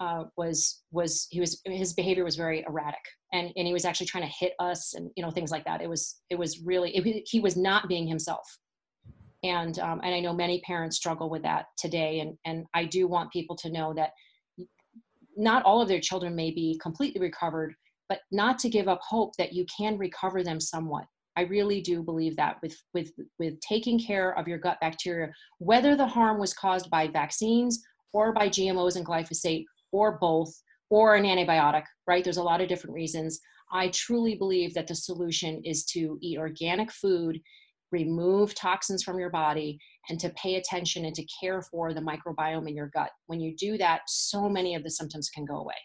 uh, 0.02 0.24
was 0.36 0.82
was 0.92 1.28
he 1.30 1.40
was 1.40 1.62
his 1.66 1.94
behavior 1.94 2.24
was 2.24 2.36
very 2.36 2.66
erratic. 2.68 3.00
And 3.34 3.52
and 3.56 3.68
he 3.68 3.74
was 3.74 3.86
actually 3.86 4.08
trying 4.08 4.24
to 4.24 4.36
hit 4.40 4.54
us 4.60 4.96
and 4.96 5.12
you 5.16 5.24
know 5.24 5.30
things 5.30 5.52
like 5.52 5.64
that. 5.66 5.82
It 5.82 5.90
was 5.90 6.22
it 6.30 6.38
was 6.38 6.62
really 6.64 6.96
it, 6.96 7.24
he 7.28 7.40
was 7.40 7.56
not 7.56 7.88
being 7.88 8.08
himself. 8.08 8.46
And 9.44 9.78
um, 9.80 10.02
and 10.04 10.14
i 10.14 10.20
know 10.20 10.34
many 10.34 10.62
parents 10.62 10.98
struggle 10.98 11.30
with 11.30 11.44
that 11.44 11.66
today. 11.78 12.20
And 12.20 12.36
and 12.46 12.66
i 12.74 12.84
do 12.84 13.08
want 13.08 13.32
people 13.32 13.56
to 13.58 13.72
know 13.72 13.94
that 13.94 14.12
not 15.38 15.64
all 15.64 15.82
of 15.82 15.88
their 15.88 16.02
children 16.02 16.36
may 16.36 16.52
be 16.52 16.80
completely 16.82 17.22
recovered 17.22 17.74
but 18.10 18.20
not 18.32 18.60
to 18.60 18.70
give 18.70 18.90
up 18.90 19.00
hope 19.08 19.32
that 19.38 19.54
you 19.54 19.66
can 19.78 19.98
recover 19.98 20.44
them 20.44 20.60
somewhat. 20.60 21.06
I 21.38 21.44
really 21.44 21.80
do 21.80 22.04
believe 22.04 22.36
that 22.36 22.58
with 22.62 22.76
with 22.94 23.12
with 23.40 23.60
taking 23.62 23.98
care 24.00 24.38
of 24.38 24.48
your 24.48 24.58
gut 24.58 24.78
bacteria 24.82 25.32
whether 25.60 25.96
the 25.96 26.08
harm 26.08 26.40
was 26.40 26.54
caused 26.54 26.90
by 26.90 27.08
vaccines 27.08 27.82
or 28.14 28.34
by 28.34 28.50
gmos 28.50 28.98
and 28.98 29.06
glyphosate 29.06 29.64
or 29.92 30.18
both 30.20 30.54
or 30.90 31.16
an 31.16 31.24
antibiotic, 31.24 31.84
right? 32.08 32.24
There's 32.24 32.38
a 32.38 32.44
lot 32.44 32.62
of 32.62 32.68
different 32.68 32.96
reasons. 32.96 33.40
I 33.72 33.90
truly 33.90 34.36
believe 34.36 34.74
that 34.74 34.88
the 34.88 34.96
solution 34.96 35.62
is 35.64 35.86
to 35.86 36.18
eat 36.22 36.38
organic 36.38 36.92
food, 36.92 37.40
remove 37.92 38.54
toxins 38.54 39.04
from 39.04 39.18
your 39.18 39.30
body, 39.30 39.80
and 40.10 40.20
to 40.20 40.30
pay 40.32 40.56
attention 40.56 41.06
and 41.06 41.16
to 41.16 41.26
care 41.40 41.62
for 41.62 41.94
the 41.94 42.02
microbiome 42.02 42.68
in 42.68 42.76
your 42.76 42.92
gut. 42.94 43.12
When 43.28 43.40
you 43.40 43.56
do 43.56 43.78
that, 43.78 44.02
so 44.08 44.50
many 44.50 44.76
of 44.76 44.84
the 44.84 44.92
symptoms 44.92 45.30
can 45.30 45.46
go 45.46 45.56
away. 45.56 45.76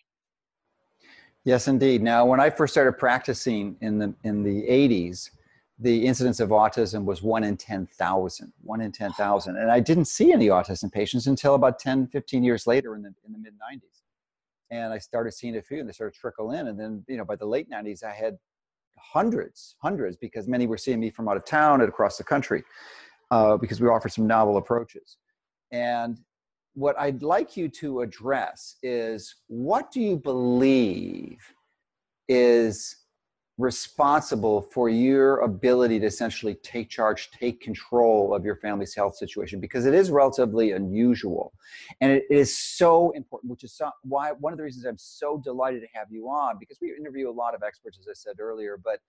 Yes, 1.44 1.68
indeed. 1.68 2.02
Now, 2.02 2.26
when 2.26 2.40
I 2.40 2.50
first 2.50 2.74
started 2.74 2.94
practicing 2.94 3.76
in 3.80 3.98
the 3.98 4.12
in 4.24 4.42
the 4.42 4.62
80s, 4.62 5.30
the 5.78 6.06
incidence 6.06 6.40
of 6.40 6.50
autism 6.50 7.04
was 7.04 7.22
one 7.22 7.44
in 7.44 7.56
10,000, 7.56 8.52
one 8.62 8.80
in 8.80 8.92
10,000. 8.92 9.56
And 9.56 9.70
I 9.70 9.80
didn't 9.80 10.06
see 10.06 10.32
any 10.32 10.46
autism 10.46 10.90
patients 10.90 11.26
until 11.26 11.54
about 11.54 11.78
10, 11.78 12.06
15 12.08 12.42
years 12.42 12.66
later 12.66 12.94
in 12.94 13.02
the, 13.02 13.12
in 13.26 13.32
the 13.32 13.38
mid 13.38 13.54
90s 13.54 14.02
and 14.70 14.92
I 14.92 14.98
started 14.98 15.32
seeing 15.32 15.56
a 15.56 15.62
few, 15.62 15.80
and 15.80 15.88
they 15.88 15.92
started 15.92 16.18
trickle 16.18 16.52
in. 16.52 16.68
And 16.68 16.78
then, 16.78 17.04
you 17.08 17.16
know, 17.16 17.24
by 17.24 17.36
the 17.36 17.46
late 17.46 17.70
'90s, 17.70 18.02
I 18.02 18.12
had 18.12 18.36
hundreds, 18.98 19.76
hundreds, 19.80 20.16
because 20.16 20.48
many 20.48 20.66
were 20.66 20.78
seeing 20.78 21.00
me 21.00 21.10
from 21.10 21.28
out 21.28 21.36
of 21.36 21.44
town 21.44 21.80
and 21.80 21.88
across 21.88 22.16
the 22.16 22.24
country, 22.24 22.64
uh, 23.30 23.56
because 23.56 23.80
we 23.80 23.88
offer 23.88 24.08
some 24.08 24.26
novel 24.26 24.56
approaches. 24.56 25.18
And 25.72 26.18
what 26.74 26.98
I'd 26.98 27.22
like 27.22 27.56
you 27.56 27.68
to 27.68 28.00
address 28.00 28.76
is 28.82 29.34
what 29.46 29.90
do 29.90 30.00
you 30.00 30.16
believe 30.16 31.38
is 32.28 32.96
responsible 33.58 34.60
for 34.60 34.88
your 34.90 35.40
ability 35.40 35.98
to 35.98 36.06
essentially 36.06 36.54
take 36.56 36.90
charge, 36.90 37.30
take 37.30 37.60
control 37.60 38.34
of 38.34 38.44
your 38.44 38.56
family's 38.56 38.94
health 38.94 39.16
situation 39.16 39.60
because 39.60 39.86
it 39.86 39.94
is 39.94 40.10
relatively 40.10 40.72
unusual. 40.72 41.54
And 42.00 42.12
it 42.12 42.24
is 42.28 42.56
so 42.56 43.10
important, 43.12 43.50
which 43.50 43.64
is 43.64 43.72
so, 43.72 43.90
why 44.02 44.32
one 44.32 44.52
of 44.52 44.58
the 44.58 44.62
reasons 44.62 44.84
I'm 44.84 44.98
so 44.98 45.38
delighted 45.38 45.80
to 45.80 45.88
have 45.94 46.08
you 46.10 46.28
on 46.28 46.58
because 46.58 46.78
we 46.82 46.94
interview 46.94 47.30
a 47.30 47.32
lot 47.32 47.54
of 47.54 47.62
experts, 47.62 47.98
as 47.98 48.06
I 48.08 48.14
said 48.14 48.40
earlier, 48.40 48.78
but 48.82 49.00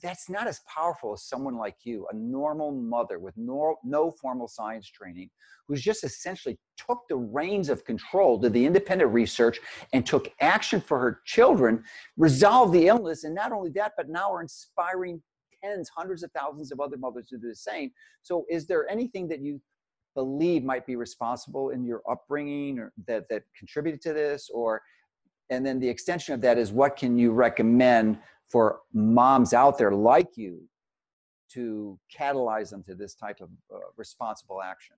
that's 0.00 0.28
not 0.28 0.46
as 0.46 0.60
powerful 0.72 1.12
as 1.12 1.24
someone 1.24 1.56
like 1.56 1.76
you, 1.84 2.06
a 2.12 2.16
normal 2.16 2.72
mother 2.72 3.18
with 3.18 3.36
no, 3.36 3.76
no 3.84 4.10
formal 4.10 4.48
science 4.48 4.88
training, 4.88 5.30
who's 5.66 5.82
just 5.82 6.04
essentially 6.04 6.58
took 6.76 7.00
the 7.08 7.16
reins 7.16 7.68
of 7.68 7.84
control, 7.84 8.38
did 8.38 8.52
the 8.52 8.64
independent 8.64 9.12
research, 9.12 9.60
and 9.92 10.06
took 10.06 10.30
action 10.40 10.80
for 10.80 10.98
her 10.98 11.20
children, 11.24 11.82
resolved 12.16 12.72
the 12.72 12.88
illness, 12.88 13.24
and 13.24 13.34
not 13.34 13.52
only 13.52 13.70
that, 13.70 13.92
but 13.96 14.08
now 14.08 14.32
are 14.32 14.42
inspiring 14.42 15.22
tens, 15.62 15.88
hundreds 15.88 16.22
of 16.22 16.30
thousands 16.32 16.72
of 16.72 16.80
other 16.80 16.96
mothers 16.96 17.28
to 17.28 17.38
do 17.38 17.48
the 17.48 17.54
same. 17.54 17.90
So, 18.22 18.44
is 18.50 18.66
there 18.66 18.88
anything 18.88 19.28
that 19.28 19.40
you 19.40 19.60
believe 20.14 20.64
might 20.64 20.86
be 20.86 20.96
responsible 20.96 21.70
in 21.70 21.84
your 21.84 22.02
upbringing 22.10 22.78
or 22.78 22.92
that 23.06 23.28
that 23.28 23.42
contributed 23.56 24.00
to 24.02 24.12
this, 24.12 24.50
or 24.52 24.82
and 25.50 25.64
then 25.64 25.78
the 25.78 25.88
extension 25.88 26.34
of 26.34 26.40
that 26.40 26.58
is 26.58 26.72
what 26.72 26.96
can 26.96 27.16
you 27.18 27.32
recommend 27.32 28.18
for 28.48 28.80
moms 28.92 29.52
out 29.52 29.78
there 29.78 29.92
like 29.92 30.36
you 30.36 30.62
to 31.52 31.98
catalyze 32.16 32.70
them 32.70 32.82
to 32.84 32.94
this 32.94 33.14
type 33.14 33.40
of 33.40 33.48
uh, 33.74 33.78
responsible 33.96 34.62
action? 34.62 34.96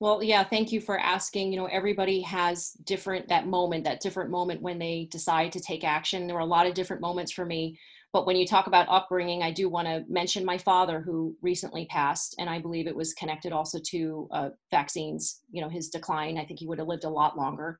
Well, 0.00 0.20
yeah, 0.20 0.42
thank 0.42 0.72
you 0.72 0.80
for 0.80 0.98
asking. 0.98 1.52
You 1.52 1.60
know, 1.60 1.66
everybody 1.66 2.20
has 2.22 2.72
different 2.84 3.28
that 3.28 3.46
moment, 3.46 3.84
that 3.84 4.00
different 4.00 4.30
moment 4.30 4.60
when 4.60 4.78
they 4.78 5.06
decide 5.12 5.52
to 5.52 5.60
take 5.60 5.84
action. 5.84 6.26
There 6.26 6.34
were 6.34 6.42
a 6.42 6.44
lot 6.44 6.66
of 6.66 6.74
different 6.74 7.00
moments 7.00 7.30
for 7.30 7.46
me. 7.46 7.78
But 8.12 8.26
when 8.26 8.36
you 8.36 8.44
talk 8.44 8.66
about 8.66 8.88
upbringing, 8.88 9.42
I 9.42 9.52
do 9.52 9.68
want 9.68 9.86
to 9.86 10.04
mention 10.08 10.44
my 10.44 10.58
father 10.58 11.00
who 11.00 11.36
recently 11.40 11.86
passed, 11.86 12.34
and 12.38 12.50
I 12.50 12.58
believe 12.58 12.86
it 12.86 12.96
was 12.96 13.14
connected 13.14 13.52
also 13.52 13.78
to 13.90 14.28
uh, 14.32 14.48
vaccines. 14.70 15.40
You 15.52 15.62
know, 15.62 15.68
his 15.68 15.88
decline. 15.88 16.36
I 16.36 16.44
think 16.44 16.58
he 16.58 16.66
would 16.66 16.78
have 16.78 16.88
lived 16.88 17.04
a 17.04 17.08
lot 17.08 17.38
longer. 17.38 17.78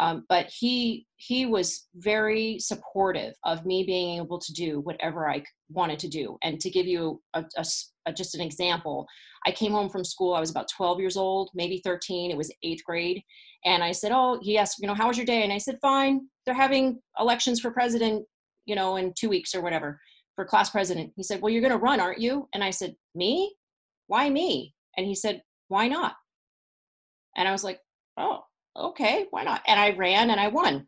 Um, 0.00 0.24
but 0.28 0.46
he 0.46 1.06
he 1.16 1.46
was 1.46 1.86
very 1.96 2.58
supportive 2.58 3.34
of 3.44 3.66
me 3.66 3.84
being 3.84 4.18
able 4.18 4.38
to 4.38 4.52
do 4.52 4.80
whatever 4.80 5.28
I 5.28 5.42
wanted 5.68 5.98
to 6.00 6.08
do. 6.08 6.38
And 6.42 6.58
to 6.60 6.70
give 6.70 6.86
you 6.86 7.20
a, 7.34 7.44
a, 7.56 7.64
a, 8.06 8.12
just 8.12 8.34
an 8.34 8.40
example, 8.40 9.06
I 9.46 9.52
came 9.52 9.72
home 9.72 9.90
from 9.90 10.04
school. 10.04 10.34
I 10.34 10.40
was 10.40 10.50
about 10.50 10.70
12 10.74 10.98
years 11.00 11.16
old, 11.16 11.50
maybe 11.54 11.80
13. 11.84 12.30
It 12.30 12.36
was 12.36 12.52
eighth 12.62 12.82
grade, 12.84 13.22
and 13.64 13.84
I 13.84 13.92
said, 13.92 14.12
"Oh, 14.12 14.38
yes, 14.42 14.76
you 14.78 14.86
know, 14.86 14.94
how 14.94 15.08
was 15.08 15.16
your 15.16 15.26
day?" 15.26 15.42
And 15.42 15.52
I 15.52 15.58
said, 15.58 15.78
"Fine. 15.82 16.26
They're 16.46 16.54
having 16.54 17.00
elections 17.18 17.60
for 17.60 17.70
president, 17.70 18.24
you 18.64 18.74
know, 18.74 18.96
in 18.96 19.12
two 19.16 19.28
weeks 19.28 19.54
or 19.54 19.60
whatever 19.60 20.00
for 20.36 20.44
class 20.46 20.70
president." 20.70 21.12
He 21.16 21.22
said, 21.22 21.42
"Well, 21.42 21.52
you're 21.52 21.62
going 21.62 21.72
to 21.72 21.78
run, 21.78 22.00
aren't 22.00 22.20
you?" 22.20 22.48
And 22.54 22.64
I 22.64 22.70
said, 22.70 22.94
"Me? 23.14 23.54
Why 24.06 24.30
me?" 24.30 24.74
And 24.96 25.06
he 25.06 25.14
said, 25.14 25.42
"Why 25.68 25.86
not?" 25.88 26.14
And 27.36 27.46
I 27.46 27.52
was 27.52 27.62
like, 27.62 27.80
"Oh." 28.16 28.40
Okay, 28.76 29.26
why 29.30 29.44
not? 29.44 29.62
And 29.66 29.78
I 29.78 29.90
ran 29.96 30.30
and 30.30 30.40
I 30.40 30.48
won. 30.48 30.86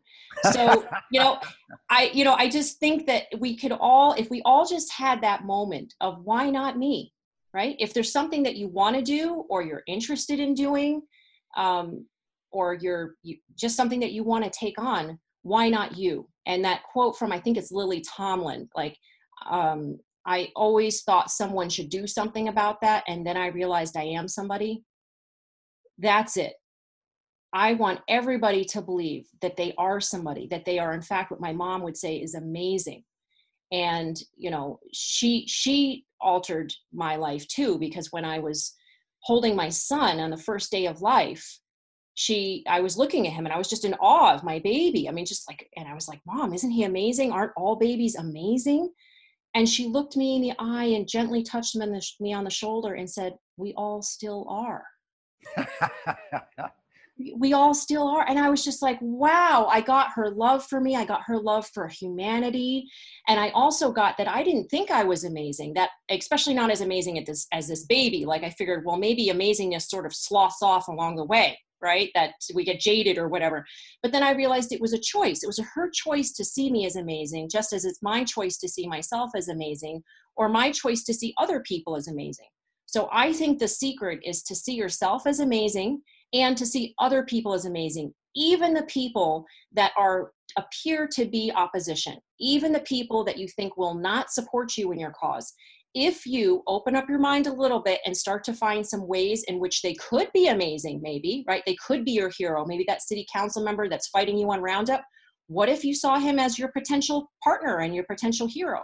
So, 0.51 0.85
you 1.11 1.19
know, 1.19 1.39
I, 1.89 2.11
you 2.13 2.23
know, 2.23 2.33
I 2.33 2.49
just 2.49 2.79
think 2.79 3.05
that 3.07 3.25
we 3.39 3.55
could 3.55 3.71
all, 3.71 4.13
if 4.13 4.29
we 4.29 4.41
all 4.43 4.65
just 4.65 4.91
had 4.91 5.21
that 5.21 5.45
moment 5.45 5.93
of 6.01 6.23
why 6.23 6.49
not 6.49 6.77
me, 6.77 7.13
right? 7.53 7.75
If 7.79 7.93
there's 7.93 8.11
something 8.11 8.43
that 8.43 8.55
you 8.55 8.67
want 8.67 8.95
to 8.95 9.01
do 9.01 9.45
or 9.49 9.61
you're 9.61 9.83
interested 9.87 10.39
in 10.39 10.53
doing, 10.53 11.01
um, 11.57 12.05
or 12.51 12.73
you're 12.73 13.15
you, 13.23 13.37
just 13.55 13.75
something 13.75 13.99
that 13.99 14.11
you 14.11 14.23
want 14.23 14.43
to 14.43 14.49
take 14.49 14.79
on, 14.79 15.19
why 15.43 15.69
not 15.69 15.97
you? 15.97 16.27
And 16.45 16.63
that 16.63 16.83
quote 16.91 17.17
from, 17.17 17.31
I 17.31 17.39
think 17.39 17.57
it's 17.57 17.71
Lily 17.71 18.01
Tomlin, 18.01 18.69
like, 18.75 18.97
um, 19.49 19.99
I 20.27 20.49
always 20.55 21.03
thought 21.03 21.29
someone 21.29 21.69
should 21.69 21.89
do 21.89 22.07
something 22.07 22.47
about 22.47 22.81
that. 22.81 23.03
And 23.07 23.27
then 23.27 23.37
I 23.37 23.47
realized 23.47 23.95
I 23.95 24.03
am 24.03 24.27
somebody. 24.27 24.83
That's 25.99 26.35
it 26.35 26.53
I 27.55 27.73
want 27.73 28.01
everybody 28.09 28.65
to 28.65 28.81
believe 28.81 29.27
that 29.41 29.55
they 29.55 29.73
are 29.77 30.01
somebody, 30.01 30.45
that 30.51 30.65
they 30.65 30.77
are, 30.77 30.93
in 30.93 31.01
fact, 31.01 31.31
what 31.31 31.39
my 31.39 31.53
mom 31.53 31.81
would 31.83 31.97
say 31.97 32.17
is 32.17 32.35
amazing. 32.35 33.03
and 33.71 34.21
you 34.37 34.51
know 34.51 34.79
she 34.93 35.45
she 35.47 36.05
altered 36.21 36.71
my 36.93 37.15
life 37.15 37.47
too 37.47 37.77
because 37.79 38.11
when 38.11 38.23
i 38.23 38.37
was 38.39 38.73
holding 39.21 39.55
my 39.55 39.69
son 39.69 40.19
on 40.19 40.29
the 40.29 40.37
first 40.37 40.71
day 40.71 40.85
of 40.85 41.01
life 41.01 41.59
she 42.13 42.63
i 42.67 42.79
was 42.79 42.97
looking 42.97 43.25
at 43.27 43.33
him 43.33 43.45
and 43.45 43.53
i 43.53 43.57
was 43.57 43.67
just 43.67 43.85
in 43.85 43.95
awe 43.95 44.33
of 44.35 44.43
my 44.43 44.59
baby. 44.59 45.09
I 45.09 45.11
mean 45.11 45.25
just 45.25 45.49
like 45.49 45.67
and 45.77 45.87
i 45.87 45.93
was 45.95 46.07
like 46.07 46.21
mom 46.25 46.53
isn't 46.53 46.71
he 46.71 46.83
amazing? 46.83 47.31
Aren't 47.31 47.57
all 47.57 47.75
babies 47.75 48.15
amazing? 48.15 48.89
And 49.55 49.67
she 49.67 49.87
looked 49.87 50.15
me 50.17 50.35
in 50.35 50.41
the 50.41 50.53
eye 50.59 50.89
and 50.95 51.07
gently 51.07 51.41
touched 51.41 51.75
me 51.75 51.83
on 51.85 51.91
the, 51.91 52.05
me 52.19 52.33
on 52.33 52.43
the 52.43 52.49
shoulder 52.49 52.93
and 52.93 53.09
said 53.09 53.33
we 53.57 53.73
all 53.75 54.01
still 54.01 54.45
are 54.49 54.83
we 57.35 57.53
all 57.53 57.73
still 57.73 58.07
are. 58.07 58.27
And 58.27 58.37
i 58.37 58.49
was 58.49 58.63
just 58.63 58.81
like 58.81 58.97
wow 59.01 59.67
i 59.71 59.81
got 59.81 60.11
her 60.15 60.29
love 60.29 60.65
for 60.65 60.81
me. 60.81 60.95
I 60.95 61.05
got 61.05 61.23
her 61.25 61.37
love 61.37 61.67
for 61.73 61.87
humanity. 61.87 62.89
And 63.27 63.39
i 63.39 63.49
also 63.49 63.91
got 63.91 64.17
that 64.17 64.27
i 64.27 64.43
didn't 64.43 64.69
think 64.69 64.91
i 64.91 65.03
was 65.03 65.23
amazing 65.23 65.73
that 65.73 65.89
especially 66.09 66.53
not 66.53 66.71
as 66.71 66.81
amazing 66.81 67.17
as 67.19 67.25
this 67.25 67.47
as 67.53 67.67
this 67.67 67.85
baby. 67.85 68.25
Like 68.25 68.43
i 68.43 68.49
figured 68.49 68.83
well 68.85 68.97
maybe 68.97 69.27
amazingness 69.27 69.83
sort 69.83 70.05
of 70.05 70.13
sloths 70.13 70.61
off 70.61 70.87
along 70.87 71.15
the 71.15 71.25
way 71.25 71.57
right? 71.81 72.09
That 72.15 72.33
we 72.55 72.63
get 72.63 72.79
jaded 72.79 73.19
or 73.19 73.27
whatever. 73.27 73.65
But 74.01 74.11
then 74.11 74.23
i 74.23 74.31
realized 74.31 74.71
it 74.71 74.81
was 74.81 74.93
a 74.93 74.99
choice. 74.99 75.43
It 75.43 75.47
was 75.47 75.59
her 75.75 75.89
choice 75.91 76.31
to 76.33 76.43
see 76.43 76.71
me 76.71 76.85
as 76.85 76.95
amazing 76.95 77.49
just 77.49 77.73
as 77.73 77.85
it's 77.85 78.01
my 78.01 78.23
choice 78.23 78.57
to 78.57 78.69
see 78.69 78.87
myself 78.87 79.31
as 79.35 79.49
amazing 79.49 80.03
or 80.35 80.49
my 80.49 80.71
choice 80.71 81.03
to 81.03 81.13
see 81.13 81.33
other 81.37 81.61
people 81.61 81.95
as 81.95 82.07
amazing. 82.07 82.47
So 82.87 83.07
i 83.11 83.31
think 83.31 83.59
the 83.59 83.67
secret 83.67 84.19
is 84.23 84.43
to 84.43 84.55
see 84.55 84.73
yourself 84.73 85.27
as 85.27 85.39
amazing 85.39 86.01
and 86.33 86.57
to 86.57 86.65
see 86.65 86.93
other 86.99 87.23
people 87.23 87.53
as 87.53 87.65
amazing 87.65 88.13
even 88.35 88.73
the 88.73 88.83
people 88.83 89.45
that 89.73 89.91
are 89.97 90.31
appear 90.57 91.07
to 91.07 91.25
be 91.25 91.51
opposition 91.55 92.17
even 92.39 92.71
the 92.71 92.79
people 92.81 93.23
that 93.23 93.37
you 93.37 93.47
think 93.47 93.77
will 93.77 93.95
not 93.95 94.29
support 94.29 94.77
you 94.77 94.91
in 94.91 94.99
your 94.99 95.13
cause. 95.19 95.53
If 95.93 96.25
you 96.25 96.61
open 96.67 96.95
up 96.95 97.07
your 97.07 97.19
mind 97.19 97.47
a 97.47 97.53
little 97.53 97.79
bit 97.79 98.01
and 98.05 98.15
start 98.15 98.43
to 98.45 98.53
find 98.53 98.85
some 98.85 99.07
ways 99.07 99.45
in 99.47 99.59
which 99.59 99.81
they 99.81 99.93
could 99.93 100.29
be 100.33 100.47
amazing 100.47 100.99
maybe 101.01 101.45
right? 101.47 101.63
They 101.65 101.75
could 101.75 102.03
be 102.03 102.11
your 102.11 102.31
hero. 102.37 102.65
Maybe 102.65 102.83
that 102.87 103.01
city 103.01 103.25
council 103.33 103.63
member 103.63 103.87
that's 103.87 104.09
fighting 104.09 104.37
you 104.37 104.51
on 104.51 104.61
roundup. 104.61 105.03
What 105.47 105.69
if 105.69 105.85
you 105.85 105.93
saw 105.93 106.19
him 106.19 106.39
as 106.39 106.59
your 106.59 106.69
potential 106.69 107.31
partner 107.43 107.79
and 107.79 107.95
your 107.95 108.05
potential 108.05 108.47
hero? 108.47 108.81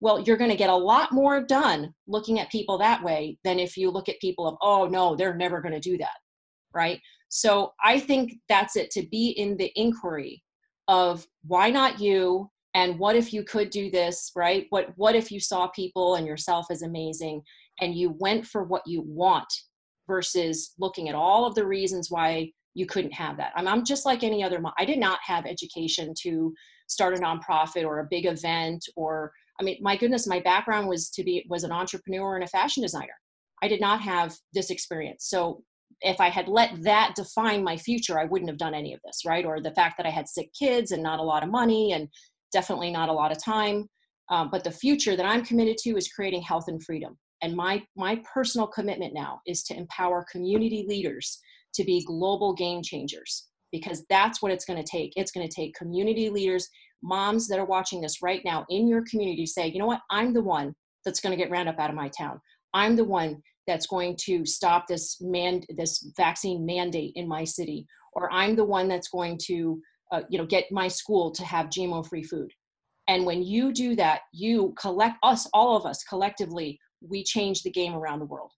Well 0.00 0.20
you're 0.20 0.36
going 0.36 0.50
to 0.50 0.56
get 0.56 0.70
a 0.70 0.76
lot 0.76 1.12
more 1.12 1.44
done 1.44 1.94
looking 2.08 2.40
at 2.40 2.50
people 2.50 2.78
that 2.78 3.04
way 3.04 3.38
than 3.44 3.60
if 3.60 3.76
you 3.76 3.90
look 3.90 4.08
at 4.08 4.20
people 4.20 4.46
of 4.48 4.56
oh 4.62 4.86
no 4.86 5.14
they're 5.14 5.36
never 5.36 5.60
going 5.60 5.74
to 5.74 5.80
do 5.80 5.96
that 5.98 6.16
right? 6.74 7.00
So 7.28 7.72
I 7.84 7.98
think 8.00 8.34
that's 8.48 8.76
it 8.76 8.90
to 8.92 9.06
be 9.10 9.30
in 9.30 9.56
the 9.56 9.72
inquiry 9.76 10.42
of 10.88 11.26
why 11.46 11.70
not 11.70 12.00
you 12.00 12.50
and 12.74 12.98
what 12.98 13.16
if 13.16 13.32
you 13.32 13.42
could 13.44 13.70
do 13.70 13.90
this, 13.90 14.30
right? 14.36 14.66
What 14.70 14.92
what 14.96 15.14
if 15.14 15.30
you 15.30 15.40
saw 15.40 15.68
people 15.68 16.14
and 16.14 16.26
yourself 16.26 16.66
as 16.70 16.82
amazing 16.82 17.42
and 17.80 17.94
you 17.94 18.14
went 18.18 18.46
for 18.46 18.64
what 18.64 18.82
you 18.86 19.02
want 19.06 19.52
versus 20.06 20.74
looking 20.78 21.08
at 21.08 21.14
all 21.14 21.46
of 21.46 21.54
the 21.54 21.66
reasons 21.66 22.10
why 22.10 22.50
you 22.74 22.86
couldn't 22.86 23.12
have 23.12 23.36
that. 23.36 23.52
I'm, 23.56 23.66
I'm 23.66 23.84
just 23.84 24.06
like 24.06 24.22
any 24.22 24.42
other 24.42 24.60
mom. 24.60 24.72
I 24.78 24.84
did 24.84 24.98
not 24.98 25.18
have 25.24 25.46
education 25.46 26.14
to 26.22 26.54
start 26.86 27.18
a 27.18 27.20
nonprofit 27.20 27.84
or 27.84 27.98
a 27.98 28.08
big 28.10 28.26
event 28.26 28.84
or 28.96 29.32
I 29.60 29.64
mean, 29.64 29.78
my 29.80 29.96
goodness, 29.96 30.28
my 30.28 30.40
background 30.40 30.86
was 30.86 31.10
to 31.10 31.24
be 31.24 31.44
was 31.48 31.64
an 31.64 31.72
entrepreneur 31.72 32.36
and 32.36 32.44
a 32.44 32.48
fashion 32.48 32.82
designer. 32.82 33.18
I 33.62 33.68
did 33.68 33.80
not 33.80 34.00
have 34.00 34.36
this 34.54 34.70
experience. 34.70 35.26
So 35.28 35.62
if 36.00 36.20
I 36.20 36.28
had 36.28 36.48
let 36.48 36.82
that 36.82 37.14
define 37.16 37.64
my 37.64 37.76
future, 37.76 38.18
I 38.18 38.24
wouldn't 38.24 38.50
have 38.50 38.58
done 38.58 38.74
any 38.74 38.94
of 38.94 39.00
this, 39.04 39.22
right? 39.26 39.44
Or 39.44 39.60
the 39.60 39.74
fact 39.74 39.96
that 39.96 40.06
I 40.06 40.10
had 40.10 40.28
sick 40.28 40.50
kids 40.58 40.92
and 40.92 41.02
not 41.02 41.18
a 41.18 41.24
lot 41.24 41.42
of 41.42 41.50
money 41.50 41.92
and 41.92 42.08
definitely 42.52 42.90
not 42.90 43.08
a 43.08 43.12
lot 43.12 43.32
of 43.32 43.42
time. 43.42 43.88
Um, 44.30 44.50
but 44.50 44.62
the 44.62 44.70
future 44.70 45.16
that 45.16 45.26
I'm 45.26 45.44
committed 45.44 45.76
to 45.78 45.96
is 45.96 46.08
creating 46.08 46.42
health 46.42 46.68
and 46.68 46.82
freedom. 46.84 47.16
And 47.42 47.54
my 47.54 47.82
my 47.96 48.20
personal 48.32 48.66
commitment 48.66 49.14
now 49.14 49.40
is 49.46 49.62
to 49.64 49.76
empower 49.76 50.26
community 50.30 50.84
leaders 50.88 51.38
to 51.74 51.84
be 51.84 52.04
global 52.04 52.52
game 52.54 52.82
changers 52.82 53.46
because 53.72 54.04
that's 54.08 54.42
what 54.42 54.52
it's 54.52 54.64
going 54.64 54.82
to 54.82 54.90
take. 54.90 55.12
It's 55.16 55.30
going 55.30 55.48
to 55.48 55.54
take 55.54 55.74
community 55.74 56.30
leaders, 56.30 56.68
moms 57.02 57.48
that 57.48 57.58
are 57.58 57.64
watching 57.64 58.00
this 58.00 58.22
right 58.22 58.40
now 58.44 58.64
in 58.70 58.88
your 58.88 59.04
community 59.08 59.46
say, 59.46 59.68
you 59.68 59.78
know 59.78 59.86
what, 59.86 60.00
I'm 60.10 60.32
the 60.32 60.42
one 60.42 60.74
that's 61.04 61.20
going 61.20 61.36
to 61.36 61.42
get 61.42 61.50
Roundup 61.50 61.78
out 61.78 61.90
of 61.90 61.96
my 61.96 62.08
town. 62.08 62.40
I'm 62.74 62.96
the 62.96 63.04
one 63.04 63.42
that's 63.68 63.86
going 63.86 64.16
to 64.16 64.44
stop 64.44 64.88
this 64.88 65.20
man 65.20 65.62
this 65.76 66.10
vaccine 66.16 66.66
mandate 66.66 67.12
in 67.14 67.28
my 67.28 67.44
city 67.44 67.86
or 68.14 68.32
i'm 68.32 68.56
the 68.56 68.64
one 68.64 68.88
that's 68.88 69.08
going 69.08 69.38
to 69.38 69.80
uh, 70.10 70.22
you 70.28 70.38
know 70.38 70.46
get 70.46 70.64
my 70.72 70.88
school 70.88 71.30
to 71.30 71.44
have 71.44 71.66
gmo 71.66 72.04
free 72.04 72.24
food. 72.24 72.50
And 73.06 73.24
when 73.24 73.42
you 73.42 73.72
do 73.72 73.94
that 73.96 74.22
you 74.32 74.74
collect 74.78 75.16
us 75.22 75.46
all 75.52 75.76
of 75.76 75.86
us 75.86 76.02
collectively 76.02 76.80
we 77.06 77.22
change 77.22 77.62
the 77.62 77.70
game 77.70 77.94
around 77.94 78.18
the 78.18 78.24
world. 78.24 78.52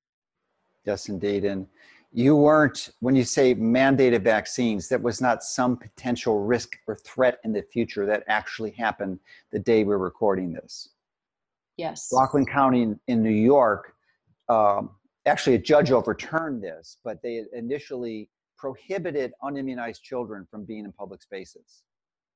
Yes 0.87 1.09
indeed. 1.09 1.45
And 1.45 1.67
you 2.13 2.35
weren't 2.35 2.91
when 3.01 3.15
you 3.15 3.25
say 3.25 3.55
mandated 3.55 4.23
vaccines 4.23 4.89
that 4.89 5.01
was 5.01 5.21
not 5.21 5.43
some 5.43 5.77
potential 5.77 6.41
risk 6.41 6.77
or 6.87 6.97
threat 6.97 7.39
in 7.45 7.53
the 7.53 7.63
future 7.63 8.07
that 8.07 8.25
actually 8.29 8.71
happened 8.71 9.19
the 9.53 9.59
day 9.59 9.85
we're 9.85 9.99
recording 9.99 10.53
this. 10.53 10.91
Yes. 11.77 12.09
Rockland 12.13 12.49
county 12.49 12.83
in, 12.83 13.01
in 13.09 13.23
new 13.23 13.31
york 13.31 13.95
um, 14.51 14.91
actually 15.27 15.57
a 15.57 15.59
judge 15.59 15.91
overturned 15.91 16.63
this, 16.63 16.99
but 17.05 17.23
they 17.23 17.45
initially 17.53 18.29
prohibited 18.57 19.33
unimmunized 19.43 20.03
children 20.03 20.47
from 20.51 20.65
being 20.65 20.85
in 20.85 20.93
public 20.93 21.23
spaces. 21.23 21.83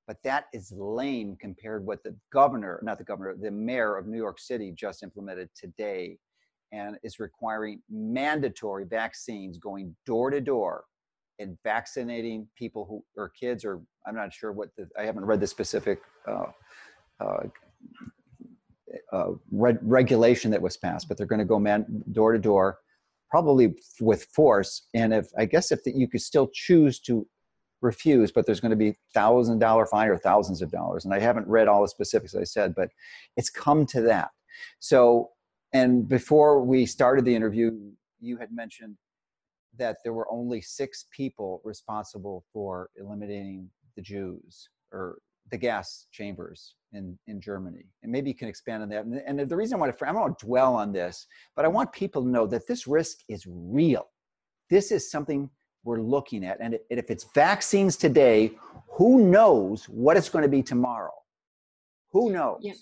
But 0.07 0.18
that 0.25 0.47
is 0.53 0.73
lame 0.77 1.37
compared 1.40 1.87
what 1.87 2.03
the 2.03 2.14
governor, 2.33 2.81
not 2.83 2.99
the 2.99 3.05
governor, 3.05 3.37
the 3.40 3.51
mayor 3.51 3.97
of 3.97 4.07
New 4.07 4.18
York 4.18 4.38
City 4.38 4.73
just 4.77 5.03
implemented 5.03 5.49
today 5.55 6.18
and 6.73 6.99
is 7.03 7.18
requiring 7.18 7.81
mandatory 7.90 8.85
vaccines 8.85 9.59
going 9.59 9.94
door 10.05 10.31
to 10.31 10.40
door 10.40 10.85
and 11.38 11.57
vaccinating 11.64 12.47
people 12.57 12.85
who 12.85 13.05
or 13.20 13.31
kids 13.31 13.64
or 13.64 13.81
I'm 14.07 14.14
not 14.14 14.33
sure 14.33 14.53
what 14.53 14.68
the 14.77 14.88
I 14.99 15.05
haven't 15.05 15.25
read 15.25 15.40
the 15.40 15.47
specific 15.47 16.01
uh, 16.29 16.47
uh, 17.20 17.44
uh, 19.13 19.33
re- 19.51 19.79
regulation 19.83 20.51
that 20.51 20.63
was 20.63 20.77
passed, 20.77 21.09
but 21.09 21.17
they're 21.17 21.27
going 21.27 21.39
to 21.39 21.45
go 21.45 21.59
man 21.59 21.87
door 22.13 22.33
to 22.33 22.39
door, 22.39 22.79
probably 23.31 23.75
with 24.01 24.25
force. 24.25 24.89
And 24.95 25.13
if 25.13 25.29
I 25.39 25.45
guess 25.45 25.73
if 25.73 25.85
the, 25.85 25.93
you 25.93 26.09
could 26.09 26.23
still 26.23 26.49
choose 26.53 27.01
to 27.01 27.27
refuse, 27.81 28.33
but 28.33 28.47
there's 28.47 28.61
going 28.61 28.71
to 28.71 28.77
be 28.77 28.97
thousand 29.13 29.59
dollar 29.59 29.87
fine 29.87 30.09
or 30.09 30.19
thousands 30.19 30.63
of 30.63 30.71
dollars. 30.71 31.05
And 31.05 31.15
I 31.15 31.21
haven't 31.21 31.47
read 31.47 31.69
all 31.69 31.83
the 31.83 31.89
specifics, 31.89 32.35
I 32.35 32.45
said, 32.45 32.75
but 32.75 32.89
it's 33.37 33.51
come 33.51 33.87
to 33.87 34.01
that. 34.03 34.31
So, 34.79 35.31
and 35.73 36.09
before 36.09 36.63
we 36.63 36.87
started 36.87 37.25
the 37.25 37.35
interview, 37.35 37.73
you 38.21 38.37
had 38.39 38.53
mentioned 38.53 38.97
that 39.77 39.97
there 40.05 40.13
were 40.13 40.31
only 40.31 40.61
six 40.61 41.07
people 41.11 41.61
responsible 41.65 42.45
for 42.53 42.91
eliminating 42.97 43.69
the 43.97 44.03
Jews 44.03 44.69
or 44.93 45.19
the 45.51 45.57
gas 45.57 46.07
chambers 46.11 46.75
in, 46.93 47.19
in 47.27 47.41
Germany. 47.41 47.85
And 48.03 48.11
maybe 48.11 48.31
you 48.31 48.37
can 48.37 48.49
expand 48.49 48.83
on 48.83 48.89
that. 48.91 49.05
And, 49.05 49.41
and 49.41 49.49
the 49.49 49.57
reason 49.57 49.77
I 49.77 49.81
want 49.81 49.97
to, 49.97 50.09
I 50.09 50.13
don't 50.13 50.39
to 50.39 50.47
dwell 50.47 50.75
on 50.75 50.93
this, 50.93 51.27
but 51.55 51.65
I 51.65 51.69
want 51.69 51.93
people 51.93 52.23
to 52.23 52.29
know 52.29 52.47
that 52.47 52.67
this 52.67 52.87
risk 52.87 53.19
is 53.29 53.45
real. 53.47 54.07
This 54.71 54.91
is 54.91 55.11
something 55.11 55.51
we're 55.85 56.01
looking 56.01 56.45
at. 56.45 56.59
And 56.61 56.79
if 56.89 57.11
it's 57.11 57.27
vaccines 57.35 57.97
today, 57.97 58.53
who 58.89 59.27
knows 59.27 59.85
what 59.85 60.17
it's 60.17 60.29
going 60.29 60.43
to 60.43 60.49
be 60.49 60.63
tomorrow? 60.63 61.13
Who 62.13 62.33
knows? 62.33 62.61
Yeah. 62.63 62.73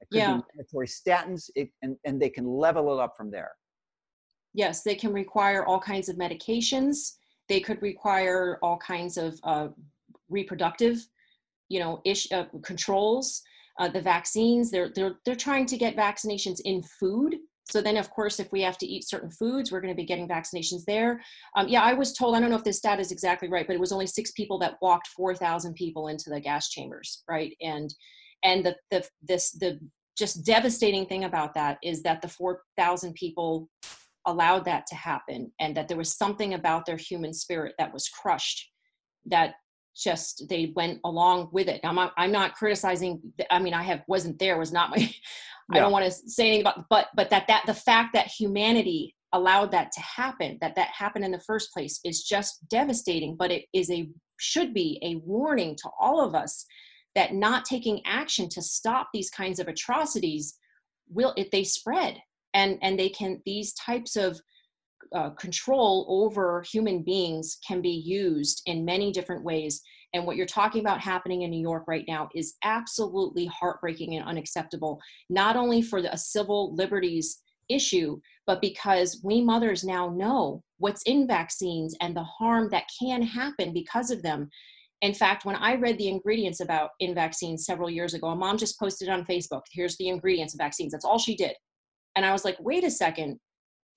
It 0.00 0.08
could 0.10 0.18
yeah. 0.18 0.36
be 0.36 0.42
mandatory 0.56 0.86
statins, 0.86 1.50
it, 1.54 1.70
and, 1.82 1.96
and 2.04 2.20
they 2.20 2.28
can 2.28 2.46
level 2.46 2.92
it 2.98 3.02
up 3.02 3.16
from 3.16 3.30
there. 3.30 3.52
Yes, 4.52 4.82
they 4.82 4.94
can 4.94 5.12
require 5.12 5.64
all 5.64 5.78
kinds 5.78 6.08
of 6.08 6.16
medications. 6.16 7.16
They 7.48 7.60
could 7.60 7.80
require 7.80 8.58
all 8.62 8.76
kinds 8.78 9.16
of 9.16 9.38
uh, 9.44 9.68
reproductive 10.28 11.06
you 11.70 11.80
know, 11.80 12.02
ish, 12.04 12.30
uh, 12.32 12.44
controls, 12.62 13.42
uh, 13.78 13.88
the 13.88 14.02
vaccines. 14.02 14.70
They're, 14.70 14.90
they're, 14.94 15.14
they're 15.24 15.34
trying 15.34 15.64
to 15.66 15.78
get 15.78 15.96
vaccinations 15.96 16.60
in 16.64 16.82
food. 16.82 17.36
So 17.70 17.80
then, 17.80 17.96
of 17.96 18.10
course, 18.10 18.40
if 18.40 18.50
we 18.52 18.60
have 18.62 18.76
to 18.78 18.86
eat 18.86 19.08
certain 19.08 19.30
foods, 19.30 19.70
we're 19.70 19.80
going 19.80 19.94
to 19.94 19.96
be 19.96 20.04
getting 20.04 20.28
vaccinations 20.28 20.84
there. 20.86 21.22
Um, 21.56 21.68
yeah, 21.68 21.82
I 21.82 21.94
was 21.94 22.12
told, 22.12 22.34
I 22.34 22.40
don't 22.40 22.50
know 22.50 22.56
if 22.56 22.64
this 22.64 22.78
stat 22.78 23.00
is 23.00 23.12
exactly 23.12 23.48
right, 23.48 23.66
but 23.66 23.74
it 23.74 23.80
was 23.80 23.92
only 23.92 24.08
six 24.08 24.32
people 24.32 24.58
that 24.58 24.74
walked 24.82 25.06
4,000 25.08 25.74
people 25.74 26.08
into 26.08 26.28
the 26.28 26.40
gas 26.40 26.68
chambers, 26.68 27.22
right? 27.28 27.56
And 27.62 27.94
and 28.42 28.64
the, 28.64 28.74
the 28.90 29.06
this 29.22 29.50
the 29.52 29.78
just 30.18 30.44
devastating 30.44 31.06
thing 31.06 31.24
about 31.24 31.54
that 31.54 31.78
is 31.82 32.02
that 32.02 32.20
the 32.20 32.28
4,000 32.28 33.14
people 33.14 33.68
allowed 34.26 34.64
that 34.66 34.86
to 34.86 34.94
happen 34.94 35.50
and 35.60 35.74
that 35.76 35.88
there 35.88 35.96
was 35.96 36.16
something 36.16 36.54
about 36.54 36.84
their 36.84 36.96
human 36.96 37.32
spirit 37.32 37.74
that 37.78 37.92
was 37.92 38.08
crushed 38.08 38.70
that 39.24 39.54
just 39.96 40.48
they 40.48 40.72
went 40.76 41.00
along 41.04 41.48
with 41.52 41.68
it. 41.68 41.80
I'm 41.84 41.94
not, 41.94 42.12
I'm 42.16 42.32
not 42.32 42.54
criticizing. 42.54 43.20
I 43.50 43.58
mean, 43.58 43.74
I 43.74 43.82
have 43.82 44.02
wasn't 44.08 44.38
there. 44.38 44.58
Was 44.58 44.72
not 44.72 44.90
my. 44.90 44.96
Yeah. 44.96 45.08
I 45.72 45.78
don't 45.78 45.92
want 45.92 46.04
to 46.04 46.10
say 46.10 46.48
anything 46.48 46.62
about, 46.62 46.86
but 46.90 47.08
but 47.14 47.30
that 47.30 47.46
that 47.46 47.62
the 47.66 47.74
fact 47.74 48.12
that 48.14 48.26
humanity 48.26 49.14
allowed 49.32 49.70
that 49.70 49.92
to 49.92 50.00
happen, 50.00 50.58
that 50.60 50.74
that 50.74 50.88
happened 50.88 51.24
in 51.24 51.30
the 51.30 51.40
first 51.40 51.72
place, 51.72 52.00
is 52.04 52.24
just 52.24 52.68
devastating. 52.68 53.36
But 53.36 53.52
it 53.52 53.66
is 53.72 53.90
a 53.90 54.08
should 54.38 54.74
be 54.74 54.98
a 55.02 55.16
warning 55.24 55.76
to 55.76 55.90
all 56.00 56.24
of 56.24 56.34
us 56.34 56.66
that 57.14 57.34
not 57.34 57.64
taking 57.64 58.04
action 58.06 58.48
to 58.48 58.62
stop 58.62 59.08
these 59.12 59.30
kinds 59.30 59.60
of 59.60 59.68
atrocities 59.68 60.56
will 61.08 61.34
if 61.36 61.50
they 61.50 61.64
spread 61.64 62.16
and 62.54 62.78
and 62.82 62.98
they 62.98 63.08
can 63.08 63.40
these 63.44 63.72
types 63.74 64.16
of 64.16 64.40
uh, 65.14 65.30
control 65.30 66.06
over 66.08 66.62
human 66.70 67.02
beings 67.02 67.58
can 67.66 67.80
be 67.80 67.90
used 67.90 68.62
in 68.66 68.84
many 68.84 69.12
different 69.12 69.44
ways 69.44 69.82
and 70.12 70.26
what 70.26 70.36
you're 70.36 70.46
talking 70.46 70.80
about 70.80 71.00
happening 71.00 71.42
in 71.42 71.50
new 71.50 71.60
york 71.60 71.84
right 71.86 72.04
now 72.08 72.28
is 72.34 72.54
absolutely 72.64 73.46
heartbreaking 73.46 74.16
and 74.16 74.26
unacceptable 74.26 75.00
not 75.28 75.56
only 75.56 75.82
for 75.82 76.02
the, 76.02 76.12
a 76.12 76.18
civil 76.18 76.74
liberties 76.74 77.42
issue 77.68 78.18
but 78.46 78.60
because 78.60 79.20
we 79.24 79.40
mothers 79.40 79.84
now 79.84 80.08
know 80.10 80.62
what's 80.78 81.02
in 81.02 81.26
vaccines 81.26 81.96
and 82.00 82.16
the 82.16 82.22
harm 82.22 82.68
that 82.70 82.84
can 83.00 83.22
happen 83.22 83.72
because 83.72 84.10
of 84.10 84.22
them 84.22 84.48
in 85.02 85.14
fact, 85.14 85.44
when 85.44 85.56
I 85.56 85.76
read 85.76 85.96
the 85.96 86.08
ingredients 86.08 86.60
about 86.60 86.90
in 87.00 87.14
vaccines 87.14 87.64
several 87.64 87.88
years 87.88 88.12
ago, 88.12 88.28
a 88.28 88.36
mom 88.36 88.58
just 88.58 88.78
posted 88.78 89.08
on 89.08 89.24
Facebook, 89.24 89.62
here's 89.72 89.96
the 89.96 90.08
ingredients 90.08 90.54
of 90.54 90.58
vaccines. 90.58 90.92
That's 90.92 91.06
all 91.06 91.18
she 91.18 91.34
did. 91.34 91.54
And 92.16 92.26
I 92.26 92.32
was 92.32 92.44
like, 92.44 92.56
wait 92.60 92.84
a 92.84 92.90
second. 92.90 93.38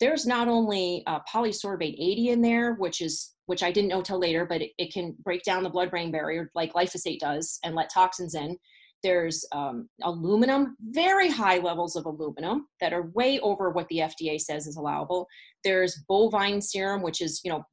There's 0.03 0.27
not 0.27 0.49
only 0.49 1.01
uh, 1.07 1.21
polysorbate 1.33 1.95
80 1.97 2.31
in 2.31 2.41
there, 2.41 2.73
which 2.73 2.99
is 2.99 3.35
which 3.45 3.63
I 3.63 3.71
didn't 3.71 3.87
know 3.87 4.01
till 4.01 4.19
later, 4.19 4.45
but 4.45 4.61
it, 4.61 4.71
it 4.77 4.91
can 4.91 5.15
break 5.23 5.43
down 5.43 5.63
the 5.63 5.69
blood-brain 5.69 6.11
barrier 6.11 6.51
like 6.55 6.73
glyphosate 6.73 7.19
does 7.19 7.57
and 7.63 7.73
let 7.73 7.89
toxins 7.89 8.35
in. 8.35 8.57
There's 9.01 9.45
um, 9.53 9.87
aluminum, 10.01 10.75
very 10.89 11.29
high 11.29 11.59
levels 11.59 11.95
of 11.95 12.05
aluminum 12.05 12.67
that 12.81 12.91
are 12.91 13.11
way 13.13 13.39
over 13.39 13.69
what 13.69 13.87
the 13.87 13.99
FDA 13.99 14.41
says 14.41 14.67
is 14.67 14.75
allowable. 14.75 15.25
There's 15.63 16.03
bovine 16.09 16.61
serum, 16.61 17.01
which 17.01 17.21
is 17.21 17.39
you 17.45 17.51
know 17.51 17.63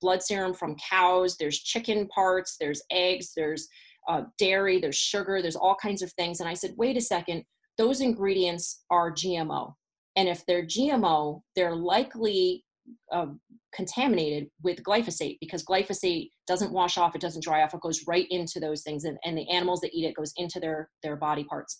blood 0.00 0.22
serum 0.22 0.54
from 0.54 0.74
cows, 0.90 1.36
there's 1.36 1.58
chicken 1.58 2.08
parts, 2.08 2.56
there's 2.58 2.80
eggs, 2.90 3.32
there's 3.36 3.68
uh, 4.08 4.22
dairy, 4.38 4.80
there's 4.80 4.96
sugar, 4.96 5.42
there's 5.42 5.54
all 5.54 5.76
kinds 5.76 6.00
of 6.00 6.10
things. 6.12 6.40
And 6.40 6.48
I 6.48 6.54
said, 6.54 6.72
wait 6.78 6.96
a 6.96 7.02
second, 7.02 7.44
those 7.76 8.00
ingredients 8.00 8.84
are 8.88 9.12
GMO. 9.12 9.74
And 10.18 10.28
if 10.28 10.44
they're 10.44 10.66
GMO, 10.66 11.40
they're 11.54 11.76
likely 11.76 12.64
uh, 13.12 13.26
contaminated 13.72 14.48
with 14.64 14.82
glyphosate 14.82 15.38
because 15.40 15.64
glyphosate 15.64 16.30
doesn't 16.48 16.72
wash 16.72 16.98
off, 16.98 17.14
it 17.14 17.20
doesn't 17.20 17.44
dry 17.44 17.62
off, 17.62 17.72
it 17.72 17.80
goes 17.80 18.04
right 18.08 18.26
into 18.30 18.58
those 18.58 18.82
things. 18.82 19.04
And, 19.04 19.16
and 19.24 19.38
the 19.38 19.48
animals 19.48 19.80
that 19.80 19.94
eat 19.94 20.04
it 20.04 20.16
goes 20.16 20.32
into 20.36 20.58
their, 20.58 20.90
their 21.04 21.14
body 21.14 21.44
parts. 21.44 21.78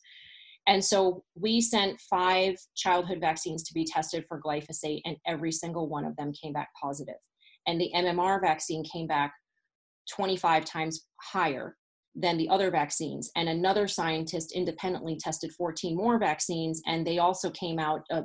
And 0.69 0.85
so 0.85 1.25
we 1.35 1.61
sent 1.61 2.01
five 2.01 2.55
childhood 2.77 3.19
vaccines 3.21 3.65
to 3.65 3.75
be 3.75 3.85
tested 3.85 4.25
for 4.29 4.41
glyphosate, 4.41 5.01
and 5.05 5.17
every 5.27 5.51
single 5.51 5.89
one 5.89 6.05
of 6.05 6.15
them 6.17 6.33
came 6.33 6.53
back 6.53 6.69
positive. 6.81 7.15
positive 7.15 7.23
and 7.69 7.81
the 7.81 7.91
MMR 7.95 8.41
vaccine 8.41 8.85
came 8.85 9.07
back 9.07 9.35
25 10.11 10.65
times 10.65 11.07
higher 11.21 11.77
than 12.15 12.37
the 12.37 12.49
other 12.49 12.71
vaccines. 12.71 13.31
And 13.37 13.49
another 13.49 13.87
scientist 13.87 14.53
independently 14.53 15.17
tested 15.17 15.53
14 15.53 15.97
more 15.97 16.19
vaccines, 16.19 16.83
and 16.87 17.07
they 17.07 17.19
also 17.19 17.51
came 17.51 17.79
out, 17.79 18.03
uh, 18.11 18.23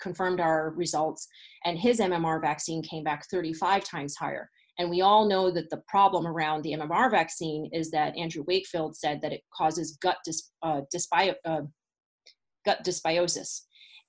confirmed 0.00 0.40
our 0.40 0.70
results, 0.70 1.26
and 1.64 1.78
his 1.78 2.00
MMR 2.00 2.40
vaccine 2.40 2.82
came 2.82 3.04
back 3.04 3.24
35 3.30 3.84
times 3.84 4.14
higher. 4.16 4.50
And 4.78 4.88
we 4.88 5.02
all 5.02 5.28
know 5.28 5.50
that 5.50 5.68
the 5.70 5.82
problem 5.88 6.26
around 6.26 6.62
the 6.62 6.72
MMR 6.72 7.10
vaccine 7.10 7.68
is 7.72 7.90
that 7.90 8.16
Andrew 8.16 8.44
Wakefield 8.46 8.96
said 8.96 9.20
that 9.20 9.32
it 9.32 9.42
causes 9.54 9.98
gut, 10.00 10.16
uh, 10.62 10.80
uh, 11.44 11.60
gut 12.64 12.84
dysbiosis. 12.84 13.62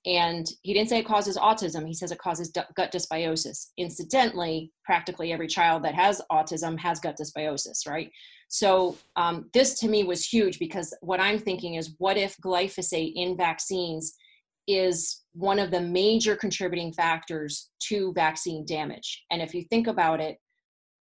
And 0.04 0.46
he 0.62 0.74
didn't 0.74 0.88
say 0.88 0.98
it 0.98 1.06
causes 1.06 1.38
autism, 1.38 1.86
he 1.86 1.94
says 1.94 2.10
it 2.10 2.18
causes 2.18 2.50
gut 2.50 2.92
dysbiosis. 2.92 3.68
Incidentally, 3.78 4.72
practically 4.84 5.32
every 5.32 5.46
child 5.46 5.84
that 5.84 5.94
has 5.94 6.20
autism 6.30 6.78
has 6.80 6.98
gut 6.98 7.16
dysbiosis, 7.20 7.86
right? 7.86 8.10
So, 8.48 8.98
um, 9.16 9.48
this 9.54 9.78
to 9.78 9.88
me 9.88 10.02
was 10.02 10.24
huge 10.24 10.58
because 10.58 10.94
what 11.02 11.20
I'm 11.20 11.38
thinking 11.38 11.76
is 11.76 11.94
what 11.98 12.16
if 12.16 12.36
glyphosate 12.44 13.12
in 13.14 13.36
vaccines 13.36 14.14
is 14.66 15.22
one 15.32 15.58
of 15.58 15.70
the 15.70 15.80
major 15.80 16.36
contributing 16.36 16.92
factors 16.92 17.70
to 17.88 18.12
vaccine 18.14 18.64
damage? 18.66 19.22
And 19.30 19.40
if 19.40 19.54
you 19.54 19.62
think 19.70 19.86
about 19.86 20.20
it, 20.20 20.36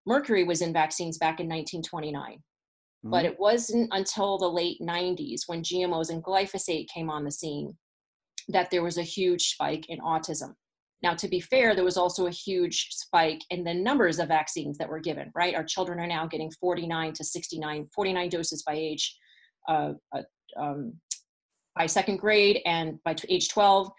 mercury 0.06 0.44
was 0.44 0.62
in 0.62 0.74
vaccines 0.74 1.18
back 1.18 1.40
in 1.40 1.48
1929. 1.48 2.34
Mm-hmm. 2.34 3.10
But 3.10 3.26
it 3.26 3.40
wasn't 3.40 3.90
until 3.92 4.38
the 4.38 4.48
late 4.48 4.78
90s 4.80 5.42
when 5.48 5.64
GMOs 5.64 6.12
and 6.12 6.24
glyphosate 6.24 6.88
came 6.88 7.10
on 7.10 7.24
the 7.24 7.32
scene 7.32 7.76
that 8.52 8.72
there 8.72 8.84
was 8.84 8.98
a 8.98 9.04
huge 9.04 9.50
spike 9.50 9.86
in 9.90 10.00
autism. 10.00 10.54
Now, 11.04 11.16
to 11.16 11.28
be 11.28 11.40
fair, 11.40 11.74
there 11.74 11.84
was 11.84 11.98
also 11.98 12.28
a 12.28 12.32
huge 12.32 12.88
spike 12.92 13.42
in 13.50 13.64
the 13.64 13.74
numbers 13.74 14.20
of 14.20 14.28
vaccines 14.28 14.78
that 14.78 14.90
were 14.90 15.00
given, 15.00 15.32
right? 15.34 15.56
Our 15.56 15.64
children 15.64 16.00
are 16.00 16.08
now 16.08 16.28
getting 16.28 16.52
49 16.60 17.14
to 17.14 17.24
69, 17.24 17.88
49 17.94 18.30
doses 18.30 18.64
by 18.64 18.74
age, 18.74 19.18
uh, 19.68 19.94
uh, 20.16 20.22
um, 20.60 20.94
by 21.76 21.88
second 21.88 22.18
grade 22.18 22.60
and 22.66 23.00
by 23.04 23.16
age 23.30 23.50
12. 23.50 23.90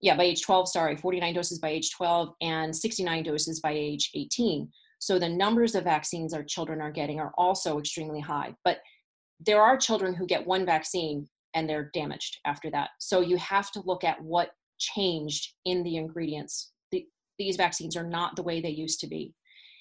Yeah, 0.00 0.16
by 0.16 0.24
age 0.24 0.42
12, 0.42 0.68
sorry, 0.68 0.96
49 0.96 1.34
doses 1.34 1.60
by 1.60 1.68
age 1.68 1.92
12 1.92 2.30
and 2.40 2.74
69 2.74 3.22
doses 3.22 3.60
by 3.60 3.70
age 3.70 4.10
18. 4.14 4.68
So 4.98 5.20
the 5.20 5.28
numbers 5.28 5.76
of 5.76 5.84
vaccines 5.84 6.34
our 6.34 6.42
children 6.42 6.80
are 6.80 6.90
getting 6.90 7.20
are 7.20 7.32
also 7.38 7.78
extremely 7.78 8.20
high. 8.20 8.54
But 8.64 8.78
there 9.44 9.62
are 9.62 9.76
children 9.76 10.14
who 10.14 10.26
get 10.26 10.46
one 10.46 10.66
vaccine 10.66 11.28
and 11.54 11.68
they're 11.68 11.90
damaged 11.92 12.38
after 12.44 12.70
that. 12.70 12.90
So 12.98 13.20
you 13.20 13.36
have 13.38 13.70
to 13.72 13.82
look 13.84 14.04
at 14.04 14.22
what 14.22 14.50
changed 14.78 15.54
in 15.64 15.82
the 15.82 15.96
ingredients. 15.96 16.72
The, 16.90 17.06
these 17.38 17.56
vaccines 17.56 17.96
are 17.96 18.06
not 18.06 18.36
the 18.36 18.42
way 18.42 18.60
they 18.60 18.70
used 18.70 19.00
to 19.00 19.06
be. 19.06 19.34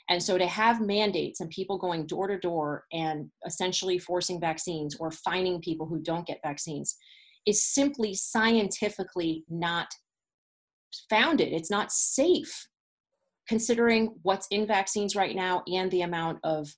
And 0.09 0.21
so 0.21 0.37
to 0.37 0.47
have 0.47 0.81
mandates 0.81 1.39
and 1.39 1.49
people 1.49 1.77
going 1.77 2.05
door 2.05 2.27
to 2.27 2.37
door 2.37 2.85
and 2.91 3.29
essentially 3.45 3.97
forcing 3.97 4.39
vaccines 4.39 4.97
or 4.99 5.11
finding 5.11 5.61
people 5.61 5.85
who 5.85 5.99
don't 5.99 6.27
get 6.27 6.41
vaccines 6.43 6.97
is 7.45 7.63
simply 7.63 8.13
scientifically 8.13 9.45
not 9.49 9.87
founded. 11.09 11.53
It's 11.53 11.71
not 11.71 11.91
safe 11.91 12.67
considering 13.47 14.15
what's 14.23 14.47
in 14.51 14.67
vaccines 14.67 15.15
right 15.15 15.35
now 15.35 15.63
and 15.67 15.89
the 15.91 16.01
amount 16.01 16.39
of 16.43 16.69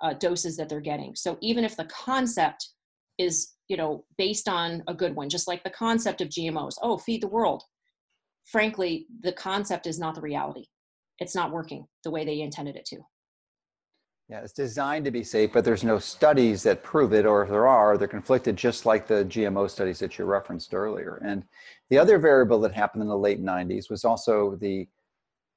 uh, 0.00 0.14
doses 0.14 0.56
that 0.56 0.68
they're 0.68 0.80
getting. 0.80 1.14
So 1.14 1.36
even 1.40 1.64
if 1.64 1.76
the 1.76 1.84
concept 1.86 2.68
is 3.18 3.54
you 3.68 3.76
know 3.76 4.04
based 4.16 4.48
on 4.48 4.82
a 4.88 4.94
good 4.94 5.14
one 5.14 5.28
just 5.28 5.46
like 5.46 5.62
the 5.62 5.70
concept 5.70 6.20
of 6.20 6.28
gmos 6.28 6.74
oh 6.82 6.98
feed 6.98 7.22
the 7.22 7.28
world. 7.28 7.62
Frankly 8.46 9.06
the 9.22 9.32
concept 9.32 9.86
is 9.86 9.98
not 9.98 10.14
the 10.14 10.20
reality. 10.20 10.64
It's 11.18 11.34
not 11.34 11.52
working 11.52 11.86
the 12.04 12.10
way 12.10 12.24
they 12.24 12.40
intended 12.40 12.76
it 12.76 12.86
to. 12.86 12.98
Yeah 14.28 14.40
it's 14.40 14.52
designed 14.52 15.04
to 15.04 15.10
be 15.10 15.22
safe 15.22 15.52
but 15.52 15.64
there's 15.64 15.84
no 15.84 15.98
studies 15.98 16.62
that 16.62 16.82
prove 16.82 17.12
it 17.12 17.26
or 17.26 17.42
if 17.44 17.50
there 17.50 17.66
are 17.66 17.96
they're 17.98 18.08
conflicted 18.08 18.56
just 18.56 18.86
like 18.86 19.06
the 19.06 19.24
gmo 19.26 19.70
studies 19.70 19.98
that 19.98 20.18
you 20.18 20.24
referenced 20.24 20.74
earlier. 20.74 21.20
And 21.24 21.44
the 21.90 21.98
other 21.98 22.18
variable 22.18 22.60
that 22.60 22.72
happened 22.72 23.02
in 23.02 23.08
the 23.08 23.16
late 23.16 23.42
90s 23.42 23.90
was 23.90 24.04
also 24.04 24.56
the 24.56 24.88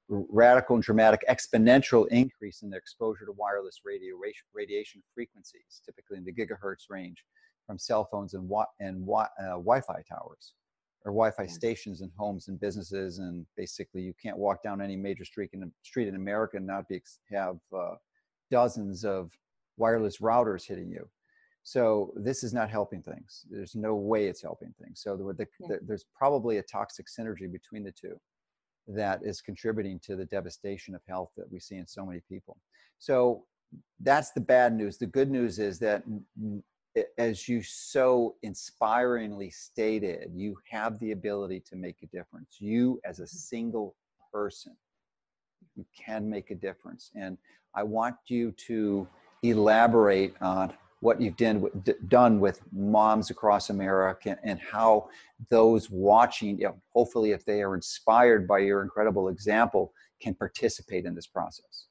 radical 0.08 0.76
and 0.76 0.82
dramatic 0.82 1.22
exponential 1.30 2.06
increase 2.08 2.62
in 2.62 2.68
the 2.68 2.76
exposure 2.76 3.24
to 3.24 3.32
wireless 3.32 3.80
radio 3.84 4.14
radiation 4.52 5.02
frequencies 5.14 5.80
typically 5.84 6.18
in 6.18 6.24
the 6.24 6.32
gigahertz 6.32 6.90
range 6.90 7.24
from 7.72 7.78
cell 7.78 8.06
phones 8.12 8.34
and, 8.34 8.46
wa- 8.46 8.66
and 8.80 9.06
wa- 9.06 9.28
uh, 9.40 9.56
Wi-Fi 9.56 10.02
towers 10.06 10.52
or 11.06 11.10
Wi-Fi 11.10 11.46
stations 11.46 12.02
in 12.02 12.12
homes 12.18 12.48
and 12.48 12.60
businesses, 12.60 13.18
and 13.18 13.46
basically 13.56 14.02
you 14.02 14.12
can't 14.22 14.36
walk 14.36 14.62
down 14.62 14.82
any 14.82 14.94
major 14.94 15.24
street 15.24 15.48
in 15.54 15.72
street 15.82 16.06
in 16.06 16.14
America 16.14 16.58
and 16.58 16.66
not 16.66 16.86
be 16.86 17.00
have 17.32 17.56
uh, 17.74 17.94
dozens 18.50 19.06
of 19.06 19.30
wireless 19.78 20.18
routers 20.18 20.66
hitting 20.66 20.90
you. 20.90 21.08
So 21.62 22.12
this 22.14 22.44
is 22.44 22.52
not 22.52 22.68
helping 22.68 23.00
things. 23.00 23.46
There's 23.50 23.74
no 23.74 23.94
way 23.94 24.26
it's 24.26 24.42
helping 24.42 24.74
things. 24.78 25.00
So 25.02 25.16
the, 25.16 25.32
the, 25.32 25.46
yeah. 25.60 25.68
the, 25.68 25.78
there's 25.86 26.04
probably 26.14 26.58
a 26.58 26.62
toxic 26.62 27.06
synergy 27.06 27.50
between 27.50 27.84
the 27.84 27.92
two 27.92 28.20
that 28.86 29.20
is 29.24 29.40
contributing 29.40 29.98
to 30.04 30.14
the 30.14 30.26
devastation 30.26 30.94
of 30.94 31.00
health 31.08 31.30
that 31.38 31.50
we 31.50 31.58
see 31.58 31.76
in 31.76 31.86
so 31.86 32.04
many 32.04 32.20
people. 32.28 32.58
So 32.98 33.44
that's 34.00 34.32
the 34.32 34.40
bad 34.40 34.74
news. 34.74 34.98
The 34.98 35.06
good 35.06 35.30
news 35.30 35.58
is 35.58 35.78
that 35.78 36.02
as 37.18 37.48
you 37.48 37.62
so 37.62 38.36
inspiringly 38.42 39.50
stated, 39.50 40.30
you 40.34 40.56
have 40.70 40.98
the 40.98 41.12
ability 41.12 41.60
to 41.60 41.76
make 41.76 42.02
a 42.02 42.06
difference. 42.06 42.56
You, 42.58 43.00
as 43.04 43.20
a 43.20 43.22
mm-hmm. 43.22 43.36
single 43.36 43.94
person, 44.32 44.76
you 45.74 45.84
can 45.96 46.28
make 46.28 46.50
a 46.50 46.54
difference. 46.54 47.10
And 47.14 47.38
I 47.74 47.82
want 47.82 48.16
you 48.26 48.52
to 48.66 49.06
elaborate 49.42 50.34
on 50.40 50.72
what 51.00 51.20
you've 51.20 51.36
done, 51.36 51.68
done 52.08 52.38
with 52.38 52.60
moms 52.72 53.30
across 53.30 53.70
America 53.70 54.38
and 54.44 54.60
how 54.60 55.08
those 55.50 55.90
watching, 55.90 56.58
you 56.58 56.66
know, 56.66 56.76
hopefully, 56.92 57.32
if 57.32 57.44
they 57.44 57.62
are 57.62 57.74
inspired 57.74 58.46
by 58.46 58.58
your 58.58 58.82
incredible 58.82 59.28
example, 59.28 59.92
can 60.20 60.34
participate 60.34 61.04
in 61.04 61.14
this 61.14 61.26
process. 61.26 61.86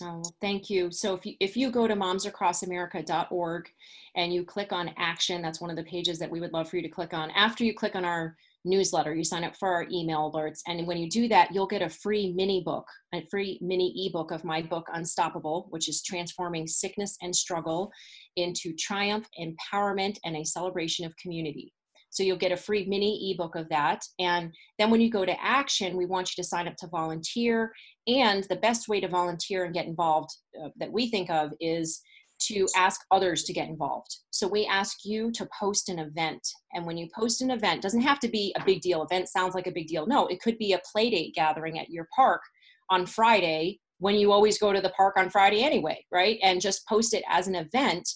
Oh, 0.00 0.22
thank 0.40 0.70
you. 0.70 0.90
So 0.90 1.14
if 1.14 1.26
you, 1.26 1.34
if 1.38 1.56
you 1.56 1.70
go 1.70 1.86
to 1.86 1.94
momsacrossamerica.org 1.94 3.68
and 4.16 4.32
you 4.32 4.44
click 4.44 4.72
on 4.72 4.90
action, 4.96 5.42
that's 5.42 5.60
one 5.60 5.70
of 5.70 5.76
the 5.76 5.84
pages 5.84 6.18
that 6.18 6.30
we 6.30 6.40
would 6.40 6.52
love 6.52 6.68
for 6.68 6.76
you 6.76 6.82
to 6.82 6.88
click 6.88 7.12
on. 7.12 7.30
After 7.32 7.62
you 7.62 7.74
click 7.74 7.94
on 7.94 8.04
our 8.04 8.36
newsletter, 8.64 9.14
you 9.14 9.24
sign 9.24 9.44
up 9.44 9.56
for 9.56 9.68
our 9.68 9.86
email 9.90 10.32
alerts, 10.32 10.60
and 10.66 10.86
when 10.86 10.96
you 10.96 11.10
do 11.10 11.28
that, 11.28 11.52
you'll 11.52 11.66
get 11.66 11.82
a 11.82 11.88
free 11.88 12.32
mini 12.32 12.62
book, 12.62 12.86
a 13.12 13.26
free 13.30 13.58
mini 13.60 14.06
ebook 14.06 14.30
of 14.30 14.44
my 14.44 14.62
book 14.62 14.86
Unstoppable, 14.92 15.66
which 15.70 15.88
is 15.88 16.02
transforming 16.02 16.66
sickness 16.66 17.16
and 17.22 17.34
struggle 17.34 17.90
into 18.36 18.72
triumph, 18.74 19.28
empowerment, 19.38 20.18
and 20.24 20.36
a 20.36 20.44
celebration 20.44 21.04
of 21.04 21.16
community. 21.16 21.72
So 22.12 22.22
you'll 22.22 22.36
get 22.36 22.52
a 22.52 22.56
free 22.56 22.84
mini 22.84 23.32
ebook 23.32 23.56
of 23.56 23.68
that. 23.70 24.04
And 24.18 24.54
then 24.78 24.90
when 24.90 25.00
you 25.00 25.10
go 25.10 25.24
to 25.24 25.42
action, 25.42 25.96
we 25.96 26.04
want 26.04 26.30
you 26.30 26.42
to 26.42 26.48
sign 26.48 26.68
up 26.68 26.76
to 26.76 26.86
volunteer. 26.86 27.72
And 28.06 28.44
the 28.44 28.56
best 28.56 28.86
way 28.86 29.00
to 29.00 29.08
volunteer 29.08 29.64
and 29.64 29.72
get 29.72 29.86
involved 29.86 30.28
uh, 30.62 30.68
that 30.76 30.92
we 30.92 31.10
think 31.10 31.30
of 31.30 31.52
is 31.58 32.02
to 32.48 32.68
ask 32.76 33.00
others 33.10 33.44
to 33.44 33.52
get 33.54 33.68
involved. 33.68 34.14
So 34.30 34.46
we 34.46 34.66
ask 34.66 35.04
you 35.04 35.30
to 35.32 35.48
post 35.58 35.88
an 35.88 35.98
event. 35.98 36.46
And 36.74 36.84
when 36.84 36.98
you 36.98 37.08
post 37.18 37.40
an 37.40 37.50
event, 37.50 37.80
doesn't 37.80 38.02
have 38.02 38.20
to 38.20 38.28
be 38.28 38.54
a 38.58 38.64
big 38.64 38.82
deal. 38.82 39.02
Event 39.02 39.28
sounds 39.28 39.54
like 39.54 39.66
a 39.66 39.72
big 39.72 39.86
deal. 39.86 40.06
No, 40.06 40.26
it 40.26 40.42
could 40.42 40.58
be 40.58 40.74
a 40.74 40.80
play 40.92 41.08
date 41.08 41.34
gathering 41.34 41.78
at 41.78 41.88
your 41.88 42.08
park 42.14 42.42
on 42.90 43.06
Friday 43.06 43.78
when 44.00 44.16
you 44.16 44.32
always 44.32 44.58
go 44.58 44.72
to 44.72 44.80
the 44.80 44.90
park 44.90 45.16
on 45.16 45.30
Friday 45.30 45.62
anyway, 45.62 46.04
right? 46.10 46.38
And 46.42 46.60
just 46.60 46.86
post 46.88 47.14
it 47.14 47.24
as 47.28 47.46
an 47.46 47.54
event 47.54 48.06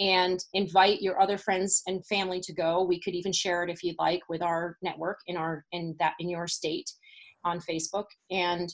and 0.00 0.42
invite 0.54 1.02
your 1.02 1.20
other 1.20 1.36
friends 1.36 1.82
and 1.86 2.04
family 2.06 2.40
to 2.40 2.54
go. 2.54 2.82
We 2.82 3.00
could 3.00 3.14
even 3.14 3.32
share 3.32 3.62
it 3.62 3.70
if 3.70 3.84
you'd 3.84 3.98
like 3.98 4.22
with 4.28 4.42
our 4.42 4.78
network 4.82 5.18
in 5.26 5.36
our 5.36 5.64
in 5.72 5.94
that 6.00 6.14
in 6.18 6.28
your 6.28 6.48
state 6.48 6.90
on 7.44 7.60
Facebook 7.60 8.06
and 8.30 8.72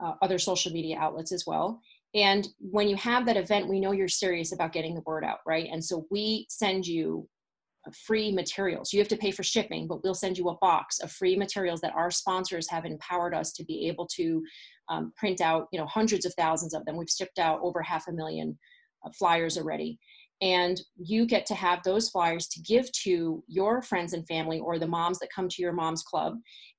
uh, 0.00 0.12
other 0.22 0.38
social 0.38 0.72
media 0.72 0.98
outlets 0.98 1.32
as 1.32 1.44
well. 1.46 1.80
And 2.14 2.46
when 2.58 2.88
you 2.88 2.96
have 2.96 3.26
that 3.26 3.36
event, 3.36 3.68
we 3.68 3.80
know 3.80 3.92
you're 3.92 4.08
serious 4.08 4.52
about 4.52 4.72
getting 4.72 4.94
the 4.94 5.02
word 5.06 5.24
out, 5.24 5.38
right? 5.46 5.68
And 5.70 5.84
so 5.84 6.06
we 6.10 6.46
send 6.48 6.86
you 6.86 7.28
free 8.06 8.32
materials. 8.32 8.92
You 8.92 9.00
have 9.00 9.08
to 9.08 9.16
pay 9.16 9.30
for 9.30 9.42
shipping, 9.42 9.86
but 9.86 10.02
we'll 10.02 10.14
send 10.14 10.36
you 10.36 10.48
a 10.48 10.58
box 10.58 10.98
of 10.98 11.12
free 11.12 11.36
materials 11.36 11.80
that 11.80 11.94
our 11.94 12.10
sponsors 12.10 12.68
have 12.68 12.84
empowered 12.84 13.34
us 13.34 13.52
to 13.52 13.64
be 13.64 13.86
able 13.88 14.06
to 14.16 14.42
um, 14.88 15.12
print 15.16 15.40
out, 15.40 15.68
you 15.72 15.78
know, 15.78 15.86
hundreds 15.86 16.26
of 16.26 16.34
thousands 16.34 16.74
of 16.74 16.84
them. 16.84 16.96
We've 16.96 17.08
shipped 17.08 17.38
out 17.38 17.60
over 17.62 17.82
half 17.82 18.08
a 18.08 18.12
million 18.12 18.58
uh, 19.04 19.10
flyers 19.18 19.56
already 19.56 19.98
and 20.40 20.80
you 20.96 21.26
get 21.26 21.46
to 21.46 21.54
have 21.54 21.82
those 21.82 22.10
flyers 22.10 22.46
to 22.48 22.60
give 22.60 22.90
to 22.92 23.42
your 23.46 23.82
friends 23.82 24.12
and 24.12 24.26
family 24.26 24.60
or 24.60 24.78
the 24.78 24.86
moms 24.86 25.18
that 25.18 25.32
come 25.34 25.48
to 25.48 25.62
your 25.62 25.72
mom's 25.72 26.02
club. 26.02 26.34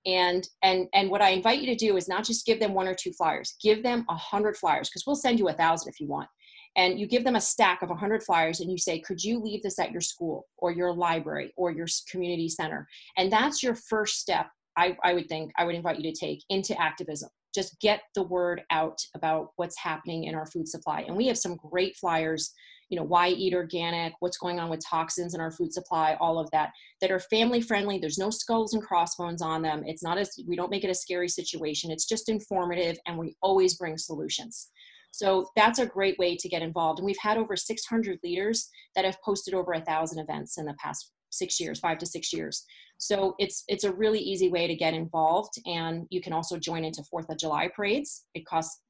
And 0.05 0.47
and 0.63 0.87
and 0.93 1.09
what 1.09 1.21
i 1.21 1.29
invite 1.29 1.59
you 1.59 1.65
to 1.65 1.75
do 1.75 1.97
is 1.97 2.07
not 2.07 2.23
just 2.23 2.45
give 2.45 2.59
them 2.59 2.73
one 2.73 2.87
or 2.87 2.95
two 2.95 3.11
flyers 3.11 3.55
give 3.61 3.83
them 3.83 4.05
a 4.09 4.15
hundred 4.15 4.55
flyers 4.55 4.89
because 4.89 5.03
we'll 5.05 5.15
send 5.15 5.39
you 5.39 5.49
a 5.49 5.53
thousand 5.53 5.89
if 5.89 5.99
you 5.99 6.07
want. 6.07 6.29
And 6.77 6.99
you 6.99 7.07
give 7.07 7.23
them 7.23 7.35
a 7.35 7.41
stack 7.41 7.81
of 7.81 7.89
100 7.89 8.21
flyers 8.21 8.59
and 8.59 8.71
you 8.71 8.77
say 8.77 8.99
could 8.99 9.23
you 9.23 9.39
leave 9.39 9.63
this 9.63 9.79
at 9.79 9.91
your 9.91 10.01
school 10.01 10.47
or 10.59 10.71
your 10.71 10.93
library 10.93 11.51
or 11.57 11.71
your 11.71 11.87
community 12.09 12.47
center? 12.47 12.87
And 13.17 13.31
that's 13.31 13.63
your 13.63 13.73
first 13.73 14.19
step 14.19 14.47
I, 14.77 14.95
I 15.03 15.13
would 15.13 15.27
think 15.27 15.51
i 15.57 15.65
would 15.65 15.75
invite 15.75 15.99
you 15.99 16.11
to 16.11 16.17
take 16.17 16.43
into 16.49 16.79
activism. 16.79 17.29
Just 17.53 17.79
get 17.81 18.01
the 18.13 18.23
word 18.23 18.61
out 18.69 18.99
about 19.15 19.49
what's 19.55 19.77
happening 19.77 20.25
in 20.25 20.35
our 20.35 20.45
food 20.45 20.67
supply. 20.67 21.01
And 21.01 21.17
we 21.17 21.27
have 21.27 21.37
some 21.37 21.55
great 21.55 21.95
flyers 21.97 22.53
you 22.89 22.97
know 22.97 23.03
why 23.03 23.29
eat 23.29 23.53
organic 23.53 24.13
what's 24.19 24.37
going 24.37 24.59
on 24.59 24.69
with 24.69 24.83
toxins 24.85 25.33
in 25.33 25.41
our 25.41 25.51
food 25.51 25.73
supply 25.73 26.15
all 26.19 26.39
of 26.39 26.49
that 26.51 26.71
that 27.01 27.11
are 27.11 27.19
family 27.19 27.61
friendly 27.61 27.97
there's 27.97 28.17
no 28.17 28.29
skulls 28.29 28.73
and 28.73 28.83
crossbones 28.83 29.41
on 29.41 29.61
them. 29.61 29.83
It's 29.85 30.03
not 30.03 30.17
as 30.17 30.31
we 30.47 30.55
don't 30.55 30.71
make 30.71 30.83
it 30.83 30.89
a 30.89 30.95
scary 30.95 31.29
situation. 31.29 31.91
It's 31.91 32.07
just 32.07 32.29
informative 32.29 32.97
and 33.05 33.17
we 33.17 33.35
always 33.41 33.75
bring 33.75 33.97
solutions. 33.97 34.69
So 35.11 35.49
that's 35.55 35.79
a 35.79 35.85
great 35.85 36.17
way 36.19 36.35
to 36.35 36.49
get 36.49 36.61
involved. 36.61 36.99
And 36.99 37.05
we've 37.05 37.17
had 37.19 37.37
over 37.37 37.55
600 37.55 38.19
leaders 38.23 38.69
that 38.95 39.05
have 39.05 39.21
posted 39.23 39.53
over 39.53 39.73
a 39.73 39.81
thousand 39.81 40.19
events 40.19 40.57
in 40.57 40.65
the 40.65 40.75
past 40.81 41.11
six 41.37 41.59
years 41.59 41.79
five 41.79 41.97
to 41.99 42.05
six 42.05 42.33
years. 42.33 42.65
So 42.97 43.35
it's 43.37 43.63
it's 43.67 43.83
a 43.83 43.93
really 43.93 44.19
easy 44.19 44.49
way 44.49 44.67
to 44.67 44.75
get 44.75 44.93
involved 44.93 45.53
and 45.65 46.07
you 46.09 46.21
can 46.21 46.33
also 46.33 46.57
join 46.57 46.83
into 46.83 47.03
fourth 47.03 47.29
of 47.29 47.37
july 47.37 47.69
parades. 47.75 48.25
It 48.33 48.45
costs 48.45 48.81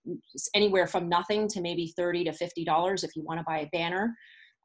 anywhere 0.56 0.88
from 0.88 1.10
nothing 1.10 1.48
to 1.50 1.62
maybe 1.62 1.94
30 1.98 2.26
to 2.26 2.34
50 2.34 2.64
dollars 2.64 3.04
if 3.04 3.16
you 3.16 3.24
want 3.24 3.40
to 3.40 3.46
buy 3.46 3.60
a 3.60 3.70
banner 3.74 4.16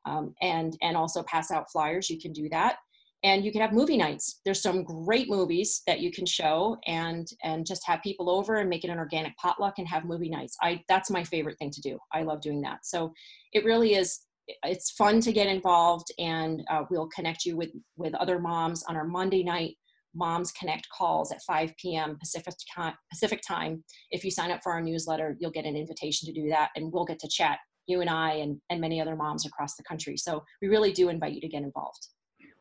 um, 0.05 0.35
and 0.41 0.76
and 0.80 0.97
also 0.97 1.22
pass 1.24 1.51
out 1.51 1.70
flyers 1.70 2.09
you 2.09 2.20
can 2.20 2.33
do 2.33 2.49
that. 2.51 2.76
And 3.24 3.45
you 3.45 3.53
can 3.53 3.61
have 3.61 3.72
movie 3.72 3.97
nights. 3.97 4.41
There's 4.45 4.61
some 4.61 4.83
great 4.83 5.30
movies 5.30 5.83
that 5.87 6.01
you 6.01 6.11
can 6.11 6.26
show 6.26 6.76
and 6.87 7.26
and 7.43 7.66
just 7.66 7.87
have 7.87 8.03
people 8.03 8.30
over 8.30 8.57
and 8.57 8.68
make 8.70 8.85
it 8.85 8.91
an 8.91 8.99
organic 8.99 9.37
potluck 9.37 9.78
and 9.78 9.89
have 9.89 10.05
movie 10.05 10.30
nights. 10.30 10.57
I 10.61 10.83
that's 10.89 11.11
my 11.11 11.24
favorite 11.24 11.59
thing 11.59 11.70
to 11.70 11.80
do. 11.80 11.99
I 12.12 12.22
love 12.22 12.41
doing 12.41 12.61
that. 12.62 12.85
So 12.85 13.12
it 13.53 13.64
really 13.64 13.95
is 13.95 14.20
it's 14.64 14.90
fun 14.90 15.20
to 15.20 15.32
get 15.32 15.47
involved 15.47 16.07
and 16.18 16.62
uh, 16.70 16.82
we'll 16.90 17.09
connect 17.09 17.45
you 17.45 17.57
with 17.57 17.70
with 17.97 18.14
other 18.14 18.38
moms 18.38 18.82
on 18.88 18.97
our 18.97 19.05
monday 19.05 19.43
night 19.43 19.76
moms 20.14 20.53
connect 20.53 20.86
calls 20.90 21.32
at 21.32 21.43
5 21.43 21.72
p.m 21.76 22.16
pacific 22.18 22.55
time 22.74 22.95
pacific 23.11 23.40
time. 23.47 23.82
If 24.11 24.24
you 24.24 24.30
sign 24.30 24.51
up 24.51 24.61
for 24.62 24.72
our 24.72 24.80
newsletter 24.80 25.36
you'll 25.40 25.51
get 25.51 25.64
an 25.64 25.76
invitation 25.76 26.26
to 26.26 26.32
do 26.32 26.49
that 26.49 26.70
and 26.76 26.93
we'll 26.93 27.05
get 27.05 27.18
to 27.20 27.28
chat 27.28 27.59
you 27.86 28.01
and 28.01 28.11
i 28.11 28.34
and, 28.34 28.61
and 28.70 28.80
many 28.80 29.01
other 29.01 29.16
moms 29.16 29.47
across 29.47 29.74
the 29.76 29.82
country. 29.82 30.16
So 30.16 30.45
we 30.61 30.68
really 30.68 30.93
do 30.93 31.09
invite 31.09 31.32
you 31.32 31.40
to 31.40 31.49
get 31.49 31.62
involved. 31.62 32.07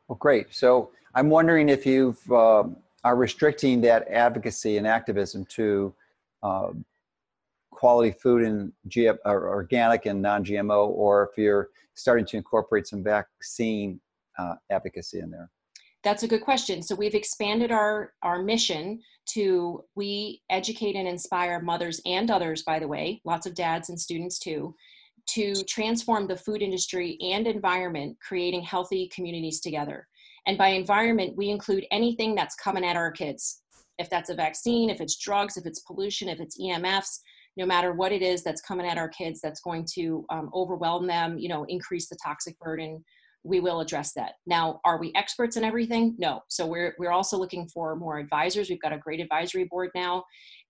Well 0.08 0.16
great. 0.16 0.54
So 0.54 0.90
i'm 1.14 1.28
wondering 1.28 1.68
if 1.68 1.84
you 1.84 2.16
uh, 2.30 2.64
are 3.04 3.16
restricting 3.16 3.80
that 3.82 4.08
advocacy 4.08 4.78
and 4.78 4.86
activism 4.86 5.44
to 5.46 5.94
uh, 6.42 6.68
quality 7.82 8.12
food 8.12 8.42
and 8.44 8.72
or 9.24 9.48
organic 9.48 10.06
and 10.06 10.22
non-GMO, 10.22 10.86
or 10.90 11.28
if 11.28 11.36
you're 11.36 11.70
starting 11.94 12.24
to 12.24 12.36
incorporate 12.36 12.86
some 12.86 13.02
vaccine 13.02 14.00
uh, 14.38 14.54
advocacy 14.70 15.18
in 15.18 15.32
there? 15.32 15.50
That's 16.04 16.22
a 16.22 16.28
good 16.28 16.42
question. 16.42 16.80
So 16.80 16.94
we've 16.94 17.16
expanded 17.16 17.72
our 17.72 18.12
our 18.22 18.40
mission 18.40 19.00
to 19.34 19.82
we 19.96 20.42
educate 20.48 20.94
and 20.94 21.08
inspire 21.08 21.60
mothers 21.60 22.00
and 22.06 22.30
others, 22.30 22.62
by 22.62 22.78
the 22.78 22.86
way, 22.86 23.20
lots 23.24 23.46
of 23.46 23.56
dads 23.56 23.88
and 23.88 24.00
students 24.00 24.38
too, 24.38 24.76
to 25.30 25.52
transform 25.64 26.28
the 26.28 26.36
food 26.36 26.62
industry 26.62 27.18
and 27.20 27.48
environment, 27.48 28.16
creating 28.20 28.62
healthy 28.62 29.10
communities 29.12 29.58
together. 29.58 30.06
And 30.46 30.56
by 30.56 30.68
environment, 30.68 31.36
we 31.36 31.50
include 31.50 31.84
anything 31.90 32.36
that's 32.36 32.54
coming 32.54 32.84
at 32.84 32.94
our 32.96 33.10
kids. 33.10 33.62
If 33.98 34.08
that's 34.08 34.30
a 34.30 34.36
vaccine, 34.36 34.88
if 34.88 35.00
it's 35.00 35.16
drugs, 35.16 35.56
if 35.56 35.66
it's 35.66 35.80
pollution, 35.80 36.28
if 36.28 36.38
it's 36.38 36.60
EMFs, 36.60 37.18
no 37.56 37.66
matter 37.66 37.92
what 37.92 38.12
it 38.12 38.22
is 38.22 38.42
that's 38.42 38.62
coming 38.62 38.86
at 38.86 38.98
our 38.98 39.08
kids 39.08 39.40
that's 39.40 39.60
going 39.60 39.86
to 39.94 40.24
um, 40.30 40.50
overwhelm 40.54 41.06
them 41.06 41.38
you 41.38 41.48
know 41.48 41.64
increase 41.68 42.08
the 42.08 42.16
toxic 42.24 42.58
burden 42.58 43.02
we 43.44 43.60
will 43.60 43.80
address 43.80 44.12
that. 44.14 44.34
Now 44.46 44.80
are 44.84 44.98
we 44.98 45.12
experts 45.14 45.56
in 45.56 45.64
everything? 45.64 46.14
No. 46.18 46.42
So 46.48 46.66
we're 46.66 46.94
we're 46.98 47.10
also 47.10 47.36
looking 47.36 47.68
for 47.68 47.96
more 47.96 48.18
advisors. 48.18 48.70
We've 48.70 48.80
got 48.80 48.92
a 48.92 48.98
great 48.98 49.20
advisory 49.20 49.64
board 49.64 49.90
now 49.94 50.24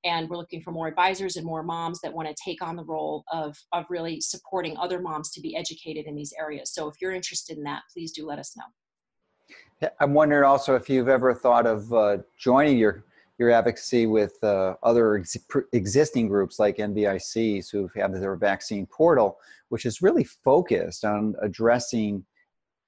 and 0.05 0.29
we're 0.29 0.37
looking 0.37 0.63
for 0.63 0.73
more 0.73 0.89
advisors 0.89 1.37
and 1.37 1.47
more 1.47 1.63
moms 1.63 2.01
that 2.01 2.13
want 2.13 2.29
to 2.29 2.35
take 2.43 2.63
on 2.63 2.77
the 2.77 2.85
role 2.85 3.25
of 3.33 3.57
of 3.73 3.85
really 3.91 4.21
supporting 4.21 4.77
other 4.79 5.01
moms 5.01 5.31
to 5.33 5.41
be 5.41 5.57
educated 5.57 6.07
in 6.07 6.15
these 6.15 6.33
areas. 6.39 6.73
So 6.73 6.89
if 6.89 6.95
you're 7.01 7.13
interested 7.13 7.59
in 7.59 7.65
that 7.65 7.83
please 7.93 8.13
do 8.13 8.27
let 8.27 8.39
us 8.39 8.57
know. 8.57 9.89
I'm 10.01 10.15
wondering 10.15 10.45
also 10.45 10.75
if 10.77 10.89
you've 10.89 11.09
ever 11.09 11.35
thought 11.35 11.67
of 11.67 11.93
uh, 11.93 12.19
joining 12.39 12.79
your 12.79 13.05
your 13.43 13.51
advocacy 13.51 14.07
with 14.07 14.43
uh, 14.43 14.75
other 14.83 15.19
ex- 15.19 15.37
existing 15.73 16.29
groups 16.29 16.59
like 16.59 16.77
NVICs 16.77 17.71
who 17.71 17.91
have 17.97 18.13
their 18.13 18.37
vaccine 18.37 18.87
portal, 18.87 19.39
which 19.69 19.85
is 19.85 20.03
really 20.03 20.25
focused 20.25 21.05
on 21.05 21.35
addressing 21.43 22.25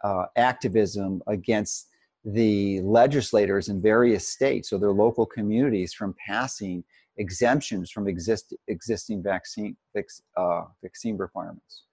uh, 0.03 0.27
activism 0.37 1.23
against 1.27 1.89
the 2.25 2.81
legislators 2.81 3.69
in 3.69 3.83
various 3.83 4.29
states 4.29 4.73
or 4.73 4.79
their 4.79 4.93
local 4.93 5.27
communities 5.27 5.93
from 5.93 6.15
passing 6.27 6.85
exemptions 7.17 7.91
from 7.91 8.09
exist, 8.09 8.55
existing 8.69 9.23
vaccine, 9.23 9.77
uh, 10.37 10.63
vaccine 10.83 11.17
requirements. 11.17 11.85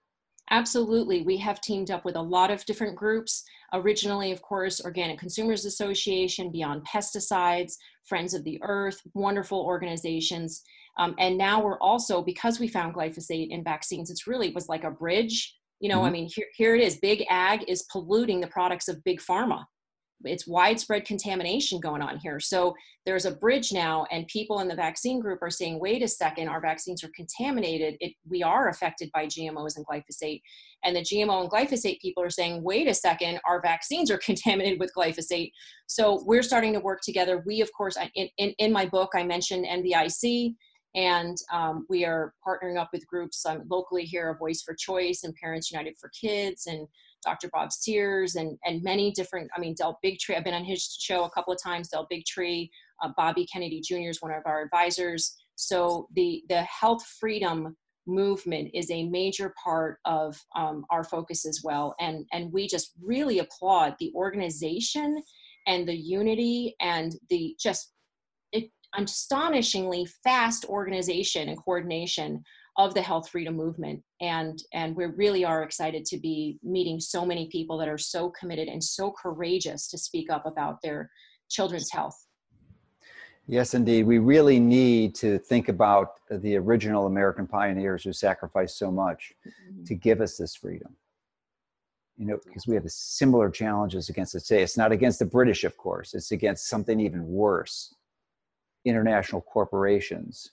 Absolutely. 0.50 1.22
We 1.22 1.38
have 1.38 1.60
teamed 1.60 1.90
up 1.90 2.04
with 2.04 2.16
a 2.16 2.22
lot 2.22 2.50
of 2.50 2.64
different 2.66 2.96
groups. 2.96 3.44
Originally, 3.72 4.32
of 4.32 4.42
course, 4.42 4.82
Organic 4.82 5.18
Consumers 5.18 5.64
Association, 5.64 6.50
Beyond 6.50 6.84
Pesticides, 6.86 7.74
Friends 8.04 8.34
of 8.34 8.44
the 8.44 8.58
Earth, 8.62 9.00
wonderful 9.14 9.60
organizations. 9.60 10.62
Um, 10.98 11.14
and 11.18 11.38
now 11.38 11.62
we're 11.62 11.78
also, 11.78 12.22
because 12.22 12.60
we 12.60 12.68
found 12.68 12.94
glyphosate 12.94 13.48
in 13.50 13.64
vaccines, 13.64 14.10
it's 14.10 14.26
really 14.26 14.52
was 14.52 14.68
like 14.68 14.84
a 14.84 14.90
bridge. 14.90 15.56
You 15.80 15.88
know, 15.88 15.98
mm-hmm. 15.98 16.06
I 16.06 16.10
mean, 16.10 16.28
here, 16.32 16.46
here 16.54 16.74
it 16.74 16.82
is. 16.82 16.98
Big 16.98 17.24
ag 17.30 17.64
is 17.66 17.86
polluting 17.90 18.40
the 18.40 18.46
products 18.48 18.88
of 18.88 19.02
big 19.04 19.20
pharma 19.20 19.64
it's 20.24 20.46
widespread 20.46 21.04
contamination 21.04 21.80
going 21.80 22.02
on 22.02 22.18
here. 22.18 22.40
So 22.40 22.74
there's 23.04 23.24
a 23.24 23.32
bridge 23.32 23.72
now, 23.72 24.06
and 24.10 24.26
people 24.28 24.60
in 24.60 24.68
the 24.68 24.74
vaccine 24.74 25.20
group 25.20 25.40
are 25.42 25.50
saying, 25.50 25.80
wait 25.80 26.02
a 26.02 26.08
second, 26.08 26.48
our 26.48 26.60
vaccines 26.60 27.02
are 27.02 27.10
contaminated. 27.14 27.96
It, 28.00 28.14
we 28.28 28.42
are 28.42 28.68
affected 28.68 29.10
by 29.12 29.26
GMOs 29.26 29.76
and 29.76 29.86
glyphosate. 29.86 30.40
And 30.84 30.96
the 30.96 31.00
GMO 31.00 31.42
and 31.42 31.50
glyphosate 31.50 32.00
people 32.00 32.22
are 32.22 32.30
saying, 32.30 32.62
wait 32.62 32.88
a 32.88 32.94
second, 32.94 33.40
our 33.46 33.60
vaccines 33.60 34.10
are 34.10 34.18
contaminated 34.24 34.78
with 34.80 34.92
glyphosate. 34.96 35.50
So 35.86 36.22
we're 36.24 36.42
starting 36.42 36.72
to 36.74 36.80
work 36.80 37.00
together. 37.02 37.42
We, 37.46 37.60
of 37.60 37.72
course, 37.72 37.96
in, 38.14 38.28
in, 38.38 38.50
in 38.58 38.72
my 38.72 38.86
book, 38.86 39.10
I 39.14 39.24
mentioned 39.24 39.66
NVIC 39.66 40.54
And 40.94 41.36
um, 41.52 41.86
we 41.88 42.04
are 42.04 42.34
partnering 42.46 42.78
up 42.78 42.90
with 42.92 43.06
groups 43.06 43.44
um, 43.46 43.62
locally 43.70 44.04
here, 44.04 44.30
A 44.30 44.36
Voice 44.36 44.62
for 44.62 44.74
Choice 44.74 45.24
and 45.24 45.34
Parents 45.34 45.70
United 45.70 45.94
for 45.98 46.10
Kids 46.18 46.66
and 46.66 46.86
Dr. 47.24 47.48
Bob 47.52 47.72
Sears 47.72 48.34
and, 48.34 48.58
and 48.64 48.82
many 48.82 49.10
different, 49.12 49.50
I 49.56 49.60
mean, 49.60 49.74
Del 49.74 49.98
Bigtree, 50.04 50.36
I've 50.36 50.44
been 50.44 50.54
on 50.54 50.64
his 50.64 50.96
show 51.00 51.24
a 51.24 51.30
couple 51.30 51.52
of 51.52 51.62
times, 51.62 51.88
Del 51.88 52.06
Bigtree, 52.12 52.68
uh, 53.02 53.10
Bobby 53.16 53.46
Kennedy 53.46 53.80
Jr. 53.80 54.10
is 54.10 54.22
one 54.22 54.32
of 54.32 54.42
our 54.46 54.62
advisors. 54.62 55.34
So 55.54 56.08
the, 56.14 56.42
the 56.48 56.62
health 56.62 57.04
freedom 57.20 57.76
movement 58.06 58.70
is 58.74 58.90
a 58.90 59.08
major 59.08 59.54
part 59.62 59.98
of 60.04 60.36
um, 60.56 60.84
our 60.90 61.04
focus 61.04 61.46
as 61.46 61.60
well. 61.62 61.94
And, 62.00 62.26
and 62.32 62.52
we 62.52 62.66
just 62.66 62.92
really 63.02 63.38
applaud 63.38 63.94
the 63.98 64.12
organization 64.14 65.22
and 65.66 65.86
the 65.86 65.96
unity 65.96 66.74
and 66.80 67.14
the 67.30 67.54
just 67.60 67.92
astonishingly 68.98 70.06
fast 70.22 70.64
organization 70.66 71.48
and 71.48 71.58
coordination 71.64 72.42
of 72.76 72.94
the 72.94 73.02
health 73.02 73.28
freedom 73.28 73.56
movement. 73.56 74.02
And 74.20 74.62
and 74.72 74.96
we 74.96 75.04
really 75.04 75.44
are 75.44 75.62
excited 75.62 76.04
to 76.06 76.18
be 76.18 76.58
meeting 76.62 77.00
so 77.00 77.26
many 77.26 77.48
people 77.48 77.78
that 77.78 77.88
are 77.88 77.98
so 77.98 78.30
committed 78.30 78.68
and 78.68 78.82
so 78.82 79.12
courageous 79.12 79.88
to 79.88 79.98
speak 79.98 80.30
up 80.30 80.46
about 80.46 80.80
their 80.82 81.10
children's 81.50 81.90
health. 81.90 82.16
Yes 83.46 83.74
indeed. 83.74 84.06
We 84.06 84.18
really 84.18 84.58
need 84.58 85.14
to 85.16 85.38
think 85.38 85.68
about 85.68 86.20
the 86.30 86.56
original 86.56 87.06
american 87.06 87.46
pioneers 87.46 88.04
who 88.04 88.12
sacrificed 88.12 88.78
so 88.78 88.90
much 88.90 89.32
mm-hmm. 89.46 89.84
to 89.84 89.94
give 89.94 90.20
us 90.20 90.36
this 90.36 90.56
freedom. 90.56 90.96
You 92.16 92.26
know 92.26 92.38
because 92.44 92.66
we 92.66 92.74
have 92.74 92.84
similar 92.90 93.50
challenges 93.50 94.08
against 94.08 94.34
it 94.34 94.44
today 94.44 94.62
it's 94.62 94.76
not 94.76 94.92
against 94.92 95.18
the 95.18 95.26
british 95.26 95.64
of 95.64 95.76
course. 95.76 96.14
It's 96.14 96.32
against 96.32 96.68
something 96.68 97.00
even 97.00 97.26
worse. 97.26 97.94
International 98.84 99.42
corporations 99.42 100.52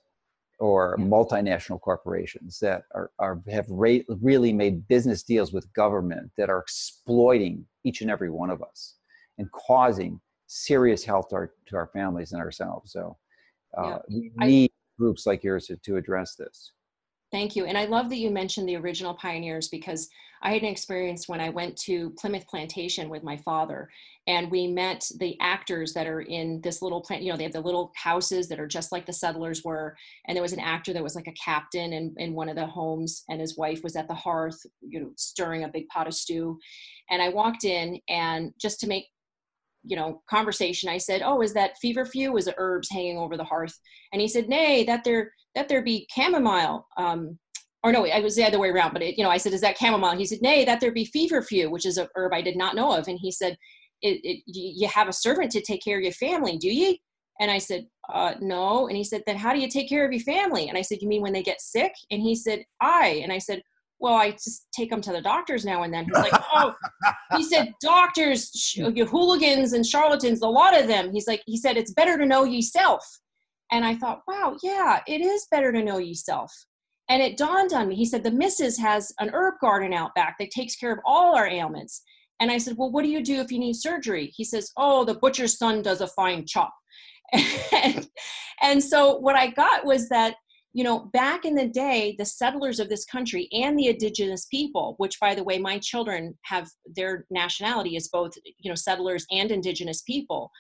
or 0.60 0.98
multinational 0.98 1.80
corporations 1.80 2.60
that 2.60 2.84
are, 2.94 3.12
are 3.20 3.42
have 3.50 3.66
ra- 3.70 4.00
really 4.22 4.52
made 4.52 4.88
business 4.88 5.24
deals 5.24 5.54
with 5.54 5.72
government 5.74 6.30
that 6.38 6.50
are 6.50 6.60
exploiting 6.60 7.66
each 7.86 8.02
and 8.02 8.12
every 8.12 8.30
one 8.30 8.50
of 8.50 8.62
us 8.62 8.96
and 9.38 9.50
causing 9.52 10.20
serious 10.48 11.04
health 11.04 11.30
to 11.30 11.36
our, 11.36 11.54
to 11.66 11.78
our 11.78 11.88
families 11.94 12.34
and 12.34 12.42
ourselves. 12.42 12.92
So 12.92 13.18
uh, 13.78 14.00
yeah. 14.10 14.20
we 14.20 14.32
need 14.38 14.72
I, 14.72 15.00
groups 15.00 15.26
like 15.26 15.44
yours 15.44 15.68
to, 15.68 15.78
to 15.78 15.96
address 15.96 16.36
this. 16.36 16.74
Thank 17.32 17.56
you. 17.56 17.66
And 17.66 17.78
I 17.78 17.86
love 17.86 18.10
that 18.10 18.18
you 18.18 18.32
mentioned 18.32 18.68
the 18.68 18.78
original 18.78 19.14
pioneers 19.14 19.68
because 19.68 20.10
I 20.42 20.54
had 20.54 20.64
an 20.64 20.70
experience 20.70 21.28
when 21.28 21.42
I 21.42 21.50
went 21.50 21.78
to 21.82 22.12
Plymouth 22.12 22.48
Plantation 22.48 23.10
with 23.10 23.24
my 23.24 23.38
father 23.38 23.90
and 24.26 24.50
we 24.50 24.68
met 24.68 25.08
the 25.20 25.38
actors 25.42 25.94
that 25.94 26.08
are 26.08 26.22
in 26.22 26.62
this 26.62 26.82
little 26.82 27.02
plant. 27.02 27.24
You 27.24 27.32
know, 27.32 27.38
they 27.38 27.44
have 27.44 27.54
the 27.54 27.62
little 27.62 27.92
houses 27.96 28.48
that 28.48 28.60
are 28.60 28.68
just 28.68 28.92
like 28.92 29.06
the 29.06 29.14
settlers 29.14 29.64
were. 29.64 29.96
And 30.28 30.36
there 30.36 30.42
was 30.42 30.54
an 30.54 30.60
actor 30.60 30.94
that 30.94 31.04
was 31.04 31.16
like 31.16 31.28
a 31.28 31.34
captain 31.34 31.94
in, 31.94 32.16
in 32.18 32.34
one 32.34 32.50
of 32.50 32.56
the 32.56 32.66
homes 32.66 33.24
and 33.30 33.42
his 33.42 33.58
wife 33.58 33.84
was 33.84 33.96
at 33.96 34.08
the 34.08 34.14
hearth, 34.16 34.60
you 34.82 35.00
know, 35.00 35.12
stirring 35.16 35.66
a 35.66 35.70
big 35.70 35.88
pot 35.90 36.08
of 36.08 36.14
stew. 36.14 36.58
And 37.12 37.22
I 37.22 37.30
walked 37.30 37.64
in 37.64 38.00
and 38.08 38.54
just 38.60 38.80
to 38.80 38.88
make 38.88 39.08
you 39.86 39.96
know 39.96 40.22
conversation 40.30 40.90
i 40.90 40.98
said 40.98 41.22
oh 41.24 41.42
is 41.42 41.54
that 41.54 41.78
feverfew 41.82 42.36
is 42.36 42.44
the 42.44 42.54
herbs 42.58 42.90
hanging 42.92 43.18
over 43.18 43.38
the 43.38 43.44
hearth 43.46 43.80
and 44.12 44.22
he 44.22 44.28
said 44.28 44.50
nay 44.50 44.84
that 44.84 45.06
there 45.06 45.32
that 45.56 45.68
there 45.68 45.84
be 45.84 46.08
chamomile 46.14 46.88
um, 46.98 47.38
or 47.84 47.92
no, 47.92 48.06
I 48.06 48.20
was 48.20 48.36
the 48.36 48.44
other 48.44 48.60
way 48.60 48.70
around, 48.70 48.92
but 48.94 49.02
it, 49.02 49.18
you 49.18 49.24
know, 49.24 49.30
I 49.30 49.38
said, 49.38 49.54
is 49.54 49.62
that 49.62 49.78
chamomile? 49.78 50.18
He 50.18 50.26
said, 50.26 50.42
nay, 50.42 50.66
that 50.66 50.82
there 50.82 50.92
be 50.92 51.06
feverfew, 51.06 51.70
which 51.70 51.86
is 51.86 51.98
a 51.98 52.10
herb 52.16 52.34
I 52.34 52.42
did 52.42 52.58
not 52.58 52.76
know 52.76 52.92
of. 52.92 53.08
And 53.08 53.18
he 53.18 53.32
said, 53.32 53.56
it, 54.02 54.20
it, 54.24 54.44
you 54.46 54.88
have 54.88 55.08
a 55.08 55.14
servant 55.14 55.52
to 55.52 55.62
take 55.62 55.84
care 55.84 55.98
of 55.98 56.04
your 56.04 56.14
family, 56.14 56.58
do 56.58 56.68
you? 56.68 56.98
And 57.40 57.50
I 57.50 57.58
said, 57.58 57.86
uh, 58.14 58.34
no. 58.42 58.88
And 58.88 58.98
he 58.98 59.04
said, 59.04 59.24
then 59.26 59.38
how 59.38 59.54
do 59.54 59.60
you 59.60 59.70
take 59.70 59.88
care 59.88 60.06
of 60.06 60.12
your 60.12 60.22
family? 60.22 60.68
And 60.68 60.78
I 60.78 60.82
said, 60.82 60.98
you 61.02 61.08
mean 61.08 61.22
when 61.22 61.32
they 61.32 61.44
get 61.44 61.62
sick? 61.62 61.94
And 62.12 62.22
he 62.22 62.36
said, 62.36 62.64
I. 62.82 63.22
And 63.24 63.32
I 63.32 63.38
said, 63.38 63.62
well, 64.00 64.16
I 64.16 64.32
just 64.32 64.68
take 64.74 64.90
them 64.90 65.02
to 65.02 65.12
the 65.14 65.22
doctors 65.22 65.64
now 65.64 65.84
and 65.84 65.94
then. 65.94 66.06
He's 66.06 66.14
like, 66.16 66.34
oh, 66.54 66.74
he 67.38 67.44
said, 67.44 67.74
doctors, 67.82 68.50
sh- 68.54 68.80
hooligans 69.10 69.72
and 69.72 69.86
charlatans, 69.86 70.42
a 70.42 70.48
lot 70.48 70.78
of 70.78 70.88
them. 70.88 71.12
He's 71.14 71.28
like, 71.28 71.44
he 71.46 71.58
said, 71.58 71.78
it's 71.78 71.94
better 71.94 72.18
to 72.18 72.26
know 72.26 72.44
yourself. 72.44 73.06
And 73.72 73.86
I 73.86 73.96
thought, 73.96 74.22
wow, 74.28 74.58
yeah, 74.64 75.02
it 75.08 75.22
is 75.22 75.48
better 75.52 75.72
to 75.72 75.84
know 75.84 75.98
yourself. 75.98 76.52
And 77.10 77.22
it 77.22 77.38
dawned 77.38 77.74
on 77.74 77.88
me. 77.88 77.96
He 77.96 78.06
said, 78.06 78.24
the 78.24 78.32
missus 78.32 78.78
has 78.78 79.12
an 79.20 79.32
herb 79.34 79.56
garden 79.62 79.94
out 79.94 80.14
back 80.16 80.36
that 80.40 80.52
takes 80.52 80.76
care 80.76 80.92
of 80.92 81.00
all 81.06 81.36
our 81.36 81.48
ailments. 81.48 82.04
And 82.40 82.52
I 82.52 82.58
said, 82.58 82.76
well, 82.78 82.92
what 82.92 83.04
do 83.04 83.10
you 83.10 83.24
do 83.24 83.42
if 83.42 83.52
you 83.52 83.60
need 83.60 83.74
surgery? 83.74 84.32
He 84.36 84.44
says, 84.44 84.72
oh, 84.78 85.04
the 85.04 85.16
butcher's 85.16 85.58
son 85.58 85.82
does 85.82 86.02
a 86.02 86.08
fine 86.08 86.46
chop. 86.46 86.74
and, 87.74 88.08
and 88.62 88.84
so 88.84 89.18
what 89.18 89.36
I 89.36 89.48
got 89.48 89.86
was 89.86 90.08
that, 90.10 90.36
you 90.74 90.84
know, 90.84 91.10
back 91.14 91.46
in 91.46 91.56
the 91.56 91.68
day, 91.68 92.16
the 92.18 92.26
settlers 92.26 92.80
of 92.80 92.90
this 92.90 93.06
country 93.06 93.50
and 93.52 93.78
the 93.78 93.88
indigenous 93.88 94.46
people, 94.46 94.94
which 94.98 95.20
by 95.20 95.34
the 95.34 95.44
way, 95.44 95.58
my 95.58 95.80
children 95.80 96.38
have 96.44 96.70
their 96.96 97.26
nationality 97.32 97.96
is 97.96 98.08
both, 98.08 98.34
you 98.60 98.70
know, 98.70 98.76
settlers 98.76 99.26
and 99.32 99.52
indigenous 99.52 100.04
people 100.04 100.52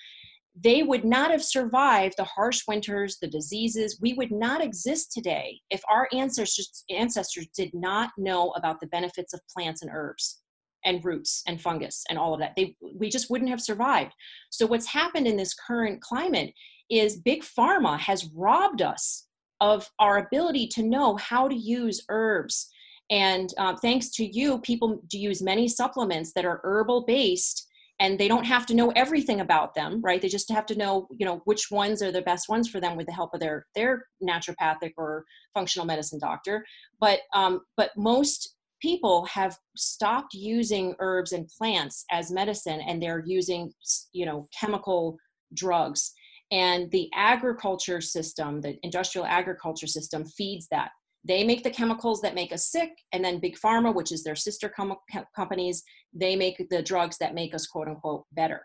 they 0.62 0.84
would 0.84 1.06
not 1.06 1.32
have 1.32 1.44
survived 1.44 2.16
the 2.18 2.24
harsh 2.24 2.64
winters, 2.68 3.18
the 3.22 3.28
diseases. 3.28 4.00
We 4.02 4.14
would 4.14 4.32
not 4.32 4.64
exist 4.64 5.12
today 5.12 5.62
if 5.70 5.82
our 5.90 6.10
ancestors, 6.14 6.84
ancestors 6.90 7.48
did 7.56 7.72
not 7.74 8.12
know 8.18 8.52
about 8.52 8.80
the 8.80 8.88
benefits 8.88 9.34
of 9.34 9.42
plants 9.56 9.82
and 9.82 9.92
herbs 9.94 10.42
and 10.86 11.04
roots 11.04 11.44
and 11.48 11.62
fungus 11.62 12.04
and 12.10 12.18
all 12.18 12.34
of 12.34 12.40
that. 12.40 12.54
They, 12.56 12.76
we 12.96 13.10
just 13.10 13.30
wouldn't 13.30 13.50
have 13.50 13.62
survived. 13.62 14.14
So, 14.50 14.66
what's 14.66 14.88
happened 14.88 15.28
in 15.28 15.38
this 15.38 15.54
current 15.54 16.02
climate 16.02 16.54
is 16.90 17.18
big 17.18 17.44
pharma 17.44 18.00
has 18.00 18.30
robbed 18.34 18.82
us 18.82 19.28
of 19.62 19.90
our 20.00 20.18
ability 20.18 20.68
to 20.68 20.84
know 20.84 21.18
how 21.18 21.48
to 21.48 21.56
use 21.56 22.04
herbs. 22.10 22.70
And 23.12 23.54
uh, 23.58 23.76
thanks 23.76 24.10
to 24.12 24.26
you, 24.26 24.60
people 24.60 25.02
do 25.08 25.20
use 25.20 25.42
many 25.42 25.68
supplements 25.68 26.32
that 26.34 26.46
are 26.46 26.62
herbal 26.64 27.06
based 27.06 27.68
and 28.00 28.18
they 28.18 28.28
don't 28.28 28.46
have 28.46 28.66
to 28.66 28.74
know 28.74 28.92
everything 28.96 29.42
about 29.42 29.76
them 29.76 30.02
right? 30.02 30.22
They 30.22 30.28
just 30.28 30.52
have 30.52 30.66
to 30.68 30.76
know 30.76 31.08
you 31.12 31.26
know 31.26 31.42
which 31.46 31.70
ones 31.72 32.02
are 32.02 32.12
the 32.12 32.22
best 32.22 32.50
ones 32.50 32.70
for 32.70 32.80
them 32.80 32.96
with 32.96 33.08
the 33.08 33.14
help 33.14 33.34
of 33.34 33.40
their 33.40 33.66
their 33.76 34.06
naturopathic 34.24 34.94
or 34.98 35.26
functional 35.54 35.86
medicine 35.86 36.20
doctor. 36.20 36.66
But 37.00 37.20
um, 37.34 37.62
but 37.78 37.92
most 37.98 38.56
people 38.82 39.26
have 39.26 39.58
stopped 39.76 40.34
using 40.34 40.96
herbs 41.00 41.34
and 41.34 41.50
plants 41.58 42.06
as 42.12 42.32
medicine 42.32 42.80
and 42.82 43.02
they're 43.02 43.24
using 43.26 43.72
you 44.14 44.26
know 44.26 44.48
chemical 44.58 45.18
drugs. 45.54 46.14
And 46.52 46.90
the 46.92 47.10
agriculture 47.14 48.02
system 48.02 48.62
the 48.62 48.78
industrial 48.84 49.28
agriculture 49.28 49.88
system 49.88 50.26
feeds 50.26 50.68
that 50.72 50.92
they 51.26 51.44
make 51.44 51.64
the 51.64 51.70
chemicals 51.70 52.22
that 52.22 52.36
make 52.36 52.54
us 52.54 52.68
sick 52.68 52.92
and 53.12 53.24
then 53.24 53.40
big 53.40 53.58
pharma 53.58 53.94
which 53.94 54.12
is 54.12 54.24
their 54.24 54.36
sister 54.36 54.70
com- 54.70 54.96
companies 55.36 55.84
they 56.14 56.36
make 56.36 56.66
the 56.70 56.82
drugs 56.82 57.18
that 57.18 57.36
make 57.36 57.54
us 57.54 57.68
quote 57.68 57.88
unquote 57.88 58.26
better. 58.32 58.62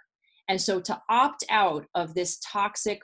And 0.49 0.61
so 0.61 0.81
to 0.81 1.01
opt 1.09 1.45
out 1.51 1.87
of 1.95 2.15
this 2.15 2.39
toxic 2.39 3.01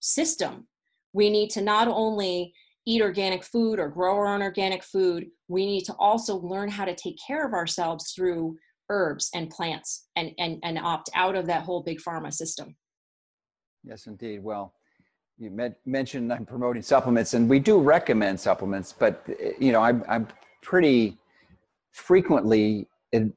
system 0.00 0.68
we 1.12 1.30
need 1.30 1.50
to 1.50 1.62
not 1.62 1.88
only 1.88 2.52
eat 2.86 3.02
organic 3.02 3.42
food 3.42 3.78
or 3.80 3.88
grow 3.88 4.14
our 4.14 4.26
own 4.26 4.42
organic 4.42 4.84
food 4.84 5.26
we 5.48 5.66
need 5.66 5.82
to 5.82 5.94
also 5.94 6.36
learn 6.36 6.68
how 6.68 6.84
to 6.84 6.94
take 6.94 7.16
care 7.26 7.46
of 7.46 7.54
ourselves 7.54 8.12
through 8.12 8.56
herbs 8.88 9.30
and 9.34 9.50
plants 9.50 10.06
and 10.14 10.30
and, 10.38 10.60
and 10.62 10.78
opt 10.78 11.10
out 11.14 11.34
of 11.34 11.46
that 11.46 11.64
whole 11.64 11.82
big 11.82 11.98
pharma 12.00 12.32
system. 12.32 12.76
Yes 13.82 14.06
indeed. 14.06 14.42
Well 14.44 14.74
you 15.38 15.74
mentioned 15.84 16.32
I'm 16.32 16.46
promoting 16.46 16.82
supplements, 16.82 17.34
and 17.34 17.48
we 17.48 17.58
do 17.58 17.78
recommend 17.78 18.40
supplements, 18.40 18.92
but 18.92 19.26
you 19.58 19.72
know 19.72 19.80
I'm 19.82 20.02
I'm 20.08 20.28
pretty 20.62 21.18
frequently 21.92 22.88
in, 23.12 23.32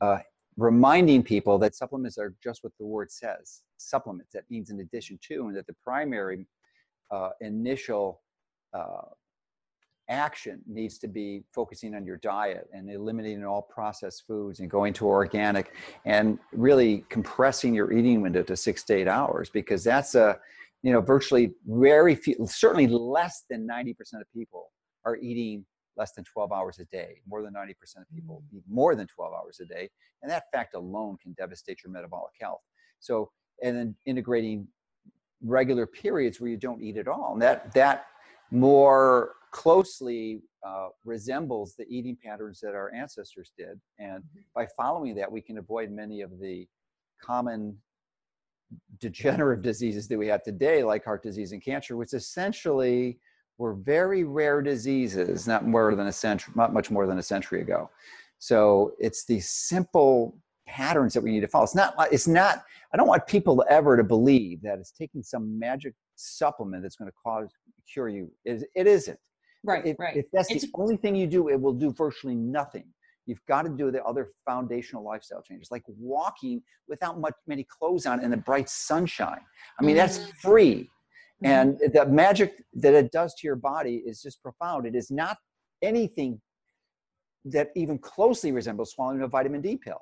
uh, 0.00 0.18
reminding 0.56 1.22
people 1.22 1.58
that 1.58 1.74
supplements 1.74 2.18
are 2.18 2.34
just 2.42 2.64
what 2.64 2.72
the 2.78 2.86
word 2.86 3.10
says 3.10 3.62
supplements. 3.76 4.32
That 4.32 4.44
means 4.50 4.70
in 4.70 4.80
addition 4.80 5.18
to, 5.28 5.48
and 5.48 5.56
that 5.56 5.66
the 5.66 5.76
primary 5.84 6.46
uh, 7.10 7.30
initial 7.40 8.22
uh, 8.72 9.08
action 10.08 10.62
needs 10.66 10.98
to 10.98 11.08
be 11.08 11.44
focusing 11.52 11.94
on 11.94 12.06
your 12.06 12.16
diet 12.16 12.68
and 12.72 12.90
eliminating 12.90 13.44
all 13.44 13.62
processed 13.62 14.26
foods 14.26 14.60
and 14.60 14.70
going 14.70 14.94
to 14.94 15.06
organic 15.06 15.74
and 16.06 16.38
really 16.52 17.04
compressing 17.10 17.74
your 17.74 17.92
eating 17.92 18.22
window 18.22 18.42
to 18.42 18.56
six 18.56 18.82
to 18.82 18.94
eight 18.94 19.08
hours 19.08 19.50
because 19.50 19.84
that's 19.84 20.14
a 20.14 20.38
you 20.82 20.92
know, 20.92 21.00
virtually 21.00 21.52
very 21.66 22.14
few, 22.14 22.36
certainly 22.46 22.86
less 22.86 23.44
than 23.50 23.66
90% 23.66 23.96
of 24.20 24.32
people 24.32 24.70
are 25.04 25.16
eating 25.16 25.64
less 25.96 26.12
than 26.12 26.24
12 26.24 26.52
hours 26.52 26.78
a 26.78 26.84
day. 26.86 27.20
More 27.26 27.42
than 27.42 27.52
90% 27.52 27.70
of 27.96 28.08
people 28.14 28.42
mm. 28.52 28.58
eat 28.58 28.62
more 28.70 28.94
than 28.94 29.06
12 29.06 29.32
hours 29.32 29.60
a 29.60 29.66
day. 29.66 29.90
And 30.22 30.30
that 30.30 30.44
fact 30.52 30.74
alone 30.74 31.16
can 31.20 31.32
devastate 31.32 31.80
your 31.84 31.92
metabolic 31.92 32.32
health. 32.40 32.60
So, 33.00 33.30
and 33.62 33.76
then 33.76 33.96
integrating 34.06 34.68
regular 35.42 35.86
periods 35.86 36.40
where 36.40 36.50
you 36.50 36.56
don't 36.56 36.80
eat 36.80 36.96
at 36.96 37.08
all. 37.08 37.32
And 37.32 37.42
that, 37.42 37.72
that 37.74 38.06
more 38.50 39.34
closely 39.50 40.42
uh, 40.66 40.88
resembles 41.04 41.74
the 41.76 41.84
eating 41.88 42.16
patterns 42.22 42.60
that 42.60 42.74
our 42.74 42.92
ancestors 42.92 43.52
did. 43.56 43.80
And 43.98 44.22
mm-hmm. 44.22 44.40
by 44.54 44.66
following 44.76 45.14
that, 45.16 45.30
we 45.30 45.40
can 45.40 45.58
avoid 45.58 45.90
many 45.90 46.20
of 46.20 46.38
the 46.40 46.66
common 47.22 47.76
degenerative 48.98 49.62
diseases 49.70 50.08
that 50.08 50.18
we 50.18 50.26
have 50.28 50.42
today, 50.42 50.82
like 50.82 51.04
heart 51.04 51.22
disease 51.22 51.52
and 51.52 51.62
cancer, 51.62 51.96
which 51.96 52.12
essentially 52.12 53.18
were 53.58 53.74
very 53.74 54.24
rare 54.24 54.62
diseases, 54.62 55.46
not 55.48 55.66
more 55.66 55.94
than 55.94 56.06
a 56.06 56.12
century, 56.12 56.54
not 56.56 56.72
much 56.72 56.90
more 56.90 57.06
than 57.06 57.18
a 57.18 57.22
century 57.22 57.60
ago. 57.60 57.90
So 58.38 58.92
it's 58.98 59.24
these 59.24 59.50
simple 59.50 60.38
patterns 60.66 61.14
that 61.14 61.22
we 61.22 61.32
need 61.32 61.40
to 61.40 61.48
follow. 61.48 61.64
It's 61.64 61.74
not 61.74 61.94
it's 62.12 62.28
not, 62.28 62.62
I 62.92 62.96
don't 62.96 63.08
want 63.08 63.26
people 63.26 63.64
ever 63.68 63.96
to 63.96 64.04
believe 64.04 64.62
that 64.62 64.78
it's 64.78 64.92
taking 64.92 65.22
some 65.22 65.58
magic 65.58 65.94
supplement 66.14 66.82
that's 66.82 66.96
going 66.96 67.10
to 67.10 67.16
cause 67.24 67.50
cure 67.92 68.08
you. 68.08 68.30
It, 68.44 68.64
it 68.74 68.86
isn't. 68.86 69.18
Right, 69.64 69.84
if, 69.84 69.98
right. 69.98 70.16
If 70.16 70.26
that's 70.32 70.50
it's, 70.50 70.64
the 70.64 70.70
only 70.74 70.96
thing 70.96 71.16
you 71.16 71.26
do, 71.26 71.48
it 71.48 71.60
will 71.60 71.72
do 71.72 71.92
virtually 71.92 72.36
nothing. 72.36 72.84
You've 73.28 73.44
got 73.46 73.62
to 73.62 73.68
do 73.68 73.90
the 73.90 74.02
other 74.04 74.30
foundational 74.46 75.04
lifestyle 75.04 75.42
changes, 75.42 75.70
like 75.70 75.82
walking 75.86 76.62
without 76.88 77.20
much 77.20 77.34
many 77.46 77.66
clothes 77.68 78.06
on 78.06 78.24
in 78.24 78.30
the 78.30 78.38
bright 78.38 78.70
sunshine. 78.70 79.40
I 79.78 79.84
mean, 79.84 79.96
that's 79.96 80.32
free. 80.40 80.88
Mm-hmm. 81.44 81.46
And 81.46 81.92
the 81.92 82.06
magic 82.06 82.64
that 82.72 82.94
it 82.94 83.12
does 83.12 83.34
to 83.34 83.46
your 83.46 83.56
body 83.56 83.96
is 84.06 84.22
just 84.22 84.42
profound. 84.42 84.86
It 84.86 84.94
is 84.94 85.10
not 85.10 85.36
anything 85.82 86.40
that 87.44 87.68
even 87.76 87.98
closely 87.98 88.50
resembles 88.50 88.92
swallowing 88.92 89.20
a 89.20 89.28
vitamin 89.28 89.60
D 89.60 89.76
pill. 89.76 90.00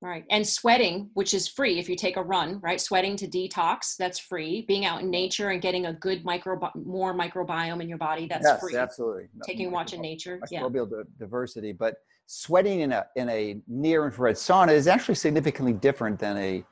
Right. 0.00 0.24
And 0.30 0.46
sweating, 0.46 1.10
which 1.14 1.34
is 1.34 1.48
free 1.48 1.80
if 1.80 1.88
you 1.88 1.96
take 1.96 2.16
a 2.16 2.22
run, 2.22 2.60
right? 2.60 2.80
Sweating 2.80 3.16
to 3.16 3.26
detox, 3.26 3.96
that's 3.96 4.18
free. 4.18 4.64
Being 4.68 4.84
out 4.84 5.02
in 5.02 5.10
nature 5.10 5.50
and 5.50 5.60
getting 5.60 5.86
a 5.86 5.92
good 5.92 6.24
micro 6.24 6.58
more 6.76 7.12
microbiome 7.12 7.82
in 7.82 7.88
your 7.88 7.98
body, 7.98 8.28
that's 8.28 8.44
yes, 8.44 8.60
free. 8.60 8.76
absolutely. 8.76 9.24
Taking 9.44 9.66
a 9.66 9.70
watch 9.70 9.94
in 9.94 10.00
nature. 10.00 10.38
Yeah. 10.52 10.62
Microbial 10.62 11.04
diversity. 11.18 11.72
But 11.72 11.96
sweating 12.26 12.80
in 12.80 12.92
a 12.92 13.06
in 13.16 13.28
a 13.28 13.60
near 13.66 14.04
infrared 14.04 14.36
sauna 14.36 14.72
is 14.72 14.86
actually 14.86 15.16
significantly 15.16 15.72
different 15.72 16.20
than 16.20 16.36
a 16.36 16.64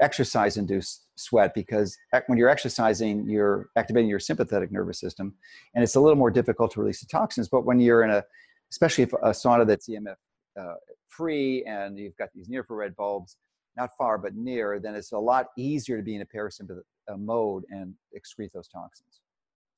exercise 0.00 0.56
induced 0.56 1.08
sweat 1.16 1.52
because 1.54 1.96
when 2.26 2.38
you're 2.38 2.48
exercising, 2.48 3.28
you're 3.28 3.68
activating 3.76 4.08
your 4.08 4.20
sympathetic 4.20 4.70
nervous 4.70 5.00
system 5.00 5.34
and 5.74 5.82
it's 5.82 5.96
a 5.96 6.00
little 6.00 6.16
more 6.16 6.30
difficult 6.30 6.70
to 6.70 6.80
release 6.80 7.00
the 7.00 7.06
toxins. 7.06 7.48
But 7.48 7.64
when 7.64 7.80
you're 7.80 8.04
in 8.04 8.10
a, 8.10 8.22
especially 8.70 9.04
if 9.04 9.12
a 9.12 9.30
sauna 9.30 9.66
that's 9.66 9.88
EMF 9.88 10.14
uh, 10.58 10.74
free 11.08 11.64
and 11.64 11.98
you've 11.98 12.16
got 12.16 12.28
these 12.34 12.48
near 12.48 12.60
infrared 12.60 12.96
bulbs, 12.96 13.36
not 13.76 13.90
far 13.96 14.18
but 14.18 14.34
near, 14.34 14.78
then 14.78 14.94
it's 14.94 15.12
a 15.12 15.18
lot 15.18 15.46
easier 15.56 15.96
to 15.96 16.02
be 16.02 16.14
in 16.14 16.22
a 16.22 16.26
parasympathetic 16.26 16.82
uh, 17.10 17.16
mode 17.16 17.64
and 17.70 17.94
excrete 18.16 18.52
those 18.52 18.68
toxins. 18.68 19.20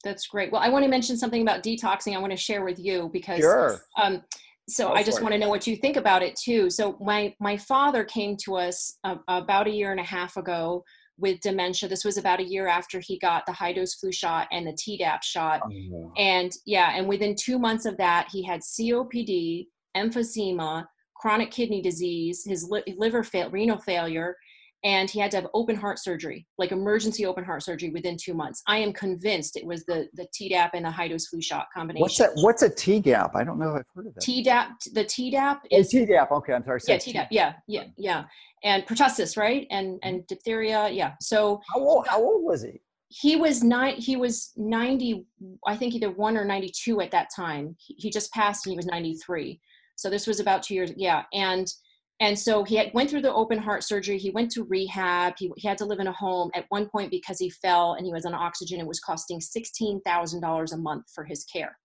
That's 0.04 0.26
great. 0.26 0.50
Well, 0.50 0.62
I 0.62 0.68
want 0.68 0.84
to 0.84 0.90
mention 0.90 1.16
something 1.16 1.42
about 1.42 1.62
detoxing. 1.62 2.16
I 2.16 2.18
want 2.18 2.32
to 2.32 2.36
share 2.36 2.64
with 2.64 2.78
you 2.78 3.10
because 3.12 3.38
sure. 3.38 3.80
um, 4.00 4.22
so 4.68 4.88
Go 4.88 4.94
I 4.94 5.02
just 5.02 5.22
want 5.22 5.32
to 5.32 5.38
know 5.38 5.48
what 5.48 5.66
you 5.66 5.76
think 5.76 5.96
about 5.96 6.22
it 6.22 6.36
too. 6.36 6.70
So 6.70 6.96
my 7.00 7.34
my 7.40 7.56
father 7.56 8.04
came 8.04 8.36
to 8.44 8.56
us 8.56 8.98
uh, 9.04 9.16
about 9.28 9.66
a 9.66 9.70
year 9.70 9.90
and 9.90 10.00
a 10.00 10.04
half 10.04 10.36
ago 10.36 10.84
with 11.18 11.40
dementia. 11.40 11.88
This 11.88 12.04
was 12.04 12.16
about 12.16 12.40
a 12.40 12.44
year 12.44 12.66
after 12.66 13.00
he 13.00 13.18
got 13.18 13.44
the 13.46 13.52
high 13.52 13.72
dose 13.72 13.94
flu 13.94 14.12
shot 14.12 14.48
and 14.50 14.66
the 14.66 14.72
Tdap 14.72 15.22
shot. 15.22 15.62
Oh, 15.64 16.12
And 16.16 16.52
yeah, 16.64 16.92
and 16.96 17.06
within 17.08 17.34
two 17.38 17.58
months 17.58 17.84
of 17.84 17.96
that, 17.98 18.28
he 18.30 18.42
had 18.42 18.60
COPD, 18.60 19.66
emphysema, 19.96 20.86
chronic 21.16 21.50
kidney 21.50 21.82
disease, 21.82 22.44
his 22.44 22.64
li- 22.68 22.82
liver 22.96 23.22
fail, 23.22 23.50
renal 23.50 23.78
failure, 23.78 24.36
and 24.84 25.08
he 25.08 25.20
had 25.20 25.30
to 25.30 25.36
have 25.36 25.46
open 25.54 25.76
heart 25.76 26.00
surgery, 26.00 26.44
like 26.58 26.72
emergency 26.72 27.24
open 27.24 27.44
heart 27.44 27.62
surgery 27.62 27.90
within 27.90 28.16
two 28.16 28.34
months. 28.34 28.62
I 28.66 28.78
am 28.78 28.92
convinced 28.92 29.56
it 29.56 29.64
was 29.64 29.84
the 29.84 30.08
the 30.14 30.26
Tdap 30.36 30.70
and 30.74 30.84
the 30.84 30.90
high 30.90 31.06
dose 31.06 31.28
flu 31.28 31.40
shot 31.40 31.66
combination. 31.72 32.02
What's 32.02 32.18
that? 32.18 32.30
What's 32.34 32.62
a 32.62 32.70
Tdap? 32.70 33.30
I 33.36 33.44
don't 33.44 33.60
know 33.60 33.76
if 33.76 33.80
I've 33.80 33.86
heard 33.94 34.06
of 34.08 34.14
that. 34.14 34.24
Tdap, 34.24 34.70
the 34.92 35.04
Tdap 35.04 35.60
oh, 35.62 35.78
is 35.78 35.94
oh, 35.94 35.98
Tdap. 35.98 36.32
Okay, 36.32 36.52
I'm 36.52 36.64
sorry. 36.64 36.80
Yeah, 36.88 36.96
Tdap. 36.96 37.28
Yeah, 37.30 37.52
yeah, 37.68 37.84
yeah. 37.96 38.24
And 38.64 38.84
pertussis, 38.84 39.36
right? 39.36 39.68
And 39.70 39.94
mm-hmm. 39.94 40.08
and 40.08 40.26
diphtheria. 40.26 40.90
Yeah. 40.90 41.12
So 41.20 41.60
how 41.72 41.80
old? 41.80 42.08
How 42.08 42.20
old 42.20 42.44
was 42.44 42.64
he? 42.64 42.80
He 43.08 43.36
was 43.36 43.62
nine. 43.62 43.94
He 43.98 44.16
was 44.16 44.50
ninety. 44.56 45.26
I 45.64 45.76
think 45.76 45.94
either 45.94 46.10
one 46.10 46.36
or 46.36 46.44
ninety 46.44 46.72
two 46.74 47.00
at 47.00 47.12
that 47.12 47.28
time. 47.34 47.76
He, 47.78 47.94
he 47.98 48.10
just 48.10 48.32
passed, 48.32 48.66
and 48.66 48.72
he 48.72 48.76
was 48.76 48.86
ninety 48.86 49.14
three. 49.24 49.60
So 49.96 50.10
this 50.10 50.26
was 50.26 50.40
about 50.40 50.62
two 50.62 50.74
years. 50.74 50.92
Yeah, 50.96 51.22
and 51.32 51.72
and 52.22 52.38
so 52.38 52.62
he 52.62 52.76
had, 52.76 52.94
went 52.94 53.10
through 53.10 53.22
the 53.22 53.34
open 53.34 53.58
heart 53.58 53.82
surgery. 53.82 54.16
He 54.16 54.30
went 54.30 54.52
to 54.52 54.62
rehab. 54.62 55.34
He, 55.36 55.50
he 55.56 55.66
had 55.66 55.76
to 55.78 55.84
live 55.84 55.98
in 55.98 56.06
a 56.06 56.12
home 56.12 56.52
at 56.54 56.66
one 56.68 56.88
point 56.88 57.10
because 57.10 57.36
he 57.36 57.50
fell 57.50 57.94
and 57.94 58.06
he 58.06 58.12
was 58.12 58.24
on 58.24 58.32
oxygen. 58.32 58.78
It 58.78 58.86
was 58.86 59.00
costing 59.00 59.40
$16,000 59.40 60.72
a 60.72 60.76
month 60.76 61.06
for 61.12 61.24
his 61.24 61.44
care. 61.44 61.76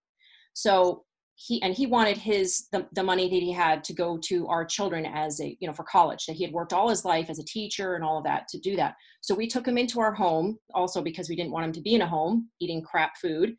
So 0.54 1.06
he, 1.34 1.60
and 1.64 1.74
he 1.74 1.88
wanted 1.88 2.18
his, 2.18 2.68
the, 2.72 2.86
the 2.94 3.02
money 3.02 3.28
that 3.28 3.36
he 3.36 3.52
had 3.52 3.84
to 3.86 3.94
go 3.94 4.20
to 4.26 4.48
our 4.48 4.64
children 4.64 5.08
as 5.08 5.42
a, 5.42 5.58
you 5.60 5.68
know, 5.68 5.74
for 5.74 5.86
college 5.86 6.26
that 6.28 6.36
he 6.36 6.44
had 6.44 6.54
worked 6.54 6.72
all 6.72 6.90
his 6.90 7.04
life 7.04 7.32
as 7.32 7.40
a 7.40 7.46
teacher 7.46 7.96
and 7.96 8.04
all 8.04 8.20
of 8.20 8.24
that 8.26 8.48
to 8.50 8.60
do 8.60 8.76
that. 8.76 8.94
So 9.22 9.34
we 9.34 9.48
took 9.48 9.68
him 9.68 9.80
into 9.80 10.00
our 10.00 10.14
home 10.14 10.60
also 10.76 11.02
because 11.02 11.30
we 11.30 11.36
didn't 11.36 11.52
want 11.52 11.66
him 11.66 11.74
to 11.74 11.82
be 11.82 11.96
in 11.96 12.04
a 12.04 12.08
home 12.08 12.50
eating 12.62 12.84
crap 12.84 13.18
food. 13.18 13.56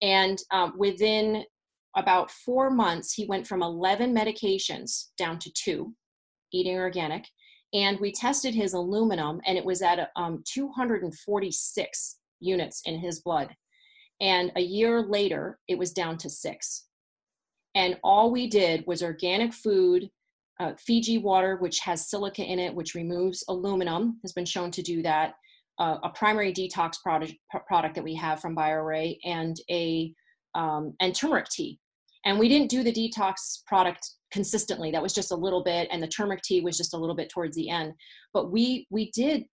And 0.00 0.38
um, 0.52 0.74
within 0.78 1.44
about 1.96 2.30
four 2.30 2.70
months, 2.70 3.12
he 3.12 3.26
went 3.26 3.46
from 3.46 3.62
11 3.62 4.14
medications 4.14 5.08
down 5.18 5.38
to 5.40 5.50
two 5.52 5.94
eating 6.52 6.76
organic, 6.76 7.26
and 7.72 7.98
we 8.00 8.12
tested 8.12 8.54
his 8.54 8.74
aluminum, 8.74 9.40
and 9.46 9.56
it 9.56 9.64
was 9.64 9.82
at 9.82 10.10
um, 10.16 10.42
246 10.52 12.16
units 12.40 12.82
in 12.84 12.98
his 12.98 13.20
blood. 13.20 13.54
And 14.20 14.52
a 14.56 14.60
year 14.60 15.02
later, 15.02 15.58
it 15.68 15.78
was 15.78 15.92
down 15.92 16.18
to 16.18 16.28
six. 16.28 16.86
And 17.74 17.98
all 18.02 18.30
we 18.30 18.48
did 18.48 18.84
was 18.86 19.02
organic 19.02 19.54
food, 19.54 20.10
uh, 20.58 20.72
Fiji 20.78 21.18
water, 21.18 21.56
which 21.56 21.78
has 21.80 22.10
silica 22.10 22.42
in 22.42 22.58
it, 22.58 22.74
which 22.74 22.94
removes 22.94 23.44
aluminum, 23.48 24.18
has 24.22 24.32
been 24.32 24.44
shown 24.44 24.70
to 24.72 24.82
do 24.82 25.02
that. 25.02 25.34
Uh, 25.78 25.96
a 26.02 26.10
primary 26.10 26.52
detox 26.52 27.00
product, 27.02 27.32
product 27.66 27.94
that 27.94 28.04
we 28.04 28.14
have 28.14 28.40
from 28.40 28.54
BioRay, 28.54 29.16
and 29.24 29.56
a 29.70 30.12
um, 30.54 30.94
and 31.00 31.14
turmeric 31.14 31.46
tea. 31.48 31.78
And 32.24 32.38
we 32.38 32.48
didn't 32.48 32.70
do 32.70 32.82
the 32.82 32.92
detox 32.92 33.64
product 33.66 34.06
consistently. 34.30 34.90
That 34.90 35.02
was 35.02 35.12
just 35.12 35.32
a 35.32 35.36
little 35.36 35.62
bit 35.62 35.88
and 35.90 36.02
the 36.02 36.08
turmeric 36.08 36.42
tea 36.42 36.60
was 36.60 36.76
just 36.76 36.94
a 36.94 36.96
little 36.96 37.16
bit 37.16 37.30
towards 37.30 37.56
the 37.56 37.68
end. 37.68 37.94
But 38.32 38.50
we 38.50 38.86
we 38.90 39.10
did 39.12 39.44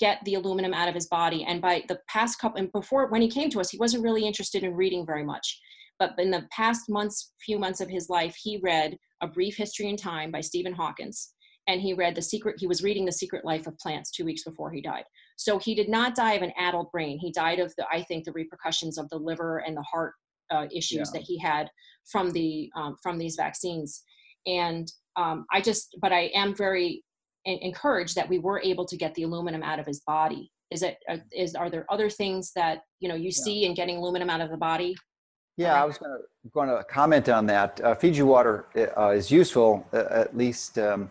get 0.00 0.18
the 0.24 0.34
aluminum 0.34 0.72
out 0.72 0.88
of 0.88 0.94
his 0.94 1.06
body 1.08 1.44
and 1.44 1.60
by 1.60 1.84
the 1.88 1.98
past 2.08 2.38
couple 2.38 2.58
and 2.58 2.72
before 2.72 3.06
when 3.08 3.20
he 3.20 3.28
came 3.28 3.50
to 3.50 3.60
us 3.60 3.70
he 3.70 3.78
wasn't 3.78 4.02
really 4.02 4.26
interested 4.26 4.64
in 4.64 4.74
reading 4.74 5.06
very 5.06 5.24
much. 5.24 5.60
But 5.98 6.14
in 6.18 6.30
the 6.30 6.46
past 6.50 6.88
months 6.88 7.32
few 7.44 7.58
months 7.58 7.80
of 7.80 7.88
his 7.88 8.08
life 8.08 8.34
he 8.42 8.60
read 8.62 8.96
a 9.22 9.28
brief 9.28 9.56
history 9.56 9.88
in 9.88 9.96
time 9.96 10.30
by 10.30 10.40
stephen 10.40 10.72
hawkins. 10.72 11.32
And 11.66 11.80
he 11.80 11.94
read 11.94 12.14
the 12.14 12.22
secret 12.22 12.56
he 12.58 12.66
was 12.66 12.82
reading 12.82 13.04
the 13.04 13.12
secret 13.12 13.44
life 13.44 13.66
of 13.66 13.78
plants 13.78 14.10
two 14.10 14.24
weeks 14.24 14.44
before 14.44 14.72
he 14.72 14.80
died. 14.80 15.04
So 15.36 15.58
he 15.58 15.74
did 15.74 15.88
not 15.88 16.14
die 16.14 16.34
of 16.34 16.42
an 16.42 16.52
addled 16.56 16.90
brain. 16.92 17.18
He 17.18 17.30
died 17.30 17.60
of 17.60 17.72
the 17.76 17.86
i 17.92 18.02
think 18.02 18.24
the 18.24 18.32
repercussions 18.32 18.98
of 18.98 19.08
the 19.10 19.18
liver 19.18 19.58
and 19.58 19.76
the 19.76 19.82
heart 19.82 20.14
uh, 20.50 20.66
issues 20.72 21.10
yeah. 21.12 21.18
that 21.18 21.22
he 21.22 21.38
had 21.38 21.68
from 22.10 22.30
the 22.30 22.70
um, 22.76 22.96
from 23.02 23.18
these 23.18 23.36
vaccines. 23.36 24.02
And 24.46 24.90
um, 25.16 25.46
i 25.52 25.60
just 25.60 25.96
but 26.00 26.12
i 26.12 26.30
am 26.34 26.54
very 26.54 27.04
encouraged 27.44 28.14
that 28.16 28.28
we 28.28 28.38
were 28.38 28.60
able 28.60 28.84
to 28.86 28.96
get 28.96 29.14
the 29.14 29.22
aluminum 29.22 29.62
out 29.62 29.78
of 29.78 29.86
his 29.86 30.00
body. 30.00 30.50
Is 30.70 30.82
it 30.82 30.96
uh, 31.08 31.18
is 31.32 31.54
are 31.54 31.70
there 31.70 31.86
other 31.90 32.08
things 32.10 32.52
that 32.56 32.82
you 33.00 33.08
know 33.08 33.14
you 33.14 33.24
yeah. 33.26 33.44
see 33.44 33.64
in 33.64 33.74
getting 33.74 33.96
aluminum 33.96 34.30
out 34.30 34.40
of 34.40 34.50
the 34.50 34.56
body? 34.56 34.94
Yeah 35.56 35.80
i 35.80 35.84
was 35.84 35.98
going 35.98 36.10
to 36.10 36.50
going 36.50 36.68
to 36.68 36.82
comment 36.84 37.28
on 37.28 37.46
that. 37.46 37.80
Uh, 37.80 37.94
fiji 37.94 38.22
water 38.22 38.66
uh, 38.96 39.10
is 39.10 39.30
useful 39.30 39.86
uh, 39.92 40.04
at 40.10 40.36
least 40.36 40.78
um, 40.78 41.10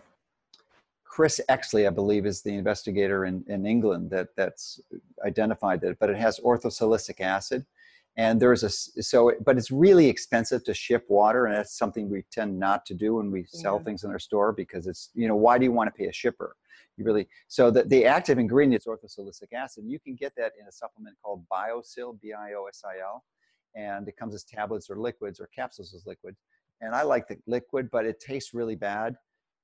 chris 1.04 1.40
exley 1.48 1.86
i 1.86 1.90
believe 1.90 2.26
is 2.26 2.42
the 2.42 2.52
investigator 2.52 3.24
in, 3.24 3.44
in 3.46 3.64
england 3.64 4.10
that 4.10 4.28
that's 4.36 4.80
identified 5.24 5.80
that 5.80 5.96
but 6.00 6.10
it 6.10 6.16
has 6.16 6.40
orthosilicic 6.40 7.20
acid 7.20 7.64
and 8.16 8.40
there's 8.40 8.62
a 8.62 8.70
so 8.70 9.32
but 9.44 9.56
it's 9.56 9.70
really 9.70 10.08
expensive 10.08 10.62
to 10.64 10.72
ship 10.72 11.04
water 11.08 11.46
and 11.46 11.56
that's 11.56 11.76
something 11.76 12.08
we 12.08 12.22
tend 12.30 12.58
not 12.58 12.86
to 12.86 12.94
do 12.94 13.16
when 13.16 13.30
we 13.30 13.44
sell 13.48 13.78
yeah. 13.78 13.84
things 13.84 14.04
in 14.04 14.10
our 14.10 14.18
store 14.18 14.52
because 14.52 14.86
it's 14.86 15.10
you 15.14 15.26
know 15.26 15.36
why 15.36 15.58
do 15.58 15.64
you 15.64 15.72
want 15.72 15.88
to 15.88 15.98
pay 15.98 16.06
a 16.06 16.12
shipper 16.12 16.56
you 16.96 17.04
really 17.04 17.26
so 17.48 17.70
the, 17.70 17.82
the 17.84 18.04
active 18.04 18.38
ingredient 18.38 18.80
is 18.80 18.86
orthosilicic 18.86 19.52
acid 19.52 19.84
you 19.86 19.98
can 19.98 20.14
get 20.14 20.32
that 20.36 20.52
in 20.60 20.66
a 20.66 20.72
supplement 20.72 21.16
called 21.22 21.44
biosil 21.52 22.18
b-i-o-s-i-l 22.20 23.24
and 23.74 24.06
it 24.06 24.16
comes 24.16 24.34
as 24.34 24.44
tablets 24.44 24.88
or 24.88 24.96
liquids 24.96 25.40
or 25.40 25.48
capsules 25.54 25.92
as 25.94 26.06
liquid 26.06 26.36
and 26.80 26.94
i 26.94 27.02
like 27.02 27.26
the 27.26 27.36
liquid 27.46 27.88
but 27.90 28.06
it 28.06 28.20
tastes 28.20 28.54
really 28.54 28.76
bad 28.76 29.16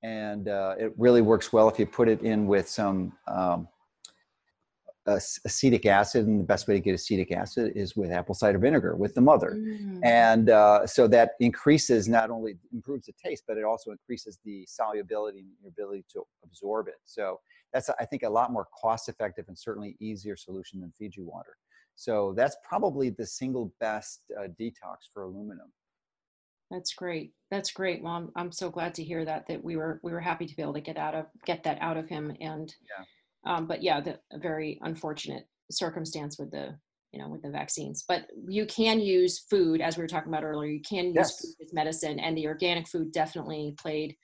and 0.03 0.49
uh, 0.49 0.75
it 0.79 0.93
really 0.97 1.21
works 1.21 1.53
well 1.53 1.69
if 1.69 1.79
you 1.79 1.85
put 1.85 2.09
it 2.09 2.23
in 2.23 2.47
with 2.47 2.69
some 2.69 3.13
um, 3.29 3.69
acetic 5.07 5.87
acid, 5.87 6.27
and 6.27 6.41
the 6.41 6.45
best 6.45 6.69
way 6.69 6.75
to 6.75 6.81
get 6.81 6.95
acetic 6.95 7.33
acid 7.33 7.73
is 7.75 7.97
with 7.97 8.11
apple 8.11 8.35
cider 8.35 8.59
vinegar 8.59 8.97
with 8.97 9.15
the 9.15 9.21
mother. 9.21 9.57
Mm. 9.57 10.01
And 10.05 10.51
uh, 10.51 10.87
so 10.87 11.09
that 11.09 11.33
increases 11.41 12.09
not 12.09 12.31
only 12.31 12.57
improves 12.73 13.07
the 13.07 13.13
taste, 13.23 13.45
but 13.49 13.57
it 13.57 13.65
also 13.65 13.91
increases 13.91 14.39
the 14.45 14.67
solubility 14.67 15.41
and 15.41 15.49
your 15.61 15.71
ability 15.71 16.05
to 16.13 16.23
absorb 16.45 16.89
it. 16.89 17.01
So 17.05 17.41
that's 17.73 17.89
I 17.99 18.05
think 18.05 18.23
a 18.23 18.31
lot 18.31 18.53
more 18.53 18.67
cost 18.81 19.09
effective 19.09 19.47
and 19.49 19.59
certainly 19.59 19.97
easier 20.01 20.37
solution 20.37 20.81
than 20.81 20.93
Fiji 20.99 21.23
water. 21.23 21.57
So 21.97 22.35
that's 22.37 22.57
probably 22.67 23.11
the 23.11 23.27
single 23.27 23.73
best 23.81 24.21
uh, 24.39 24.49
detox 24.59 25.09
for 25.13 25.23
aluminum. 25.23 25.73
That's 26.71 26.95
great. 26.95 27.33
That's 27.51 27.73
great. 27.73 28.03
Well, 28.03 28.13
I'm, 28.13 28.31
I'm 28.37 28.53
so 28.53 28.71
glad 28.71 28.95
to 28.95 29.05
hear 29.05 29.25
that 29.25 29.49
that 29.49 29.63
we 29.65 29.77
were 29.77 29.99
we 30.03 30.13
were 30.13 30.21
happy 30.21 30.47
to 30.47 30.55
be 30.55 30.63
able 30.63 30.75
to 30.75 30.81
get 30.81 30.99
out 30.99 31.15
of 31.15 31.27
get 31.47 31.65
that 31.65 31.79
out 31.81 31.97
of 31.97 32.09
him 32.09 32.37
and. 32.41 32.75
Yeah 32.99 33.05
Um, 33.47 33.67
but 33.67 33.83
yeah, 33.83 34.01
the, 34.01 34.19
a 34.33 34.39
very 34.39 34.79
unfortunate 34.83 35.45
circumstance 35.71 36.39
with 36.39 36.51
the 36.51 36.77
you 37.13 37.21
know 37.21 37.29
with 37.29 37.43
the 37.43 37.51
vaccines. 37.51 38.05
But 38.07 38.27
you 38.49 38.67
can 38.67 39.01
use 39.01 39.41
food, 39.51 39.81
as 39.81 39.97
we 39.97 40.03
were 40.03 40.09
talking 40.09 40.33
about 40.33 40.45
earlier. 40.45 40.71
You 40.71 40.83
can 40.83 41.07
use 41.07 41.15
Yes. 41.17 41.41
food 41.41 41.65
as 41.67 41.73
medicine, 41.73 42.21
and 42.21 42.37
the 42.37 42.47
organic 42.47 42.87
food 42.89 43.13
definitely 43.13 43.75
played 43.81 44.17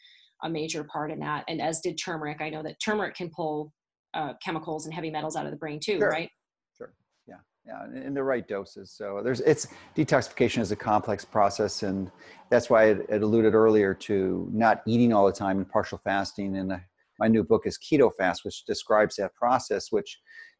a 0.42 0.50
major 0.50 0.84
part 0.84 1.10
in 1.10 1.18
that. 1.20 1.44
And 1.48 1.60
as 1.62 1.80
did 1.80 1.98
turmeric. 1.98 2.40
I 2.40 2.50
know 2.50 2.62
that 2.62 2.76
turmeric 2.84 3.14
can 3.16 3.30
pull 3.30 3.72
uh, 4.14 4.34
chemicals 4.44 4.84
and 4.84 4.94
heavy 4.94 5.10
metals 5.10 5.36
out 5.36 5.46
of 5.46 5.50
the 5.50 5.56
brain 5.56 5.80
too, 5.82 5.98
Sure. 5.98 6.10
right? 6.10 6.30
Sure. 6.76 6.94
Yeah 7.26 7.36
yeah, 7.66 7.84
in 8.00 8.14
the 8.14 8.22
right 8.22 8.46
doses 8.46 8.92
so 8.92 9.20
there's 9.22 9.40
it's 9.40 9.66
detoxification 9.96 10.60
is 10.60 10.70
a 10.70 10.76
complex 10.76 11.24
process 11.24 11.82
and 11.82 12.10
that's 12.48 12.70
why 12.70 12.84
it, 12.84 13.06
it 13.08 13.22
alluded 13.22 13.54
earlier 13.54 13.92
to 13.92 14.48
not 14.52 14.82
eating 14.86 15.12
all 15.12 15.26
the 15.26 15.32
time 15.32 15.58
and 15.58 15.68
partial 15.68 15.98
fasting 15.98 16.56
and 16.56 16.80
my 17.18 17.28
new 17.28 17.42
book 17.42 17.66
is 17.66 17.78
keto 17.78 18.10
fast 18.18 18.44
which 18.44 18.64
describes 18.64 19.16
that 19.16 19.34
process 19.34 19.90
which 19.90 20.18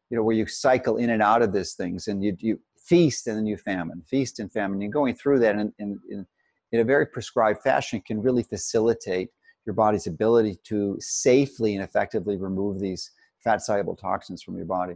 you 0.09 0.17
know 0.17 0.23
where 0.23 0.35
you 0.35 0.47
cycle 0.47 0.97
in 0.97 1.09
and 1.11 1.21
out 1.21 1.41
of 1.41 1.53
these 1.53 1.73
things 1.73 2.07
and 2.07 2.23
you, 2.23 2.35
you 2.39 2.59
feast 2.77 3.27
and 3.27 3.37
then 3.37 3.45
you 3.45 3.57
famine 3.57 4.01
feast 4.07 4.39
and 4.39 4.51
famine 4.51 4.81
and 4.81 4.93
going 4.93 5.15
through 5.15 5.39
that 5.39 5.55
in, 5.55 5.73
in, 5.79 5.99
in, 6.09 6.25
in 6.71 6.79
a 6.79 6.83
very 6.83 7.05
prescribed 7.05 7.61
fashion 7.61 8.01
can 8.05 8.21
really 8.21 8.43
facilitate 8.43 9.29
your 9.65 9.73
body's 9.73 10.07
ability 10.07 10.57
to 10.63 10.95
safely 10.99 11.75
and 11.75 11.83
effectively 11.83 12.37
remove 12.37 12.79
these 12.79 13.11
fat 13.43 13.61
soluble 13.61 13.95
toxins 13.95 14.41
from 14.41 14.55
your 14.55 14.65
body 14.65 14.95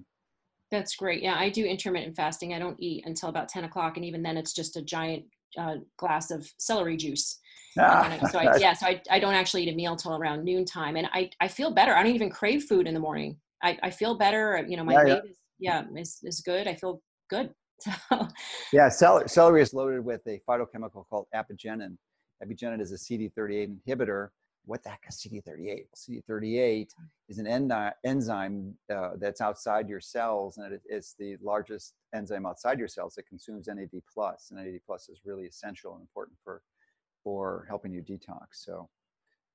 That's 0.72 0.96
great. 0.96 1.22
Yeah, 1.22 1.36
I 1.36 1.50
do 1.50 1.66
intermittent 1.66 2.16
fasting. 2.16 2.54
I 2.54 2.60
don't 2.60 2.80
eat 2.80 3.06
until 3.06 3.28
about 3.28 3.50
10 3.50 3.66
o'clock. 3.66 3.98
And 3.98 4.06
even 4.06 4.24
then, 4.24 4.38
it's 4.38 4.54
just 4.54 4.78
a 4.78 4.82
giant 4.82 5.26
uh, 5.58 5.76
glass 5.98 6.32
of 6.32 6.50
celery 6.58 6.98
juice. 6.98 7.40
Then 7.76 7.86
I- 7.86 8.30
so 8.30 8.40
I, 8.40 8.56
yeah, 8.60 8.74
so 8.74 8.88
I, 8.88 9.02
I 9.10 9.20
don't 9.20 9.34
actually 9.34 9.64
eat 9.64 9.74
a 9.74 9.76
meal 9.76 9.96
till 9.96 10.16
around 10.16 10.44
noontime. 10.44 10.96
And 10.96 11.08
I, 11.14 11.30
I 11.40 11.48
feel 11.48 11.72
better. 11.72 11.96
I 11.96 12.04
don't 12.04 12.16
even 12.16 12.30
crave 12.30 12.64
food 12.64 12.88
in 12.88 12.94
the 12.94 13.00
morning. 13.00 13.38
I, 13.64 13.78
I 13.84 13.90
feel 13.90 14.18
better. 14.18 14.64
You 14.68 14.78
know, 14.78 14.84
my 14.84 14.94
Yeah, 14.94 15.04
yeah. 15.08 15.14
weight 15.16 15.26
is, 15.32 15.38
yeah, 15.60 15.84
is, 15.96 16.20
is 16.24 16.42
good. 16.42 16.68
I 16.68 16.76
feel 16.76 17.02
good. 17.30 17.52
So, 17.84 18.28
Yeah, 18.74 18.90
celery, 18.90 19.28
celery 19.28 19.62
is 19.64 19.74
loaded 19.74 20.06
with 20.06 20.22
a 20.28 20.40
phytochemical 20.48 21.04
called 21.10 21.26
apigenin. 21.34 21.98
Apigenin 22.44 22.80
is 22.80 22.92
a 22.92 22.96
CD38 22.96 23.76
inhibitor. 23.88 24.30
What 24.66 24.84
the 24.84 24.90
heck 24.90 25.04
is 25.10 25.16
CD38? 25.18 25.86
CD38 25.96 26.88
is 27.30 27.40
an 27.40 27.46
eni- 27.46 27.94
enzyme 28.04 28.76
uh, 28.94 29.12
that's 29.18 29.42
outside 29.42 29.90
your 29.90 30.00
cells, 30.00 30.58
and 30.58 30.74
it, 30.74 30.82
it's 30.86 31.16
the 31.18 31.38
largest 31.42 31.96
enzyme 32.14 32.46
outside 32.46 32.78
your 32.78 32.88
cells 32.88 33.16
that 33.16 33.28
consumes 33.28 33.68
NAD+. 33.68 33.90
plus, 34.14 34.52
And 34.52 34.64
NAD 34.64 34.82
plus 34.86 35.10
is 35.10 35.22
really 35.26 35.46
essential 35.46 35.94
and 35.94 36.02
important 36.02 36.38
for, 36.44 36.62
for 37.24 37.66
helping 37.68 37.92
you 37.92 38.02
detox. 38.02 38.46
So 38.54 38.88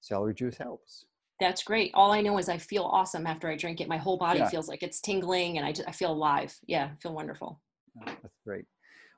celery 0.00 0.34
juice 0.34 0.56
helps. 0.56 1.06
that's 1.38 1.62
great. 1.62 1.92
All 1.94 2.12
I 2.12 2.20
know 2.20 2.38
is 2.38 2.48
I 2.48 2.58
feel 2.58 2.84
awesome 2.84 3.26
after 3.26 3.48
I 3.48 3.56
drink 3.56 3.80
it. 3.80 3.88
My 3.88 3.98
whole 3.98 4.16
body 4.16 4.40
Yeah. 4.40 4.48
feels 4.48 4.68
like 4.68 4.82
it's 4.82 5.00
tingling 5.00 5.56
and 5.58 5.66
I, 5.66 5.72
just, 5.72 5.88
I 5.88 5.92
feel 5.92 6.12
alive. 6.12 6.58
Yeah, 6.66 6.90
I 6.92 6.96
feel 7.00 7.14
wonderful. 7.14 7.60
That's 8.04 8.38
great. 8.44 8.64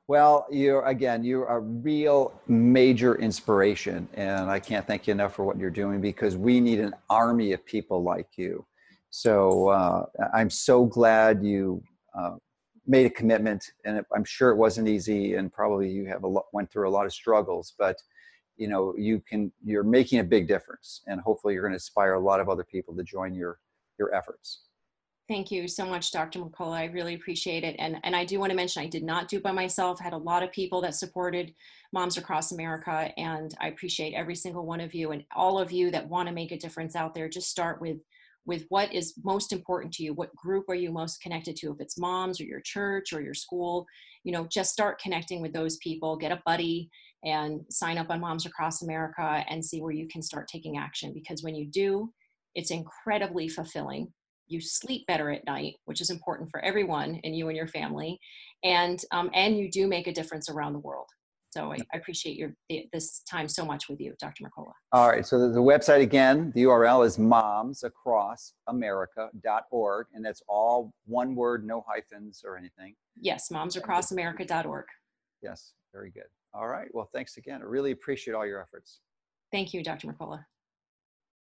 Well, 0.09 0.47
you're 0.49 0.83
again, 0.87 1.23
you're 1.23 1.45
a 1.45 1.59
real 1.59 2.33
major 2.47 3.13
inspiration, 3.19 4.09
and 4.15 4.49
I 4.49 4.59
can't 4.59 4.87
thank 4.87 5.05
you 5.05 5.11
enough 5.11 5.35
for 5.35 5.45
what 5.45 5.59
you're 5.59 5.69
doing 5.69 6.01
because 6.01 6.35
we 6.35 6.59
need 6.59 6.79
an 6.79 6.95
army 7.11 7.53
of 7.53 7.63
people 7.63 8.01
like 8.01 8.29
you. 8.35 8.65
So 9.11 9.67
uh, 9.67 10.05
I'm 10.33 10.49
so 10.49 10.83
glad 10.83 11.43
you 11.43 11.83
uh, 12.17 12.37
made 12.87 13.05
a 13.05 13.11
commitment, 13.11 13.63
and 13.85 14.03
I'm 14.11 14.23
sure 14.23 14.49
it 14.49 14.55
wasn't 14.55 14.87
easy, 14.87 15.35
and 15.35 15.53
probably 15.53 15.91
you 15.91 16.07
have 16.07 16.23
a 16.23 16.27
lot, 16.27 16.45
went 16.53 16.71
through 16.71 16.89
a 16.89 16.95
lot 16.97 17.05
of 17.05 17.13
struggles, 17.13 17.75
but 17.77 17.97
you 18.57 18.67
know 18.67 18.95
you 18.97 19.21
can 19.29 19.51
you're 19.63 19.83
making 19.83 20.21
a 20.21 20.23
big 20.23 20.47
difference, 20.47 21.03
and 21.05 21.21
hopefully 21.21 21.53
you're 21.53 21.61
going 21.61 21.73
to 21.73 21.75
inspire 21.75 22.15
a 22.15 22.19
lot 22.19 22.39
of 22.39 22.49
other 22.49 22.63
people 22.63 22.95
to 22.95 23.03
join 23.03 23.35
your 23.35 23.59
your 23.99 24.11
efforts. 24.15 24.68
Thank 25.29 25.51
you 25.51 25.67
so 25.67 25.85
much, 25.85 26.11
Dr. 26.11 26.39
Mercola. 26.39 26.71
I 26.71 26.85
really 26.85 27.13
appreciate 27.13 27.63
it. 27.63 27.75
And, 27.77 27.99
and 28.03 28.15
I 28.15 28.25
do 28.25 28.39
want 28.39 28.49
to 28.49 28.55
mention 28.55 28.81
I 28.81 28.87
did 28.87 29.03
not 29.03 29.27
do 29.27 29.37
it 29.37 29.43
by 29.43 29.51
myself. 29.51 29.99
I 30.01 30.05
had 30.05 30.13
a 30.13 30.17
lot 30.17 30.41
of 30.41 30.51
people 30.51 30.81
that 30.81 30.95
supported 30.95 31.53
Moms 31.93 32.17
Across 32.17 32.51
America. 32.51 33.11
And 33.15 33.53
I 33.61 33.67
appreciate 33.67 34.15
every 34.15 34.33
single 34.33 34.65
one 34.65 34.81
of 34.81 34.95
you 34.95 35.11
and 35.11 35.23
all 35.35 35.59
of 35.59 35.71
you 35.71 35.91
that 35.91 36.09
want 36.09 36.27
to 36.29 36.33
make 36.33 36.51
a 36.51 36.57
difference 36.57 36.95
out 36.95 37.13
there. 37.13 37.29
Just 37.29 37.51
start 37.51 37.79
with 37.79 37.97
with 38.47 38.65
what 38.69 38.91
is 38.91 39.13
most 39.23 39.53
important 39.53 39.93
to 39.93 40.03
you. 40.03 40.15
What 40.15 40.35
group 40.35 40.65
are 40.67 40.75
you 40.75 40.91
most 40.91 41.21
connected 41.21 41.55
to? 41.57 41.71
If 41.71 41.79
it's 41.79 41.99
moms 41.99 42.41
or 42.41 42.45
your 42.45 42.61
church 42.61 43.13
or 43.13 43.21
your 43.21 43.35
school, 43.35 43.85
you 44.23 44.31
know, 44.31 44.47
just 44.47 44.71
start 44.71 44.99
connecting 44.99 45.43
with 45.43 45.53
those 45.53 45.77
people. 45.77 46.17
Get 46.17 46.31
a 46.31 46.41
buddy 46.43 46.89
and 47.23 47.61
sign 47.69 47.99
up 47.99 48.09
on 48.09 48.19
Moms 48.19 48.47
Across 48.47 48.81
America 48.81 49.45
and 49.47 49.63
see 49.63 49.81
where 49.81 49.91
you 49.91 50.07
can 50.07 50.23
start 50.23 50.47
taking 50.47 50.77
action. 50.77 51.13
Because 51.13 51.43
when 51.43 51.53
you 51.53 51.67
do, 51.67 52.11
it's 52.55 52.71
incredibly 52.71 53.47
fulfilling 53.47 54.11
you 54.49 54.59
sleep 54.59 55.07
better 55.07 55.31
at 55.31 55.45
night, 55.45 55.75
which 55.85 56.01
is 56.01 56.09
important 56.09 56.49
for 56.51 56.59
everyone 56.65 57.21
and 57.23 57.33
you 57.35 57.47
and 57.47 57.55
your 57.55 57.67
family, 57.67 58.19
and 58.63 58.99
um, 59.11 59.29
and 59.33 59.57
you 59.57 59.71
do 59.71 59.87
make 59.87 60.07
a 60.07 60.11
difference 60.11 60.49
around 60.49 60.73
the 60.73 60.79
world. 60.79 61.07
So 61.51 61.71
I, 61.73 61.77
I 61.93 61.97
appreciate 61.97 62.37
your 62.37 62.53
this 62.93 63.21
time 63.21 63.47
so 63.47 63.65
much 63.65 63.89
with 63.89 63.99
you, 63.99 64.13
Dr. 64.19 64.43
Mercola. 64.43 64.73
All 64.91 65.09
right. 65.09 65.25
So 65.25 65.39
the, 65.39 65.47
the 65.47 65.61
website 65.61 66.01
again, 66.01 66.51
the 66.53 66.61
URL 66.63 67.03
is 67.05 67.17
momsacrossamerica.org, 67.17 70.07
and 70.13 70.25
that's 70.25 70.43
all 70.47 70.93
one 71.05 71.35
word, 71.35 71.65
no 71.65 71.83
hyphens 71.87 72.43
or 72.45 72.55
anything. 72.55 72.93
Yes, 73.19 73.49
momsacrossamerica.org. 73.51 74.85
Yes, 75.41 75.73
very 75.91 76.11
good. 76.11 76.27
All 76.53 76.67
right. 76.67 76.87
Well, 76.93 77.09
thanks 77.13 77.37
again. 77.37 77.61
I 77.61 77.65
really 77.65 77.91
appreciate 77.91 78.35
all 78.35 78.45
your 78.45 78.61
efforts. 78.61 78.99
Thank 79.51 79.73
you, 79.73 79.83
Dr. 79.83 80.07
Mercola. 80.07 80.45